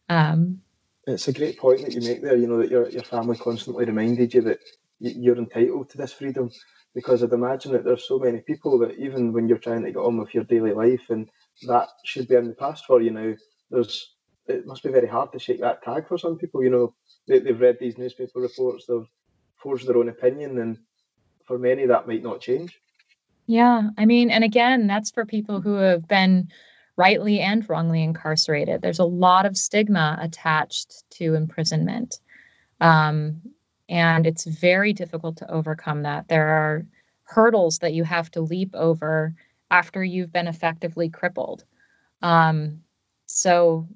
Um, 0.10 0.62
it's 1.08 1.28
a 1.28 1.34
great 1.34 1.58
point 1.58 1.82
that 1.82 1.94
you 1.94 2.02
make 2.02 2.22
there, 2.22 2.36
you 2.36 2.48
know, 2.48 2.58
that 2.60 2.70
your, 2.70 2.90
your 2.90 3.04
family 3.04 3.38
constantly 3.38 3.86
reminded 3.86 4.34
you 4.34 4.42
that 4.42 4.60
you're 5.00 5.38
entitled 5.38 5.90
to 5.90 5.98
this 5.98 6.14
freedom 6.14 6.52
because 6.94 7.24
I'd 7.24 7.32
imagine 7.32 7.72
that 7.72 7.84
there's 7.84 8.08
so 8.08 8.20
many 8.20 8.40
people 8.40 8.78
that 8.80 8.98
even 8.98 9.34
when 9.34 9.48
you're 9.48 9.58
trying 9.58 9.84
to 9.84 9.92
get 9.92 10.00
on 10.00 10.18
with 10.18 10.34
your 10.34 10.44
daily 10.44 10.74
life 10.74 11.10
and 11.10 11.30
that 11.68 11.90
should 12.04 12.28
be 12.28 12.36
in 12.36 12.48
the 12.48 12.54
past 12.54 12.86
for 12.86 13.02
you 13.02 13.12
now, 13.12 13.34
there's 13.70 14.14
it 14.48 14.66
must 14.66 14.84
be 14.84 14.90
very 14.90 15.08
hard 15.08 15.32
to 15.32 15.40
shake 15.40 15.62
that 15.62 15.84
tag 15.84 16.08
for 16.08 16.18
some 16.18 16.38
people. 16.38 16.64
You 16.64 16.70
know, 16.70 16.96
they, 17.28 17.40
they've 17.40 17.60
read 17.60 17.78
these 17.80 17.98
newspaper 17.98 18.40
reports, 18.40 18.86
they've 18.86 19.08
forged 19.56 19.88
their 19.88 19.98
own 19.98 20.10
opinion, 20.10 20.58
and 20.58 20.78
for 21.46 21.58
many 21.58 21.86
that 21.86 22.08
might 22.08 22.24
not 22.24 22.42
change. 22.42 22.80
Yeah, 23.48 23.90
I 23.98 24.06
mean, 24.06 24.30
and 24.30 24.44
again, 24.44 24.88
that's 24.88 25.12
for 25.12 25.26
people 25.26 25.62
who 25.62 25.76
have 25.76 26.08
been 26.08 26.50
rightly 26.98 27.40
and 27.40 27.68
wrongly 27.70 28.04
incarcerated. 28.04 28.82
There's 28.82 29.00
a 29.00 29.06
lot 29.06 29.46
of 29.46 29.58
stigma 29.58 30.18
attached 30.22 31.04
to 31.12 31.36
imprisonment. 31.36 32.20
Um, 32.80 33.42
and 33.92 34.26
it's 34.26 34.46
very 34.46 34.94
difficult 34.94 35.38
to 35.38 35.52
overcome 35.52 36.02
that. 36.04 36.30
There 36.30 36.48
are 36.48 36.86
hurdles 37.26 37.80
that 37.80 37.94
you 37.94 38.04
have 38.06 38.32
to 38.32 38.42
leap 38.42 38.74
over 38.74 39.36
after 39.70 40.04
you've 40.04 40.34
been 40.34 40.48
effectively 40.48 41.10
crippled. 41.10 41.66
Um, 42.22 42.82
so 43.28 43.88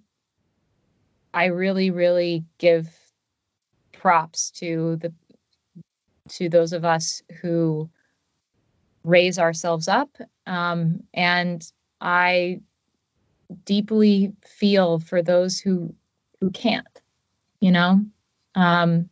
I 1.33 1.45
really, 1.45 1.89
really 1.89 2.45
give 2.59 2.89
props 3.93 4.51
to 4.51 4.97
the 4.97 5.11
to 6.29 6.49
those 6.49 6.73
of 6.73 6.83
us 6.83 7.21
who 7.41 7.89
raise 9.03 9.37
ourselves 9.39 9.87
up 9.87 10.09
um, 10.47 11.01
and 11.13 11.71
i 12.01 12.59
deeply 13.63 14.33
feel 14.43 14.99
for 14.99 15.21
those 15.21 15.59
who 15.59 15.93
who 16.39 16.49
can't 16.49 17.01
you 17.59 17.71
know 17.71 18.03
um, 18.55 19.09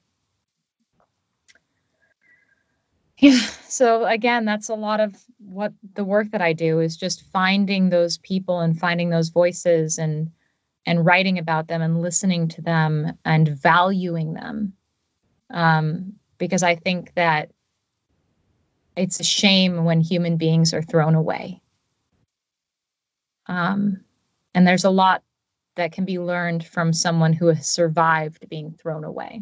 yeah 3.23 3.39
so 3.67 4.05
again 4.05 4.45
that's 4.45 4.69
a 4.69 4.75
lot 4.75 4.99
of 4.99 5.15
what 5.39 5.73
the 5.95 6.03
work 6.03 6.29
that 6.31 6.41
i 6.41 6.53
do 6.53 6.79
is 6.79 6.97
just 6.97 7.23
finding 7.31 7.89
those 7.89 8.17
people 8.19 8.59
and 8.59 8.79
finding 8.79 9.09
those 9.09 9.29
voices 9.29 9.97
and 9.97 10.29
and 10.85 11.05
writing 11.05 11.39
about 11.39 11.67
them 11.67 11.81
and 11.81 12.01
listening 12.01 12.47
to 12.49 12.61
them 12.61 13.13
and 13.23 13.47
valuing 13.47 14.33
them. 14.33 14.73
Um, 15.49 16.13
because 16.37 16.63
i 16.63 16.75
think 16.75 17.13
that 17.15 17.51
it's 18.95 19.19
a 19.19 19.23
shame 19.23 19.85
when 19.85 20.01
human 20.01 20.37
beings 20.37 20.71
are 20.71 20.81
thrown 20.81 21.15
away. 21.15 21.59
Um, 23.47 24.03
and 24.53 24.67
there's 24.67 24.83
a 24.83 24.89
lot 24.91 25.23
that 25.75 25.91
can 25.91 26.05
be 26.05 26.19
learned 26.19 26.63
from 26.63 26.93
someone 26.93 27.33
who 27.33 27.47
has 27.47 27.67
survived 27.67 28.47
being 28.49 28.71
thrown 28.71 29.03
away 29.03 29.41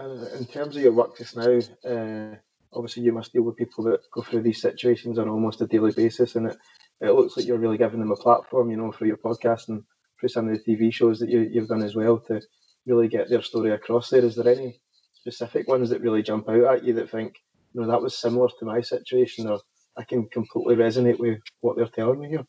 uh, 0.00 0.36
in 0.38 0.46
terms 0.46 0.76
of 0.76 0.82
your 0.82 0.92
work 0.92 1.16
just 1.18 1.36
now, 1.36 1.58
uh, 1.88 2.36
obviously 2.72 3.02
you 3.02 3.12
must 3.12 3.32
deal 3.32 3.42
with 3.42 3.56
people 3.56 3.84
that 3.84 4.00
go 4.12 4.22
through 4.22 4.42
these 4.42 4.60
situations 4.60 5.18
on 5.18 5.28
almost 5.28 5.60
a 5.60 5.66
daily 5.66 5.92
basis, 5.92 6.36
and 6.36 6.46
it, 6.46 6.56
it 7.00 7.10
looks 7.10 7.36
like 7.36 7.46
you're 7.46 7.58
really 7.58 7.78
giving 7.78 8.00
them 8.00 8.12
a 8.12 8.16
platform, 8.16 8.70
you 8.70 8.76
know, 8.76 8.92
through 8.92 9.08
your 9.08 9.18
podcast 9.18 9.68
and 9.68 9.82
through 10.18 10.28
some 10.28 10.48
of 10.48 10.56
the 10.56 10.64
TV 10.64 10.92
shows 10.92 11.18
that 11.18 11.28
you, 11.28 11.40
you've 11.52 11.68
done 11.68 11.82
as 11.82 11.94
well 11.94 12.18
to 12.18 12.40
really 12.86 13.08
get 13.08 13.28
their 13.28 13.42
story 13.42 13.72
across 13.72 14.10
there. 14.10 14.24
Is 14.24 14.36
there 14.36 14.48
any 14.48 14.80
specific 15.12 15.68
ones 15.68 15.90
that 15.90 16.00
really 16.00 16.22
jump 16.22 16.48
out 16.48 16.76
at 16.76 16.84
you 16.84 16.94
that 16.94 17.10
think, 17.10 17.34
you 17.74 17.80
know, 17.80 17.86
that 17.86 18.00
was 18.00 18.18
similar 18.18 18.48
to 18.58 18.64
my 18.64 18.80
situation, 18.80 19.48
or 19.48 19.60
I 19.96 20.04
can 20.04 20.28
completely 20.28 20.76
resonate 20.76 21.18
with 21.18 21.40
what 21.60 21.76
they're 21.76 21.86
telling 21.86 22.20
me 22.20 22.28
here? 22.28 22.46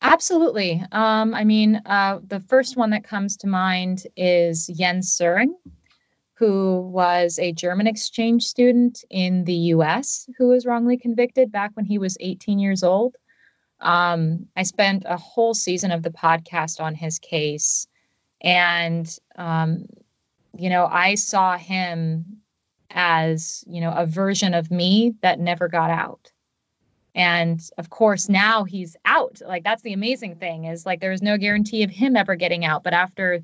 Absolutely. 0.00 0.82
Um, 0.92 1.34
I 1.34 1.42
mean, 1.42 1.82
uh, 1.84 2.20
the 2.24 2.40
first 2.40 2.76
one 2.76 2.90
that 2.90 3.02
comes 3.02 3.36
to 3.38 3.48
mind 3.48 4.06
is 4.16 4.68
Jens 4.68 5.16
Söring 5.18 5.48
who 6.38 6.82
was 6.82 7.38
a 7.40 7.52
German 7.52 7.88
exchange 7.88 8.44
student 8.44 9.04
in 9.10 9.44
the 9.44 9.54
US 9.74 10.28
who 10.38 10.48
was 10.48 10.66
wrongly 10.66 10.96
convicted 10.96 11.50
back 11.50 11.72
when 11.74 11.84
he 11.84 11.98
was 11.98 12.16
18 12.20 12.60
years 12.60 12.84
old. 12.84 13.16
Um, 13.80 14.46
I 14.56 14.62
spent 14.62 15.02
a 15.06 15.16
whole 15.16 15.52
season 15.52 15.90
of 15.90 16.04
the 16.04 16.10
podcast 16.10 16.80
on 16.80 16.94
his 16.94 17.18
case. 17.18 17.88
And, 18.40 19.12
um, 19.34 19.86
you 20.56 20.70
know, 20.70 20.86
I 20.86 21.16
saw 21.16 21.56
him 21.56 22.24
as, 22.90 23.64
you 23.66 23.80
know, 23.80 23.92
a 23.92 24.06
version 24.06 24.54
of 24.54 24.70
me 24.70 25.14
that 25.22 25.40
never 25.40 25.66
got 25.66 25.90
out. 25.90 26.30
And 27.16 27.60
of 27.78 27.90
course, 27.90 28.28
now 28.28 28.62
he's 28.62 28.94
out. 29.04 29.40
Like, 29.44 29.64
that's 29.64 29.82
the 29.82 29.92
amazing 29.92 30.36
thing 30.36 30.66
is 30.66 30.86
like, 30.86 31.00
there 31.00 31.10
was 31.10 31.22
no 31.22 31.36
guarantee 31.36 31.82
of 31.82 31.90
him 31.90 32.16
ever 32.16 32.36
getting 32.36 32.64
out. 32.64 32.84
But 32.84 32.94
after 32.94 33.42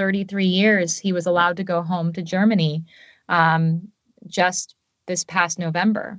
33 0.00 0.46
years, 0.46 0.96
he 0.96 1.12
was 1.12 1.26
allowed 1.26 1.58
to 1.58 1.62
go 1.62 1.82
home 1.82 2.10
to 2.10 2.22
Germany 2.22 2.82
um, 3.28 3.86
just 4.26 4.74
this 5.06 5.24
past 5.24 5.58
November. 5.58 6.18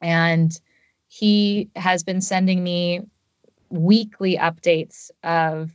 And 0.00 0.58
he 1.06 1.68
has 1.76 2.02
been 2.02 2.22
sending 2.22 2.64
me 2.64 3.02
weekly 3.68 4.38
updates 4.38 5.10
of 5.22 5.70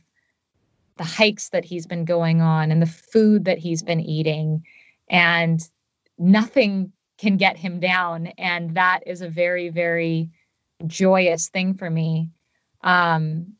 the 0.96 1.04
hikes 1.04 1.50
that 1.50 1.64
he's 1.64 1.86
been 1.86 2.04
going 2.04 2.40
on 2.40 2.72
and 2.72 2.82
the 2.82 2.86
food 2.86 3.44
that 3.44 3.58
he's 3.58 3.84
been 3.84 4.00
eating. 4.00 4.64
And 5.08 5.60
nothing 6.18 6.90
can 7.18 7.36
get 7.36 7.56
him 7.56 7.78
down. 7.78 8.26
And 8.38 8.74
that 8.74 9.04
is 9.06 9.22
a 9.22 9.28
very, 9.28 9.68
very 9.68 10.30
joyous 10.84 11.48
thing 11.48 11.74
for 11.74 11.88
me. 11.88 12.30
Um, 12.82 13.52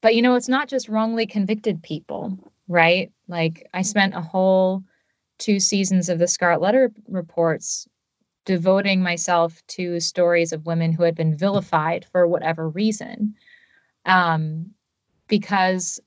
but 0.00 0.14
you 0.14 0.22
know, 0.22 0.34
it's 0.34 0.48
not 0.48 0.68
just 0.68 0.88
wrongly 0.88 1.26
convicted 1.26 1.82
people, 1.82 2.38
right? 2.68 3.12
Like 3.28 3.68
I 3.74 3.82
spent 3.82 4.14
a 4.14 4.20
whole 4.20 4.82
two 5.38 5.60
seasons 5.60 6.08
of 6.08 6.18
the 6.18 6.28
Scarlet 6.28 6.62
Letter 6.62 6.92
reports 7.08 7.86
devoting 8.44 9.02
myself 9.02 9.60
to 9.66 10.00
stories 10.00 10.52
of 10.52 10.66
women 10.66 10.92
who 10.92 11.02
had 11.02 11.14
been 11.14 11.36
vilified 11.36 12.06
for 12.12 12.26
whatever 12.26 12.68
reason. 12.68 13.34
Um, 14.04 14.70
because 15.28 16.00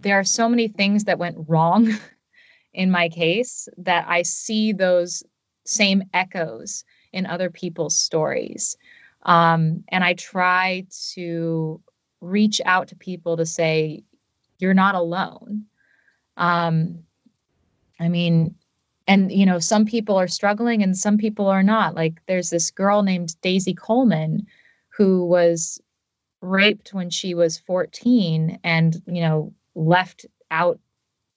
there 0.00 0.18
are 0.18 0.24
so 0.24 0.48
many 0.48 0.68
things 0.68 1.04
that 1.04 1.18
went 1.18 1.36
wrong 1.48 1.92
in 2.74 2.90
my 2.90 3.08
case 3.08 3.68
that 3.76 4.06
I 4.08 4.22
see 4.22 4.72
those 4.72 5.22
same 5.64 6.02
echoes 6.14 6.84
in 7.12 7.26
other 7.26 7.50
people's 7.50 7.96
stories. 7.96 8.76
Um, 9.24 9.84
and 9.88 10.02
I 10.02 10.14
try 10.14 10.86
to 11.12 11.80
reach 12.22 12.60
out 12.64 12.88
to 12.88 12.96
people 12.96 13.36
to 13.36 13.44
say 13.44 14.02
you're 14.58 14.74
not 14.74 14.94
alone. 14.94 15.66
Um 16.36 17.04
i 18.00 18.08
mean 18.08 18.54
and 19.06 19.30
you 19.30 19.44
know 19.44 19.58
some 19.58 19.84
people 19.84 20.16
are 20.16 20.28
struggling 20.28 20.82
and 20.82 20.96
some 20.96 21.18
people 21.18 21.48
are 21.48 21.62
not. 21.62 21.94
Like 21.94 22.22
there's 22.26 22.50
this 22.50 22.70
girl 22.70 23.02
named 23.02 23.40
daisy 23.42 23.74
coleman 23.74 24.46
who 24.88 25.26
was 25.26 25.80
raped 26.40 26.94
when 26.94 27.10
she 27.10 27.34
was 27.34 27.58
14 27.58 28.58
and 28.64 29.02
you 29.06 29.20
know 29.20 29.52
left 29.74 30.26
out 30.50 30.78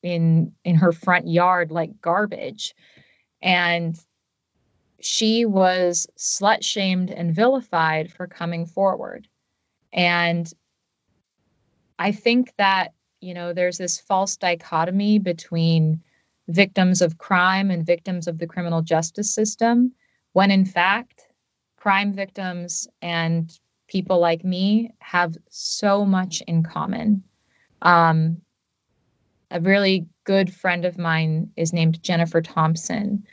in 0.04 0.52
in 0.64 0.76
her 0.76 0.92
front 0.92 1.28
yard 1.28 1.72
like 1.72 2.00
garbage. 2.02 2.76
And 3.42 4.00
she 5.02 5.46
was 5.46 6.08
slut 6.18 6.64
shamed 6.64 7.12
and 7.12 7.36
vilified 7.36 8.12
for 8.12 8.28
coming 8.28 8.66
forward. 8.66 9.28
And 9.94 10.52
i 12.00 12.12
think 12.12 12.54
that 12.58 12.94
you 13.22 13.34
know 13.34 13.54
there's 13.54 13.78
this 13.78 14.00
false 14.00 14.38
dichotomy 14.38 15.20
between 15.20 16.02
victims 16.48 17.02
of 17.02 17.18
crime 17.18 17.72
and 17.72 17.86
victims 17.86 18.28
of 18.28 18.38
the 18.38 18.48
criminal 18.48 18.82
justice 18.82 19.34
system 19.34 19.92
when 20.34 20.52
in 20.52 20.66
fact 20.66 21.24
crime 21.78 22.14
victims 22.14 22.88
and 23.02 23.60
people 23.88 24.20
like 24.20 24.44
me 24.44 24.92
have 25.00 25.36
so 25.50 26.06
much 26.06 26.42
in 26.48 26.64
common 26.64 27.24
um, 27.82 28.42
a 29.52 29.60
really 29.60 30.08
good 30.26 30.54
friend 30.54 30.86
of 30.86 30.98
mine 30.98 31.52
is 31.56 31.72
named 31.72 32.02
Jennifer 32.04 32.42
Thompson. 32.42 33.24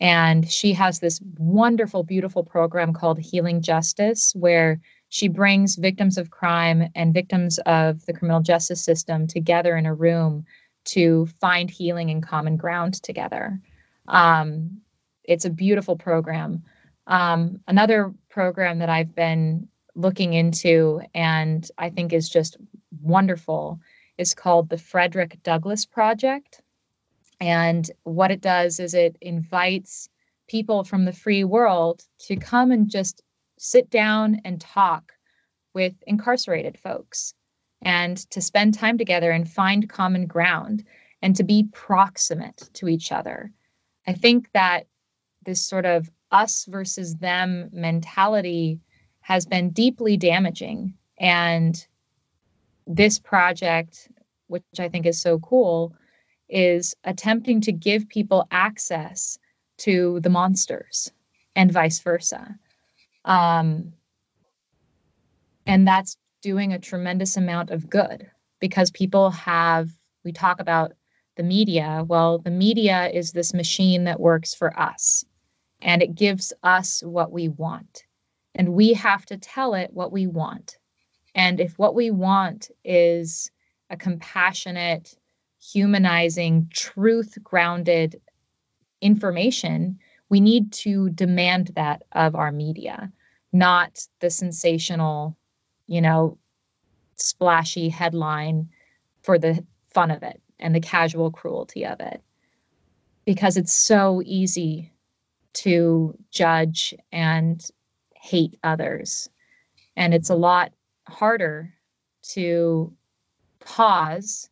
And 0.00 0.50
she 0.50 0.72
has 0.72 0.98
this 0.98 1.20
wonderful, 1.38 2.02
beautiful 2.02 2.42
program 2.42 2.92
called 2.92 3.20
Healing 3.20 3.62
Justice, 3.62 4.32
where 4.34 4.80
she 5.12 5.28
brings 5.28 5.76
victims 5.76 6.16
of 6.16 6.30
crime 6.30 6.88
and 6.94 7.12
victims 7.12 7.58
of 7.66 8.06
the 8.06 8.14
criminal 8.14 8.40
justice 8.40 8.82
system 8.82 9.26
together 9.26 9.76
in 9.76 9.84
a 9.84 9.92
room 9.92 10.42
to 10.86 11.26
find 11.38 11.70
healing 11.70 12.08
and 12.08 12.22
common 12.22 12.56
ground 12.56 12.94
together. 13.02 13.60
Um, 14.08 14.80
it's 15.24 15.44
a 15.44 15.50
beautiful 15.50 15.96
program. 15.96 16.62
Um, 17.08 17.60
another 17.68 18.14
program 18.30 18.78
that 18.78 18.88
I've 18.88 19.14
been 19.14 19.68
looking 19.94 20.32
into 20.32 21.02
and 21.14 21.70
I 21.76 21.90
think 21.90 22.14
is 22.14 22.30
just 22.30 22.56
wonderful 23.02 23.80
is 24.16 24.32
called 24.32 24.70
the 24.70 24.78
Frederick 24.78 25.42
Douglass 25.42 25.84
Project. 25.84 26.62
And 27.38 27.90
what 28.04 28.30
it 28.30 28.40
does 28.40 28.80
is 28.80 28.94
it 28.94 29.18
invites 29.20 30.08
people 30.48 30.84
from 30.84 31.04
the 31.04 31.12
free 31.12 31.44
world 31.44 32.02
to 32.20 32.36
come 32.36 32.70
and 32.70 32.88
just 32.88 33.22
sit 33.62 33.88
down 33.90 34.40
and 34.44 34.60
talk 34.60 35.12
with 35.72 35.94
incarcerated 36.08 36.76
folks 36.76 37.32
and 37.82 38.16
to 38.30 38.40
spend 38.40 38.74
time 38.74 38.98
together 38.98 39.30
and 39.30 39.48
find 39.48 39.88
common 39.88 40.26
ground 40.26 40.84
and 41.22 41.36
to 41.36 41.44
be 41.44 41.68
proximate 41.72 42.68
to 42.72 42.88
each 42.88 43.12
other. 43.12 43.52
I 44.08 44.14
think 44.14 44.50
that 44.52 44.88
this 45.46 45.62
sort 45.62 45.86
of 45.86 46.10
us 46.32 46.64
versus 46.64 47.14
them 47.16 47.70
mentality 47.72 48.80
has 49.20 49.46
been 49.46 49.70
deeply 49.70 50.16
damaging. 50.16 50.94
And 51.20 51.86
this 52.88 53.20
project, 53.20 54.08
which 54.48 54.64
I 54.80 54.88
think 54.88 55.06
is 55.06 55.20
so 55.20 55.38
cool, 55.38 55.94
is 56.48 56.96
attempting 57.04 57.60
to 57.60 57.70
give 57.70 58.08
people 58.08 58.48
access 58.50 59.38
to 59.78 60.18
the 60.20 60.30
monsters 60.30 61.12
and 61.54 61.70
vice 61.70 62.00
versa. 62.00 62.58
Um, 63.24 63.92
and 65.66 65.86
that's 65.86 66.16
doing 66.42 66.72
a 66.72 66.78
tremendous 66.78 67.36
amount 67.36 67.70
of 67.70 67.88
good 67.88 68.28
because 68.60 68.90
people 68.90 69.30
have, 69.30 69.90
we 70.24 70.32
talk 70.32 70.60
about 70.60 70.92
the 71.36 71.42
media. 71.42 72.04
Well, 72.06 72.38
the 72.38 72.50
media 72.50 73.08
is 73.08 73.32
this 73.32 73.54
machine 73.54 74.04
that 74.04 74.20
works 74.20 74.54
for 74.54 74.78
us 74.78 75.24
and 75.80 76.02
it 76.02 76.14
gives 76.14 76.52
us 76.62 77.02
what 77.04 77.32
we 77.32 77.48
want. 77.48 78.04
And 78.54 78.74
we 78.74 78.92
have 78.94 79.24
to 79.26 79.38
tell 79.38 79.74
it 79.74 79.90
what 79.92 80.12
we 80.12 80.26
want. 80.26 80.78
And 81.34 81.60
if 81.60 81.78
what 81.78 81.94
we 81.94 82.10
want 82.10 82.70
is 82.84 83.50
a 83.88 83.96
compassionate, 83.96 85.16
humanizing, 85.60 86.68
truth 86.72 87.38
grounded 87.42 88.20
information, 89.00 89.98
we 90.32 90.40
need 90.40 90.72
to 90.72 91.10
demand 91.10 91.72
that 91.76 92.04
of 92.12 92.34
our 92.34 92.50
media, 92.50 93.12
not 93.52 94.00
the 94.20 94.30
sensational, 94.30 95.36
you 95.86 96.00
know, 96.00 96.38
splashy 97.16 97.90
headline 97.90 98.66
for 99.22 99.38
the 99.38 99.62
fun 99.92 100.10
of 100.10 100.22
it 100.22 100.40
and 100.58 100.74
the 100.74 100.80
casual 100.80 101.30
cruelty 101.30 101.84
of 101.84 102.00
it. 102.00 102.22
Because 103.26 103.58
it's 103.58 103.74
so 103.74 104.22
easy 104.24 104.90
to 105.52 106.16
judge 106.30 106.94
and 107.12 107.68
hate 108.16 108.58
others. 108.64 109.28
And 109.98 110.14
it's 110.14 110.30
a 110.30 110.34
lot 110.34 110.72
harder 111.08 111.74
to 112.30 112.90
pause 113.60 114.48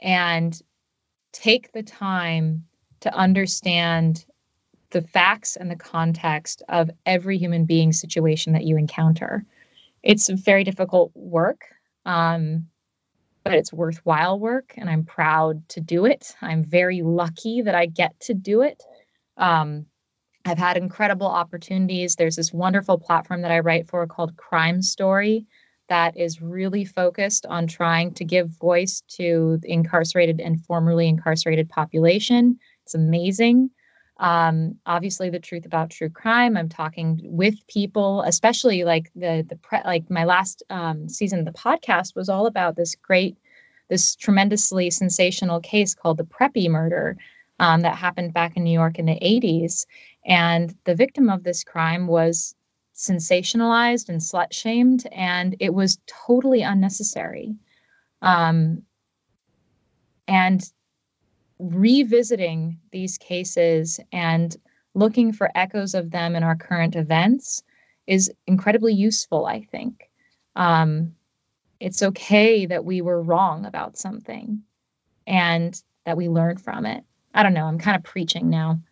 and 0.00 0.60
take 1.30 1.70
the 1.70 1.84
time 1.84 2.64
to 3.02 3.14
understand 3.14 4.24
the 4.92 5.02
facts 5.02 5.56
and 5.56 5.70
the 5.70 5.76
context 5.76 6.62
of 6.68 6.90
every 7.06 7.38
human 7.38 7.64
being 7.64 7.92
situation 7.92 8.52
that 8.52 8.64
you 8.64 8.76
encounter. 8.76 9.44
It's 10.02 10.28
very 10.28 10.64
difficult 10.64 11.12
work, 11.14 11.64
um, 12.06 12.66
but 13.44 13.54
it's 13.54 13.72
worthwhile 13.72 14.38
work, 14.38 14.74
and 14.76 14.88
I'm 14.88 15.04
proud 15.04 15.68
to 15.70 15.80
do 15.80 16.04
it. 16.04 16.34
I'm 16.40 16.64
very 16.64 17.02
lucky 17.02 17.62
that 17.62 17.74
I 17.74 17.86
get 17.86 18.18
to 18.20 18.34
do 18.34 18.62
it. 18.62 18.82
Um, 19.36 19.86
I've 20.44 20.58
had 20.58 20.76
incredible 20.76 21.26
opportunities. 21.28 22.16
There's 22.16 22.36
this 22.36 22.52
wonderful 22.52 22.98
platform 22.98 23.42
that 23.42 23.52
I 23.52 23.60
write 23.60 23.88
for 23.88 24.06
called 24.06 24.36
Crime 24.36 24.82
Story 24.82 25.46
that 25.88 26.16
is 26.16 26.40
really 26.40 26.84
focused 26.84 27.44
on 27.46 27.66
trying 27.66 28.14
to 28.14 28.24
give 28.24 28.48
voice 28.48 29.02
to 29.08 29.58
the 29.62 29.70
incarcerated 29.70 30.40
and 30.40 30.64
formerly 30.64 31.08
incarcerated 31.08 31.68
population. 31.68 32.58
It's 32.84 32.94
amazing. 32.94 33.70
Um, 34.22 34.78
obviously, 34.86 35.30
the 35.30 35.40
truth 35.40 35.66
about 35.66 35.90
true 35.90 36.08
crime. 36.08 36.56
I'm 36.56 36.68
talking 36.68 37.20
with 37.24 37.56
people, 37.66 38.22
especially 38.22 38.84
like 38.84 39.10
the 39.16 39.44
the 39.48 39.56
pre- 39.56 39.82
like 39.84 40.08
my 40.08 40.24
last 40.24 40.62
um, 40.70 41.08
season 41.08 41.40
of 41.40 41.44
the 41.44 41.50
podcast 41.50 42.14
was 42.14 42.28
all 42.28 42.46
about 42.46 42.76
this 42.76 42.94
great, 42.94 43.36
this 43.88 44.14
tremendously 44.14 44.90
sensational 44.90 45.58
case 45.58 45.92
called 45.92 46.18
the 46.18 46.24
Preppy 46.24 46.70
murder 46.70 47.16
um, 47.58 47.80
that 47.80 47.96
happened 47.96 48.32
back 48.32 48.56
in 48.56 48.62
New 48.62 48.72
York 48.72 48.96
in 49.00 49.06
the 49.06 49.18
80s. 49.20 49.86
And 50.24 50.72
the 50.84 50.94
victim 50.94 51.28
of 51.28 51.42
this 51.42 51.64
crime 51.64 52.06
was 52.06 52.54
sensationalized 52.94 54.08
and 54.08 54.20
slut 54.20 54.52
shamed, 54.52 55.04
and 55.10 55.56
it 55.58 55.74
was 55.74 55.98
totally 56.06 56.62
unnecessary. 56.62 57.56
Um, 58.22 58.82
and 60.28 60.62
revisiting 61.62 62.78
these 62.90 63.16
cases 63.18 64.00
and 64.12 64.56
looking 64.94 65.32
for 65.32 65.50
echoes 65.54 65.94
of 65.94 66.10
them 66.10 66.34
in 66.34 66.42
our 66.42 66.56
current 66.56 66.96
events 66.96 67.62
is 68.06 68.30
incredibly 68.46 68.92
useful, 68.92 69.46
I 69.46 69.62
think. 69.62 70.10
Um, 70.56 71.14
it's 71.80 72.02
okay 72.02 72.66
that 72.66 72.84
we 72.84 73.00
were 73.00 73.22
wrong 73.22 73.64
about 73.64 73.96
something 73.96 74.62
and 75.26 75.80
that 76.04 76.16
we 76.16 76.28
learned 76.28 76.60
from 76.60 76.84
it. 76.84 77.04
I 77.34 77.42
don't 77.42 77.54
know. 77.54 77.66
I'm 77.66 77.78
kind 77.78 77.96
of 77.96 78.02
preaching 78.02 78.50
now. 78.50 78.80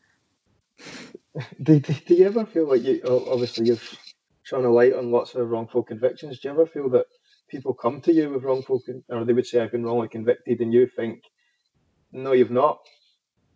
Do, 1.63 1.79
do, 1.79 1.93
do 1.93 2.15
you 2.15 2.27
ever 2.27 2.45
feel 2.45 2.69
like 2.69 2.83
you 2.83 3.01
obviously 3.07 3.69
you've 3.69 3.97
shone 4.43 4.65
a 4.65 4.71
light 4.71 4.95
on 4.95 5.13
lots 5.13 5.37
of 5.37 5.49
wrongful 5.49 5.85
convictions? 5.85 6.41
Do 6.41 6.49
you 6.49 6.55
ever 6.55 6.67
feel 6.67 6.91
that 6.91 7.07
people 7.49 7.73
come 7.73 8.01
to 8.01 8.13
you 8.13 8.31
with 8.31 8.43
wrongful, 8.43 8.81
con- 8.85 9.05
or 9.09 9.25
they 9.25 9.33
would 9.33 9.47
say 9.47 9.61
I've 9.61 9.71
been 9.71 9.85
wrongly 9.85 10.09
convicted, 10.09 10.59
and 10.59 10.73
you 10.73 10.89
think, 10.89 11.23
no, 12.13 12.33
you've 12.33 12.51
not? 12.51 12.81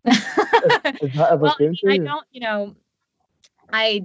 Is, 0.07 0.17
is 0.17 1.15
that 1.15 1.29
ever 1.33 1.43
well, 1.43 1.57
I 1.89 1.99
don't. 1.99 2.27
You 2.31 2.41
know, 2.41 2.77
I 3.73 4.05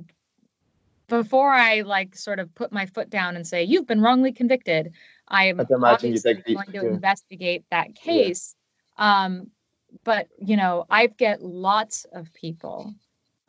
before 1.08 1.52
I 1.52 1.82
like 1.82 2.16
sort 2.16 2.39
of 2.39 2.54
put 2.56 2.72
my 2.72 2.86
foot 2.86 3.10
down 3.10 3.36
and 3.36 3.45
say 3.45 3.64
you've 3.64 3.88
been 3.88 4.02
wrongly 4.02 4.32
convicted. 4.32 4.93
I'm 5.28 5.60
obviously 5.60 6.36
going 6.36 6.72
to 6.72 6.88
investigate 6.88 7.66
that 7.72 7.95
case. 7.95 8.56
Yeah. 8.97 9.24
Um, 9.24 9.52
but 10.04 10.28
you 10.39 10.56
know, 10.56 10.86
I 10.89 11.08
get 11.08 11.41
lots 11.41 12.06
of 12.14 12.32
people, 12.34 12.93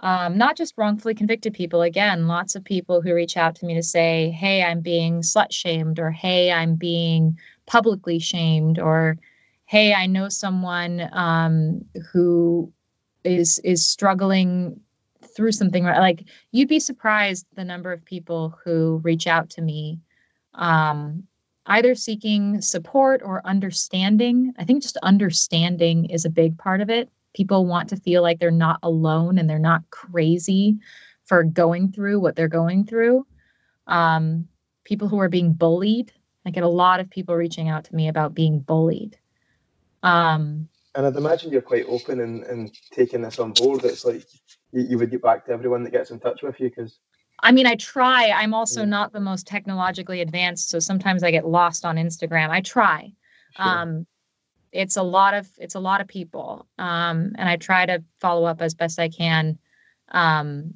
um, 0.01 0.37
not 0.37 0.57
just 0.57 0.75
wrongfully 0.77 1.15
convicted 1.15 1.55
people. 1.55 1.83
Again, 1.83 2.27
lots 2.27 2.55
of 2.55 2.65
people 2.65 3.01
who 3.01 3.15
reach 3.15 3.37
out 3.37 3.55
to 3.57 3.67
me 3.67 3.75
to 3.75 3.83
say, 3.83 4.31
"Hey, 4.31 4.63
I'm 4.63 4.81
being 4.81 5.21
slut 5.21 5.53
shamed," 5.53 5.99
or 5.99 6.11
"Hey, 6.11 6.51
I'm 6.51 6.75
being 6.75 7.39
publicly 7.67 8.19
shamed," 8.19 8.79
or 8.79 9.17
"Hey, 9.71 9.95
I 9.95 10.07
know 10.07 10.29
someone 10.29 11.09
um, 11.13 11.85
who 12.13 12.73
is 13.23 13.61
is 13.61 13.87
struggling 13.87 14.81
through 15.37 15.53
something." 15.53 15.85
Like 15.85 16.25
you'd 16.51 16.69
be 16.69 16.81
surprised 16.81 17.47
the 17.55 17.65
number 17.65 17.93
of 17.93 18.05
people 18.05 18.59
who 18.65 19.01
reach 19.05 19.29
out 19.29 19.49
to 19.51 19.63
me 19.63 20.01
um, 20.55 21.23
either 21.67 21.95
seeking 21.95 22.61
support 22.61 23.23
or 23.25 23.47
understanding. 23.47 24.53
I 24.59 24.65
think 24.65 24.83
just 24.83 24.97
understanding 25.05 26.07
is 26.07 26.25
a 26.25 26.31
big 26.31 26.59
part 26.59 26.81
of 26.81 26.91
it. 26.91 27.09
People 27.33 27.65
want 27.65 27.89
to 27.91 27.97
feel 27.97 28.23
like 28.23 28.41
they're 28.41 28.51
not 28.51 28.81
alone 28.83 29.39
and 29.39 29.49
they're 29.49 29.61
not 29.61 29.89
crazy 29.91 30.79
for 31.27 31.45
going 31.45 31.93
through 31.93 32.19
what 32.19 32.35
they're 32.35 32.49
going 32.49 32.85
through. 32.85 33.25
Um, 33.87 34.49
people 34.85 35.07
who 35.07 35.21
are 35.21 35.29
being 35.29 35.53
bullied 35.53 36.13
I 36.47 36.51
get 36.51 36.65
a 36.65 36.69
lot 36.69 37.01
of 37.01 37.11
people 37.11 37.35
reaching 37.35 37.69
out 37.69 37.85
to 37.85 37.95
me 37.95 38.09
about 38.09 38.35
being 38.35 38.61
bullied. 38.61 39.19
Um, 40.03 40.69
and 40.95 41.07
I'd 41.07 41.17
imagine 41.17 41.53
you're 41.53 41.63
quite 41.63 41.85
open 41.87 42.21
and, 42.21 42.45
and 42.45 42.75
taking 42.93 43.23
this 43.23 43.39
on 43.39 43.53
board. 43.53 43.85
It's 43.85 44.05
like 44.05 44.27
you, 44.73 44.83
you 44.83 44.99
would 44.99 45.11
get 45.11 45.23
back 45.23 45.47
to 45.47 45.53
everyone 45.53 45.85
that 45.85 45.91
gets 45.91 46.11
in 46.11 46.19
touch 46.19 46.43
with 46.43 46.59
you 46.61 46.69
because. 46.69 46.99
I 47.43 47.53
mean, 47.53 47.67
I 47.67 47.77
try. 47.77 48.31
I'm 48.31 48.53
also 48.53 48.81
yeah. 48.81 48.87
not 48.87 49.13
the 49.13 49.21
most 49.21 49.47
technologically 49.47 50.21
advanced, 50.21 50.69
so 50.69 50.79
sometimes 50.79 51.23
I 51.23 51.31
get 51.31 51.47
lost 51.47 51.85
on 51.85 51.97
Instagram. 51.97 52.51
I 52.51 52.61
try. 52.61 53.13
Sure. 53.57 53.67
Um, 53.67 54.07
it's 54.73 54.97
a 54.97 55.03
lot 55.03 55.35
of 55.35 55.49
it's 55.59 55.75
a 55.75 55.81
lot 55.81 56.01
of 56.01 56.07
people, 56.07 56.67
um, 56.79 57.33
and 57.37 57.49
I 57.49 57.57
try 57.57 57.87
to 57.87 58.03
follow 58.21 58.45
up 58.45 58.61
as 58.61 58.75
best 58.75 58.99
I 58.99 59.09
can. 59.09 59.59
Um, 60.09 60.75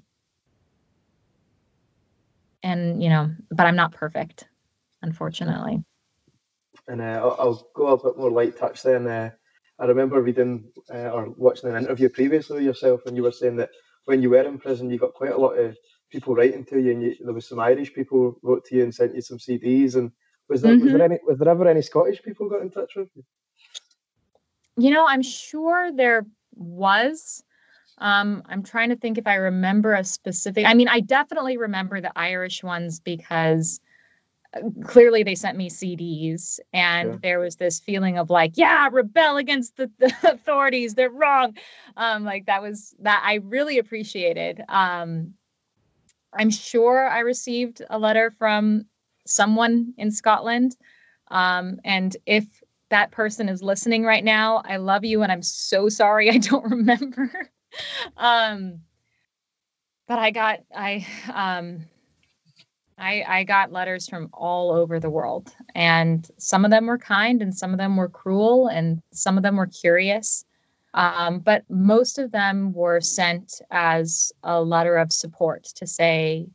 and 2.62 3.03
you 3.03 3.11
know, 3.11 3.31
but 3.51 3.66
I'm 3.66 3.77
not 3.77 3.93
perfect, 3.93 4.49
unfortunately. 5.03 5.85
And 6.89 7.01
uh, 7.01 7.20
I'll, 7.22 7.37
I'll, 7.39 7.68
go 7.74 7.89
a 7.89 8.03
bit 8.03 8.18
more 8.18 8.30
light 8.30 8.57
touch 8.59 8.82
then. 8.82 9.07
Uh, 9.07 9.30
I 9.78 9.87
remember 9.87 10.20
reading 10.20 10.70
uh, 10.93 11.11
or 11.11 11.30
watching 11.37 11.70
an 11.70 11.82
interview 11.82 12.09
previously 12.09 12.64
yourself, 12.64 13.01
and 13.07 13.16
you 13.16 13.22
were 13.22 13.32
saying 13.32 13.57
that 13.57 13.70
when 14.05 14.22
you 14.22 14.30
were 14.30 14.43
in 14.43 14.59
prison, 14.59 14.91
you 14.91 14.99
got 14.99 15.14
quite 15.14 15.32
a 15.32 15.39
lot 15.39 15.59
of 15.59 15.76
people 16.11 16.35
writing 16.35 16.64
to 16.66 16.78
you, 16.78 16.93
and 16.93 17.03
you, 17.03 17.14
there 17.20 17.35
was 17.35 17.49
some 17.49 17.59
Irish 17.59 17.93
people 17.93 18.39
wrote 18.43 18.64
to 18.66 18.76
you 18.76 18.82
and 18.82 18.95
sent 18.95 19.14
you 19.14 19.20
some 19.20 19.39
CDs. 19.39 19.97
And 19.97 20.12
was 20.49 20.62
there 20.62 20.74
mm-hmm. 20.74 20.85
was 20.85 20.93
there 20.93 21.03
any 21.03 21.18
was 21.26 21.39
there 21.39 21.49
ever 21.49 21.68
any 21.68 21.82
Scottish 21.82 22.22
people 22.22 22.49
got 22.49 22.62
in 22.62 22.70
touch 22.70 22.93
with 22.97 23.09
you? 23.14 23.24
You 24.76 24.91
know, 24.91 25.07
I'm 25.07 25.22
sure 25.22 25.91
there 25.93 26.26
was. 26.55 27.43
Um, 27.99 28.43
I'm 28.49 28.64
trying 28.64 28.89
to 28.89 28.97
think 28.97 29.18
if 29.18 29.26
I 29.26 29.37
remember 29.37 29.95
a 29.95 30.05
specific. 30.05 30.66
I 30.66 30.74
mean, 30.74 30.89
I 30.89 31.01
definitely 31.01 31.57
remember 31.57 32.01
the 32.01 32.12
Irish 32.16 32.62
ones 32.62 33.01
because 33.01 33.80
clearly 34.84 35.22
they 35.22 35.34
sent 35.34 35.59
me 35.59 35.68
CDs 35.68 36.59
and 36.72 37.11
yeah. 37.11 37.18
there 37.22 37.40
was 37.40 37.57
this 37.57 37.80
feeling 37.80 38.18
of 38.18 38.30
like, 38.30 38.52
yeah, 38.57 38.88
rebel 38.90 39.36
against 39.36 39.76
the, 39.76 39.90
the 39.98 40.12
authorities. 40.32 40.94
They're 40.94 41.11
wrong. 41.11 41.57
Um, 41.96 42.24
like 42.24 42.46
that 42.46 42.62
was 42.62 42.94
that 43.00 43.22
I 43.24 43.34
really 43.36 43.78
appreciated. 43.78 44.62
Um, 44.68 45.34
I'm 46.32 46.50
sure 46.50 47.09
I 47.09 47.20
received 47.20 47.82
a 47.90 47.98
letter 47.98 48.30
from 48.30 48.86
someone 49.26 49.94
in 49.96 50.11
Scotland. 50.11 50.76
Um, 51.28 51.80
and 51.84 52.16
if 52.26 52.44
that 52.90 53.11
person 53.11 53.48
is 53.48 53.62
listening 53.62 54.05
right 54.05 54.24
now, 54.24 54.62
I 54.64 54.76
love 54.76 55.05
you 55.05 55.22
and 55.22 55.32
I'm 55.32 55.42
so 55.42 55.88
sorry 55.88 56.30
I 56.30 56.38
don't 56.38 56.70
remember. 56.70 57.50
um, 58.16 58.80
but 60.07 60.18
I 60.18 60.30
got 60.30 60.61
I 60.74 61.07
um 61.32 61.86
I, 62.97 63.24
I 63.26 63.45
got 63.45 63.72
letters 63.72 64.09
from 64.09 64.28
all 64.32 64.70
over 64.70 65.01
the 65.01 65.11
world, 65.11 65.55
and 65.74 66.28
some 66.38 66.64
of 66.64 66.70
them 66.70 66.86
were 66.86 66.99
kind, 66.99 67.42
and 67.42 67.55
some 67.55 67.72
of 67.72 67.78
them 67.78 67.97
were 67.97 68.09
cruel, 68.09 68.68
and 68.68 69.03
some 69.12 69.36
of 69.36 69.42
them 69.42 69.57
were 69.57 69.66
curious. 69.66 70.45
Um, 70.95 71.40
but 71.40 71.64
most 71.68 72.18
of 72.18 72.30
them 72.30 72.72
were 72.72 73.01
sent 73.01 73.61
as 73.72 74.32
a 74.45 74.62
letter 74.62 74.97
of 74.97 75.12
support 75.12 75.64
to 75.74 75.86
say, 75.86 76.47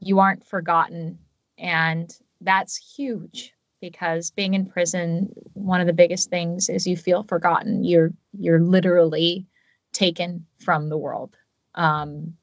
You 0.00 0.18
aren't 0.18 0.44
forgotten. 0.44 1.18
And 1.56 2.12
that's 2.40 2.76
huge 2.76 3.54
because 3.80 4.32
being 4.32 4.54
in 4.54 4.66
prison, 4.66 5.32
one 5.54 5.80
of 5.80 5.86
the 5.86 5.92
biggest 5.92 6.30
things 6.30 6.68
is 6.68 6.86
you 6.86 6.96
feel 6.96 7.22
forgotten. 7.22 7.84
You're 7.84 8.12
you're 8.38 8.60
literally 8.60 9.46
taken 9.92 10.44
from 10.58 10.88
the 10.88 10.98
world. 10.98 11.36
Um, 11.76 12.34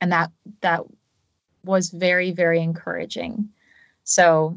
and 0.00 0.12
that 0.12 0.30
that 0.60 0.82
was 1.64 1.90
very, 1.90 2.32
very 2.32 2.60
encouraging. 2.60 3.48
So 4.04 4.56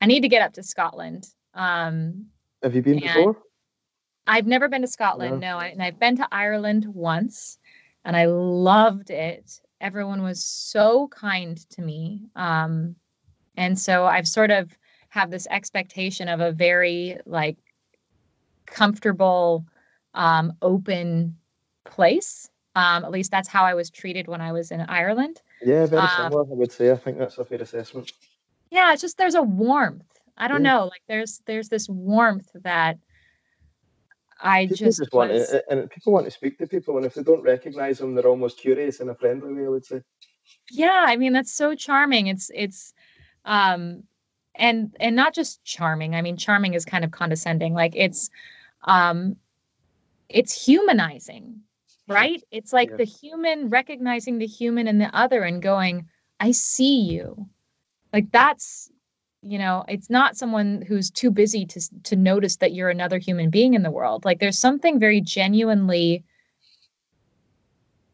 I 0.00 0.06
need 0.06 0.20
to 0.20 0.28
get 0.28 0.42
up 0.42 0.52
to 0.54 0.62
Scotland. 0.62 1.26
Um, 1.54 2.26
Have 2.62 2.74
you 2.74 2.82
been 2.82 3.00
before? 3.00 3.38
I've 4.26 4.46
never 4.46 4.68
been 4.68 4.82
to 4.82 4.88
Scotland, 4.88 5.40
no. 5.40 5.58
no. 5.58 5.60
and 5.60 5.82
I've 5.82 5.98
been 5.98 6.16
to 6.16 6.28
Ireland 6.32 6.86
once, 6.86 7.58
and 8.04 8.16
I 8.16 8.26
loved 8.26 9.10
it. 9.10 9.60
Everyone 9.80 10.22
was 10.22 10.42
so 10.42 11.08
kind 11.08 11.58
to 11.70 11.82
me. 11.82 12.22
Um, 12.36 12.96
and 13.56 13.78
so 13.78 14.06
I've 14.06 14.26
sort 14.26 14.50
of 14.50 14.76
have 15.10 15.30
this 15.30 15.46
expectation 15.50 16.28
of 16.28 16.40
a 16.40 16.52
very 16.52 17.18
like 17.26 17.56
comfortable, 18.66 19.64
um, 20.14 20.54
open 20.62 21.36
place. 21.84 22.50
Um, 22.76 23.04
at 23.04 23.10
least 23.10 23.30
that's 23.30 23.48
how 23.48 23.64
I 23.64 23.74
was 23.74 23.90
treated 23.90 24.26
when 24.26 24.40
I 24.40 24.52
was 24.52 24.70
in 24.70 24.80
Ireland. 24.80 25.40
Yeah, 25.64 25.86
very 25.86 26.02
um, 26.02 26.08
similar. 26.16 26.42
I 26.42 26.54
would 26.54 26.72
say. 26.72 26.90
I 26.90 26.96
think 26.96 27.18
that's 27.18 27.38
a 27.38 27.44
fair 27.44 27.62
assessment. 27.62 28.12
Yeah, 28.70 28.92
it's 28.92 29.02
just 29.02 29.16
there's 29.18 29.34
a 29.34 29.42
warmth. 29.42 30.04
I 30.36 30.48
don't 30.48 30.64
yeah. 30.64 30.72
know. 30.72 30.84
Like 30.84 31.02
there's 31.08 31.42
there's 31.46 31.68
this 31.68 31.88
warmth 31.88 32.50
that 32.62 32.98
I 34.40 34.66
people 34.66 34.76
just, 34.76 34.98
just 34.98 35.12
want 35.12 35.30
to, 35.30 35.64
and 35.70 35.88
people 35.90 36.12
want 36.12 36.26
to 36.26 36.30
speak 36.30 36.58
to 36.58 36.66
people, 36.66 36.96
and 36.96 37.06
if 37.06 37.14
they 37.14 37.22
don't 37.22 37.42
recognize 37.42 37.98
them, 37.98 38.14
they're 38.14 38.26
almost 38.26 38.58
curious 38.58 39.00
in 39.00 39.08
a 39.08 39.14
friendly 39.14 39.52
way. 39.54 39.64
I 39.64 39.68
would 39.68 39.86
say. 39.86 40.02
Yeah, 40.70 41.04
I 41.06 41.16
mean 41.16 41.32
that's 41.32 41.52
so 41.52 41.74
charming. 41.74 42.26
It's 42.26 42.50
it's, 42.54 42.92
um, 43.44 44.02
and 44.54 44.94
and 45.00 45.16
not 45.16 45.34
just 45.34 45.64
charming. 45.64 46.14
I 46.14 46.22
mean, 46.22 46.36
charming 46.36 46.74
is 46.74 46.84
kind 46.84 47.04
of 47.04 47.10
condescending. 47.10 47.74
Like 47.74 47.94
it's, 47.96 48.28
um, 48.82 49.36
it's 50.28 50.66
humanizing 50.66 51.60
right? 52.08 52.42
It's 52.50 52.72
like 52.72 52.90
yeah. 52.90 52.96
the 52.96 53.04
human 53.04 53.68
recognizing 53.68 54.38
the 54.38 54.46
human 54.46 54.86
in 54.88 54.98
the 54.98 55.14
other 55.16 55.42
and 55.42 55.62
going, 55.62 56.08
I 56.40 56.50
see 56.52 57.00
you. 57.00 57.48
Like 58.12 58.30
that's, 58.32 58.90
you 59.42 59.58
know, 59.58 59.84
it's 59.88 60.10
not 60.10 60.36
someone 60.36 60.82
who's 60.86 61.10
too 61.10 61.30
busy 61.30 61.66
to 61.66 61.80
to 62.04 62.16
notice 62.16 62.56
that 62.56 62.72
you're 62.72 62.90
another 62.90 63.18
human 63.18 63.50
being 63.50 63.74
in 63.74 63.82
the 63.82 63.90
world. 63.90 64.24
Like 64.24 64.40
there's 64.40 64.58
something 64.58 64.98
very 64.98 65.20
genuinely 65.20 66.24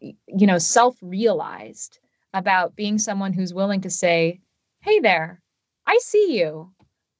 you 0.00 0.46
know, 0.46 0.58
self-realized 0.58 1.98
about 2.34 2.76
being 2.76 2.98
someone 2.98 3.32
who's 3.32 3.54
willing 3.54 3.80
to 3.82 3.90
say, 3.90 4.40
"Hey 4.80 5.00
there. 5.00 5.42
I 5.86 5.98
see 5.98 6.38
you. 6.38 6.72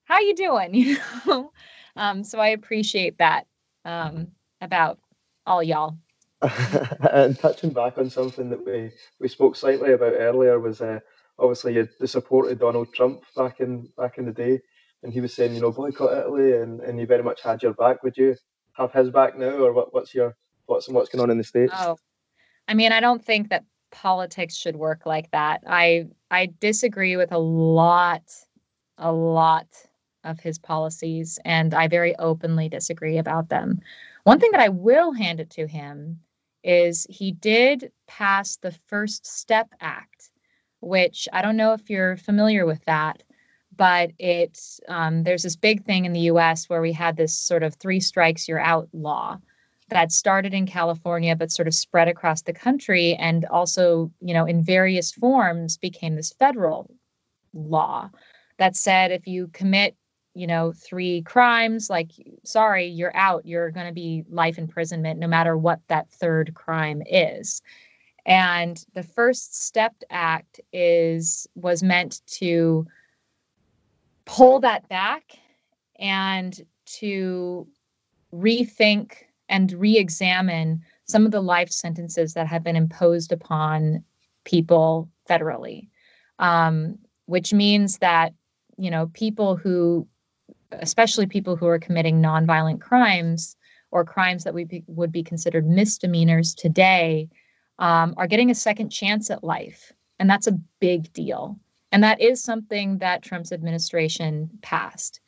How 0.05 0.21
you 0.21 0.35
doing?" 0.35 0.75
You 0.75 0.99
know. 1.27 1.53
um, 1.97 2.25
so 2.25 2.39
I 2.39 2.49
appreciate 2.49 3.19
that 3.19 3.47
um, 3.85 4.29
about 4.61 4.99
all 5.47 5.63
y'all. 5.63 5.97
And 7.13 7.39
touching 7.39 7.71
back 7.71 7.99
on 7.99 8.09
something 8.09 8.49
that 8.49 8.65
we, 8.65 8.91
we 9.19 9.29
spoke 9.29 9.57
slightly 9.57 9.93
about 9.93 10.15
earlier 10.15 10.59
was 10.59 10.81
uh, 10.81 10.99
obviously 11.39 11.75
you 11.75 11.89
the 11.99 12.09
supported 12.09 12.59
Donald 12.59 12.93
Trump 12.95 13.23
back 13.37 13.61
in 13.61 13.89
back 13.97 14.17
in 14.17 14.25
the 14.25 14.33
day, 14.33 14.61
and 15.03 15.13
he 15.13 15.21
was 15.21 15.35
saying 15.35 15.55
you 15.55 15.61
know 15.61 15.71
boycott 15.71 16.17
Italy, 16.17 16.55
and, 16.55 16.81
and 16.81 16.99
he 16.99 17.05
very 17.05 17.23
much 17.23 17.43
had 17.43 17.63
your 17.63 17.75
back. 17.75 18.03
Would 18.03 18.17
you 18.17 18.37
have 18.73 18.93
his 18.93 19.11
back 19.11 19.37
now, 19.37 19.51
or 19.51 19.73
what, 19.73 19.93
what's 19.93 20.15
your 20.15 20.35
thoughts 20.67 20.89
on 20.89 20.95
what's 20.95 21.11
going 21.11 21.23
on 21.23 21.31
in 21.31 21.37
the 21.39 21.45
states? 21.45 21.75
Oh, 21.77 21.99
I 22.69 22.75
mean, 22.75 22.93
I 22.93 23.01
don't 23.01 23.25
think 23.25 23.51
that 23.51 23.65
politics 23.91 24.57
should 24.57 24.77
work 24.77 25.05
like 25.05 25.31
that. 25.33 25.63
I 25.67 26.07
I 26.31 26.55
disagree 26.59 27.19
with 27.19 27.33
a 27.33 27.39
lot, 27.39 28.23
a 28.97 29.13
lot 29.13 29.67
of 30.25 30.41
his 30.41 30.59
policies, 30.59 31.39
and 31.45 31.75
I 31.75 31.87
very 31.89 32.17
openly 32.17 32.71
disagree 32.71 33.19
about 33.19 33.51
them. 33.51 33.81
One 34.25 34.41
thing 34.41 34.53
that 34.53 34.61
I 34.61 34.69
will 34.71 35.13
hand 35.13 35.41
it 35.41 35.51
to 35.51 35.67
him 35.67 36.21
is 36.63 37.07
he 37.09 37.33
did 37.33 37.93
pass 38.07 38.57
the 38.57 38.73
First 38.87 39.27
Step 39.27 39.69
Act, 39.81 40.31
which 40.81 41.29
I 41.33 41.43
don't 41.43 41.57
know 41.57 41.73
if 41.73 41.91
you're 41.91 42.17
familiar 42.17 42.67
with 42.67 42.85
that, 42.85 43.23
but 43.77 44.13
it's 44.19 44.81
um, 44.89 45.23
there's 45.23 45.43
this 45.43 45.57
big 45.57 45.85
thing 45.85 46.05
in 46.05 46.13
the 46.13 46.21
U.S. 46.21 46.69
where 46.69 46.83
we 46.83 46.93
had 46.93 47.17
this 47.17 47.35
sort 47.35 47.63
of 47.63 47.75
three 47.75 48.01
strikes 48.01 48.49
you're 48.49 48.61
out 48.61 48.89
law 48.93 49.39
that 49.89 50.13
started 50.13 50.55
in 50.55 50.67
California 50.67 51.35
but 51.37 51.51
sort 51.51 51.69
of 51.69 51.75
spread 51.75 52.09
across 52.09 52.43
the 52.43 52.53
country 52.53 53.15
and 53.15 53.45
also 53.47 54.11
you 54.21 54.33
know 54.33 54.45
in 54.45 54.63
various 54.63 55.13
forms 55.13 55.77
became 55.77 56.15
this 56.15 56.33
federal 56.33 56.91
law 57.53 58.09
that 58.59 58.77
said 58.77 59.11
if 59.11 59.27
you 59.27 59.49
commit 59.49 59.97
you 60.35 60.47
know, 60.47 60.73
three 60.73 61.23
crimes, 61.23 61.91
like, 61.91 62.13
sorry, 62.45 62.87
you're 62.87 63.17
out. 63.17 63.45
You're 63.45 63.71
going 63.71 63.87
to 63.87 63.93
be 63.93 64.25
life 64.29 64.59
imprisonment, 64.59 65.19
no 65.19 65.27
matter 65.27 65.57
what 65.57 65.81
that 65.89 66.09
third 66.11 66.55
crime 66.55 67.03
is. 67.07 67.63
And 68.27 68.83
the 68.95 69.03
First 69.03 69.63
Step 69.63 69.95
Act 70.11 70.61
is 70.73 71.47
was 71.55 71.83
meant 71.83 72.21
to 72.27 72.87
pull 74.25 74.61
that 74.61 74.89
back 74.89 75.33
and 75.99 76.61
to 76.87 77.67
rethink 78.33 79.15
and 79.49 79.73
re-examine 79.73 80.83
some 81.07 81.27
of 81.27 81.33
the 81.33 81.41
life 81.41 81.71
sentences 81.71 82.35
that 82.35 82.47
have 82.47 82.63
been 82.63 82.77
imposed 82.77 83.33
upon 83.33 84.05
people 84.45 85.09
federally, 85.29 85.89
um, 86.39 86.97
which 87.27 87.53
means 87.53 87.99
that 87.99 88.33
you 88.77 88.91
know 88.91 89.09
people 89.13 89.57
who 89.57 90.07
especially 90.73 91.27
people 91.27 91.57
who 91.57 91.67
are 91.67 91.79
committing 91.79 92.21
nonviolent 92.21 92.81
crimes 92.81 93.57
or 93.91 94.05
crimes 94.05 94.45
that 94.45 94.55
we 94.55 94.65
be, 94.65 94.85
would 94.87 95.13
be 95.13 95.23
considered 95.23 95.67
misdemeanors 95.67 96.55
today, 96.55 97.29
um, 97.79 98.15
are 98.17 98.27
getting 98.27 98.51
a 98.51 98.55
second 98.55 98.91
chance 98.91 99.31
at 99.31 99.43
life. 99.43 99.93
And 100.19 100.29
that's 100.29 100.47
a 100.47 100.59
big 100.81 101.13
deal. 101.13 101.59
And 101.93 102.05
that 102.05 102.21
is 102.21 102.43
something 102.43 102.99
that 102.99 103.23
Trump's 103.23 103.53
administration 103.53 104.51
passed. 104.63 105.21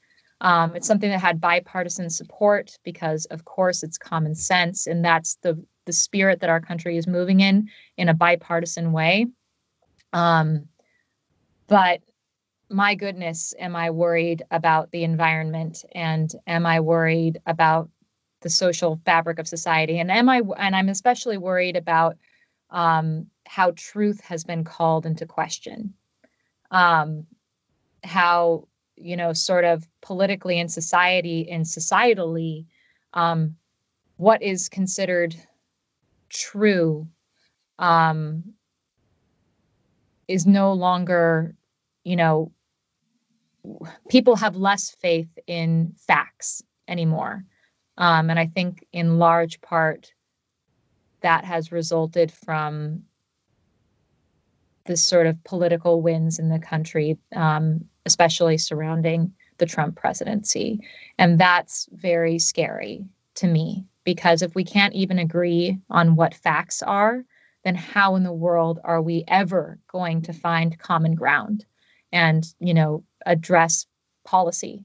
Um, 0.43 0.74
it's 0.74 0.86
something 0.86 1.11
that 1.11 1.20
had 1.20 1.40
bipartisan 1.40 2.11
support 2.11 2.76
because, 2.84 3.24
of 3.26 3.45
course, 3.45 3.82
it's 3.82 3.97
common 3.97 4.34
sense, 4.34 4.86
and 4.88 5.05
that's 5.05 5.36
the 5.43 5.64
the 5.84 5.93
spirit 5.93 6.40
that 6.40 6.51
our 6.51 6.61
country 6.61 6.97
is 6.97 7.07
moving 7.07 7.40
in 7.40 7.68
in 7.97 8.09
a 8.09 8.14
bipartisan 8.14 8.93
way. 8.93 9.26
Um, 10.12 10.68
but 11.66 12.01
my 12.73 12.95
goodness, 12.95 13.55
am 13.59 13.77
I 13.77 13.91
worried 13.91 14.43
about 14.51 14.91
the 14.91 15.05
environment 15.05 15.85
and 15.95 16.31
am 16.47 16.66
I 16.66 16.81
worried 16.81 17.41
about 17.47 17.91
the 18.41 18.51
social 18.51 19.01
fabric 19.05 19.39
of 19.39 19.47
society? 19.47 19.99
And 19.99 20.11
am 20.11 20.29
I 20.29 20.43
and 20.59 20.75
I'm 20.75 20.89
especially 20.89 21.39
worried 21.39 21.77
about 21.77 22.16
um, 22.70 23.27
how 23.47 23.73
truth 23.77 24.20
has 24.23 24.45
been 24.45 24.64
called 24.64 25.07
into 25.07 25.27
question. 25.27 25.95
Um, 26.70 27.27
how 28.03 28.66
you 28.97 29.16
know, 29.16 29.33
sort 29.33 29.64
of 29.64 29.87
politically 30.01 30.59
in 30.59 30.68
society 30.68 31.51
and 31.51 31.64
societally, 31.64 32.66
um, 33.14 33.57
what 34.16 34.43
is 34.43 34.68
considered 34.68 35.35
true 36.29 37.09
um, 37.79 38.45
is 40.29 40.47
no 40.47 40.73
longer, 40.73 41.55
you 42.05 42.16
know, 42.16 42.53
people 44.09 44.37
have 44.37 44.57
less 44.57 44.91
faith 45.01 45.29
in 45.47 45.93
facts 45.97 46.63
anymore. 46.89 47.45
Um, 47.99 48.31
and 48.31 48.39
I 48.39 48.47
think 48.47 48.87
in 48.93 49.19
large 49.19 49.61
part 49.61 50.13
that 51.21 51.45
has 51.45 51.71
resulted 51.71 52.33
from 52.33 53.03
the 54.87 54.97
sort 54.97 55.27
of 55.27 55.43
political 55.45 56.03
wins 56.03 56.39
in 56.39 56.49
the 56.49 56.59
country, 56.59 57.17
um, 57.37 57.85
especially 58.05 58.59
surrounding 58.59 59.33
the 59.59 59.67
Trump 59.67 59.95
presidency. 59.95 60.81
And 61.19 61.39
that's 61.39 61.89
very 61.93 62.39
scary 62.41 63.05
to 63.37 63.47
me 63.47 63.87
because 64.05 64.43
if 64.43 64.57
we 64.57 64.65
can't 64.65 64.95
even 64.95 65.21
agree 65.21 65.79
on 65.89 66.17
what 66.17 66.35
facts 66.35 66.83
are, 66.83 67.25
then 67.63 67.77
how 67.77 68.17
in 68.17 68.25
the 68.25 68.33
world 68.33 68.81
are 68.83 69.01
we 69.01 69.23
ever 69.29 69.79
going 69.87 70.23
to 70.23 70.33
find 70.33 70.79
common 70.81 71.15
ground 71.15 71.65
and, 72.13 72.47
you 72.59 72.75
know, 72.75 73.05
address 73.27 73.87
policy? 74.25 74.85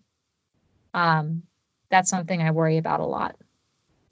Um, 0.94 1.44
that's 1.90 2.10
something 2.10 2.42
I 2.42 2.52
worry 2.52 2.78
about 2.78 3.00
a 3.00 3.06
lot. 3.06 3.36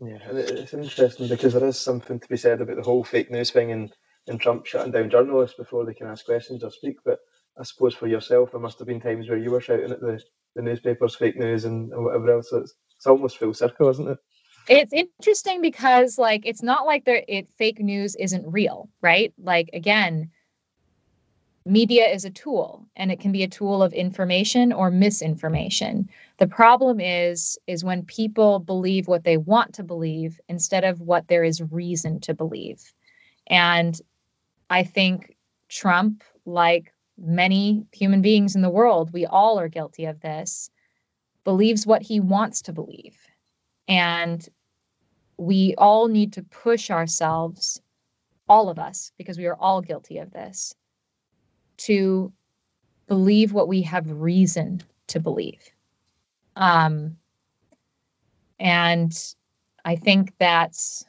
Yeah, 0.01 0.19
it's 0.32 0.73
interesting 0.73 1.30
because 1.30 1.53
there 1.53 1.65
is 1.65 1.80
something 1.80 2.19
to 2.19 2.28
be 2.28 2.38
said 2.38 2.61
about 2.61 2.76
the 2.76 2.84
whole 2.84 3.03
fake 3.03 3.32
news 3.32 3.51
thing 3.51 3.71
and, 3.71 3.91
and 4.28 4.39
Trump 4.39 4.65
shutting 4.65 4.91
down 4.91 5.09
journalists 5.09 5.57
before 5.57 5.86
they 5.86 5.93
can 5.93 6.07
ask 6.07 6.26
questions 6.26 6.63
or 6.63 6.71
speak. 6.71 6.97
But 7.05 7.19
I 7.57 7.63
suppose 7.63 7.95
for 7.95 8.07
yourself, 8.07 8.51
there 8.51 8.59
must 8.59 8.78
have 8.80 8.88
been 8.88 9.01
times 9.01 9.30
where 9.30 9.38
you 9.38 9.51
were 9.51 9.61
shouting 9.61 9.91
at 9.91 10.01
the, 10.01 10.21
the 10.55 10.61
newspapers 10.61 11.15
fake 11.15 11.38
news 11.38 11.65
and, 11.65 11.91
and 11.93 12.03
whatever 12.03 12.32
else. 12.32 12.49
So 12.49 12.57
it's, 12.57 12.73
it's 12.97 13.07
almost 13.07 13.38
full 13.38 13.53
circle, 13.53 13.89
isn't 13.89 14.09
it? 14.09 14.17
it's 14.67 14.93
interesting 14.93 15.61
because 15.61 16.17
like 16.17 16.41
it's 16.45 16.63
not 16.63 16.86
like 16.86 17.05
there 17.05 17.23
it 17.28 17.47
fake 17.57 17.80
news 17.80 18.15
isn't 18.15 18.45
real 18.47 18.89
right 19.01 19.34
like 19.38 19.69
again 19.73 20.30
media 21.66 22.05
is 22.07 22.26
a 22.26 22.30
tool 22.30 22.86
and 22.95 23.11
it 23.11 23.20
can 23.20 23.32
be 23.32 23.43
a 23.43 23.47
tool 23.47 23.82
of 23.82 23.93
information 23.93 24.72
or 24.72 24.91
misinformation. 24.91 26.09
The 26.38 26.47
problem 26.47 26.99
is 26.99 27.57
is 27.68 27.84
when 27.84 28.03
people 28.03 28.59
believe 28.59 29.07
what 29.07 29.24
they 29.24 29.38
want 29.38 29.74
to 29.76 29.84
believe 29.84 30.39
instead 30.47 30.84
of 30.84 31.01
what 31.01 31.28
there 31.28 31.43
is 31.43 31.61
reason 31.72 32.20
to 32.22 32.34
believe. 32.34 32.93
And 33.47 33.99
i 34.72 34.84
think 34.84 35.36
trump 35.70 36.24
like 36.45 36.91
many 37.20 37.86
human 37.91 38.22
beings 38.22 38.55
in 38.55 38.63
the 38.63 38.70
world 38.70 39.13
we 39.13 39.28
all 39.28 39.59
are 39.59 39.68
guilty 39.68 40.05
of 40.05 40.20
this 40.22 40.72
believes 41.45 41.88
what 41.88 42.01
he 42.01 42.20
wants 42.20 42.61
to 42.63 42.74
believe. 42.74 43.16
And 43.88 44.45
we 45.38 45.76
all 45.78 46.07
need 46.09 46.34
to 46.34 46.43
push 46.43 46.89
ourselves, 46.91 47.82
all 48.49 48.68
of 48.68 48.80
us, 48.80 49.13
because 49.18 49.38
we 49.38 49.45
are 49.45 49.55
all 49.55 49.82
guilty 49.82 50.18
of 50.18 50.32
this, 50.32 50.76
to 51.78 52.32
believe 53.07 53.53
what 53.53 53.67
we 53.67 53.82
have 53.84 54.09
reason 54.09 54.82
to 55.07 55.19
believe. 55.19 55.69
Um, 56.55 57.17
and 58.59 59.13
I 59.84 59.95
think 59.95 60.34
that's 60.39 61.05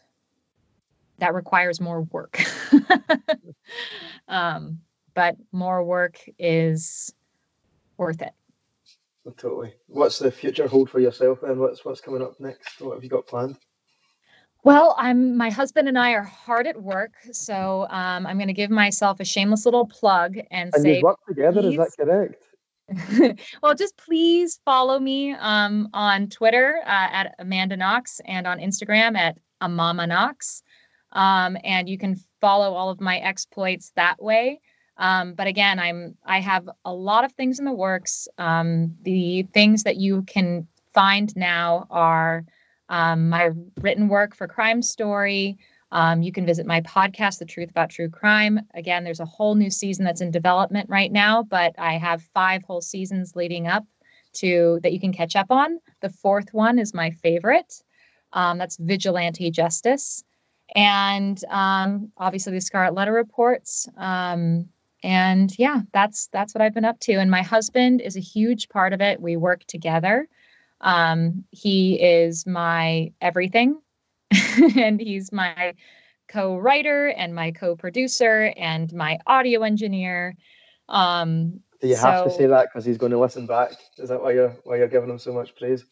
that 1.19 1.35
requires 1.35 1.81
more 1.81 2.03
work. 2.03 2.41
um, 4.29 4.81
but 5.15 5.37
more 5.51 5.83
work 5.83 6.21
is 6.39 7.13
worth 7.97 8.21
it. 8.21 8.33
Totally. 9.39 9.75
What's 9.87 10.19
the 10.19 10.31
future 10.31 10.69
hold 10.69 10.91
for 10.91 11.01
yourself 11.01 11.41
then? 11.43 11.59
What's 11.59 11.85
what's 11.85 12.01
coming 12.01 12.23
up 12.23 12.39
next? 12.39 12.81
What 12.81 12.95
have 12.95 13.03
you 13.03 13.11
got 13.11 13.27
planned? 13.27 13.57
Well, 14.67 14.97
I'm 14.99 15.37
my 15.37 15.49
husband 15.49 15.87
and 15.87 15.97
I 15.97 16.11
are 16.15 16.25
hard 16.25 16.67
at 16.67 16.83
work, 16.83 17.13
so 17.31 17.87
um, 17.89 18.27
I'm 18.27 18.37
going 18.37 18.49
to 18.49 18.53
give 18.53 18.69
myself 18.69 19.21
a 19.21 19.25
shameless 19.25 19.65
little 19.65 19.87
plug 19.87 20.39
and, 20.51 20.75
and 20.75 20.83
say, 20.83 20.97
you 20.97 21.05
work 21.05 21.21
together. 21.29 21.63
Please, 21.63 21.79
is 21.79 21.95
that 21.97 22.05
correct? 22.05 23.41
well, 23.63 23.77
just 23.77 23.97
please 23.97 24.59
follow 24.65 24.99
me 24.99 25.35
um, 25.35 25.89
on 25.95 26.27
Twitter 26.27 26.81
uh, 26.85 26.89
at 26.89 27.37
Amanda 27.39 27.77
Knox 27.77 28.21
and 28.25 28.45
on 28.45 28.59
Instagram 28.59 29.17
at 29.17 29.39
Amama 29.63 30.09
Knox, 30.09 30.65
um, 31.13 31.57
and 31.63 31.89
you 31.89 31.97
can 31.97 32.17
follow 32.41 32.75
all 32.75 32.91
of 32.91 33.01
my 33.01 33.19
exploits 33.19 33.93
that 33.95 34.21
way. 34.21 34.61
Um, 34.97 35.35
but 35.35 35.47
again, 35.47 35.79
I'm 35.79 36.17
I 36.25 36.41
have 36.41 36.69
a 36.85 36.93
lot 36.93 37.25
of 37.25 37.31
things 37.35 37.61
in 37.61 37.67
the 37.67 37.73
works. 37.73 38.27
Um, 38.37 38.97
the 39.03 39.45
things 39.55 39.85
that 39.85 39.99
you 39.99 40.23
can 40.23 40.67
find 40.93 41.33
now 41.37 41.87
are 41.89 42.45
um, 42.89 43.29
my 43.29 43.51
written 43.81 44.09
work 44.09 44.35
for 44.35 44.47
Crime 44.47 44.83
Story. 44.83 45.59
Um, 45.93 46.23
you 46.23 46.33
can 46.33 46.45
visit 46.45 46.67
my 46.67 46.81
podcast, 46.83 47.39
The 47.39 47.45
Truth 47.45 47.71
About 47.71 47.91
True 47.91 48.09
Crime. 48.09 48.61
Again, 48.75 49.05
there's 49.05 49.21
a 49.21 49.25
whole 49.25 49.55
new 49.55 49.71
season 49.71 50.05
that's 50.05 50.21
in 50.21 50.31
development 50.31 50.89
right 50.91 51.13
now, 51.13 51.43
but 51.43 51.75
I 51.79 51.95
have 51.95 52.23
five 52.35 52.63
whole 52.65 52.81
seasons 52.81 53.37
leading 53.37 53.69
up 53.69 53.85
to 54.35 54.81
that 54.83 54.93
you 54.93 55.01
can 55.01 55.13
catch 55.13 55.37
up 55.37 55.51
on. 55.51 55.79
The 56.01 56.11
fourth 56.11 56.53
one 56.53 56.79
is 56.79 56.93
my 56.93 57.11
favorite. 57.11 57.83
Um, 58.33 58.59
that's 58.59 58.77
Vigilante 58.77 59.51
Justice, 59.51 60.25
and 60.75 61.43
um, 61.49 62.11
obviously 62.19 62.53
the 62.53 62.61
Scarlet 62.61 62.95
Letter 62.95 63.13
reports. 63.13 63.89
Um, 63.97 64.69
and 65.03 65.57
yeah 65.59 65.83
that's 65.93 66.29
that's 66.33 66.55
what 66.55 66.63
i've 66.63 66.75
been 66.75 66.85
up 66.85 66.99
to 66.99 67.13
and 67.13 67.31
my 67.31 67.43
husband 67.43 68.01
is 68.01 68.17
a 68.17 68.21
huge 68.21 68.69
part 68.69 68.93
of 68.93 69.01
it 69.01 69.21
we 69.21 69.37
work 69.37 69.63
together 69.67 70.27
um, 70.81 71.45
he 71.51 72.01
is 72.01 72.47
my 72.47 73.13
everything 73.21 73.81
and 74.77 75.01
he's 75.01 75.33
my 75.33 75.75
co-writer 76.29 77.09
and 77.09 77.35
my 77.35 77.51
co-producer 77.53 78.53
and 78.57 78.93
my 78.93 79.19
audio 79.27 79.63
engineer. 79.63 80.37
Um, 80.89 81.61
do 81.81 81.89
you 81.89 81.97
so, 81.97 82.03
have 82.03 82.25
to 82.25 82.31
say 82.31 82.47
that 82.47 82.69
because 82.69 82.85
he's 82.85 82.99
going 82.99 83.13
to 83.13 83.19
listen 83.19 83.47
back? 83.47 83.73
Is 83.99 84.09
that 84.09 84.23
why 84.23 84.33
you're 84.33 84.57
why 84.65 84.77
you're 84.77 84.89
giving 84.89 85.11
him 85.11 85.19
so 85.19 85.33
much 85.33 85.55
praise? 85.57 85.85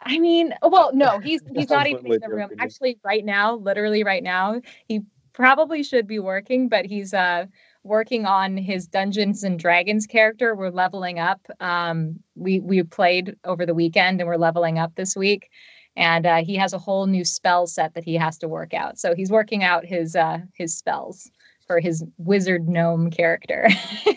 I 0.00 0.18
mean, 0.18 0.54
well, 0.62 0.90
no, 0.94 1.18
he's 1.18 1.42
he's 1.54 1.70
not 1.70 1.86
even 1.86 2.06
in 2.06 2.20
the 2.20 2.28
room. 2.28 2.50
Actually, 2.58 2.98
right 3.04 3.24
now, 3.24 3.56
literally 3.56 4.04
right 4.04 4.22
now, 4.22 4.60
he 4.86 5.02
probably 5.32 5.82
should 5.82 6.06
be 6.06 6.18
working, 6.18 6.68
but 6.68 6.86
he's 6.86 7.12
uh 7.12 7.46
working 7.88 8.26
on 8.26 8.56
his 8.56 8.86
Dungeons 8.86 9.42
and 9.42 9.58
Dragons 9.58 10.06
character. 10.06 10.54
We're 10.54 10.70
leveling 10.70 11.18
up. 11.18 11.40
Um, 11.60 12.20
we 12.34 12.60
we 12.60 12.82
played 12.82 13.36
over 13.44 13.66
the 13.66 13.74
weekend 13.74 14.20
and 14.20 14.28
we're 14.28 14.36
leveling 14.36 14.78
up 14.78 14.94
this 14.94 15.16
week. 15.16 15.50
And 15.96 16.26
uh, 16.26 16.44
he 16.44 16.54
has 16.56 16.72
a 16.72 16.78
whole 16.78 17.06
new 17.06 17.24
spell 17.24 17.66
set 17.66 17.94
that 17.94 18.04
he 18.04 18.14
has 18.14 18.38
to 18.38 18.48
work 18.48 18.72
out. 18.72 18.98
So 18.98 19.16
he's 19.16 19.32
working 19.32 19.64
out 19.64 19.84
his 19.84 20.14
uh, 20.14 20.38
his 20.54 20.76
spells 20.76 21.28
for 21.66 21.80
his 21.80 22.04
wizard 22.18 22.68
gnome 22.68 23.10
character. 23.10 23.68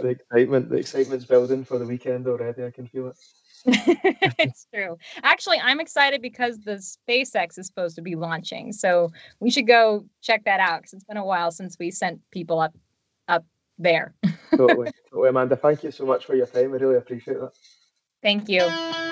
the 0.00 0.08
excitement, 0.08 0.70
the 0.70 0.76
excitement's 0.76 1.24
building 1.24 1.64
for 1.64 1.78
the 1.78 1.86
weekend 1.86 2.26
already. 2.26 2.64
I 2.64 2.70
can 2.70 2.86
feel 2.86 3.08
it. 3.08 3.16
it's 4.38 4.66
true. 4.72 4.96
Actually, 5.22 5.58
I'm 5.58 5.80
excited 5.80 6.22
because 6.22 6.58
the 6.58 6.72
SpaceX 7.08 7.58
is 7.58 7.66
supposed 7.66 7.96
to 7.96 8.02
be 8.02 8.14
launching. 8.14 8.72
So 8.72 9.10
we 9.40 9.50
should 9.50 9.66
go 9.66 10.04
check 10.22 10.44
that 10.44 10.60
out 10.60 10.82
because 10.82 10.92
it's 10.94 11.04
been 11.04 11.16
a 11.16 11.24
while 11.24 11.50
since 11.50 11.76
we 11.78 11.90
sent 11.90 12.20
people 12.30 12.60
up 12.60 12.74
up 13.28 13.44
there. 13.78 14.14
totally. 14.56 14.90
Totally, 15.10 15.28
Amanda. 15.28 15.56
Thank 15.56 15.82
you 15.82 15.90
so 15.90 16.06
much 16.06 16.24
for 16.24 16.34
your 16.34 16.46
time. 16.46 16.72
I 16.72 16.76
really 16.76 16.96
appreciate 16.96 17.40
that. 17.40 17.52
Thank 18.22 18.48
you. 18.48 19.04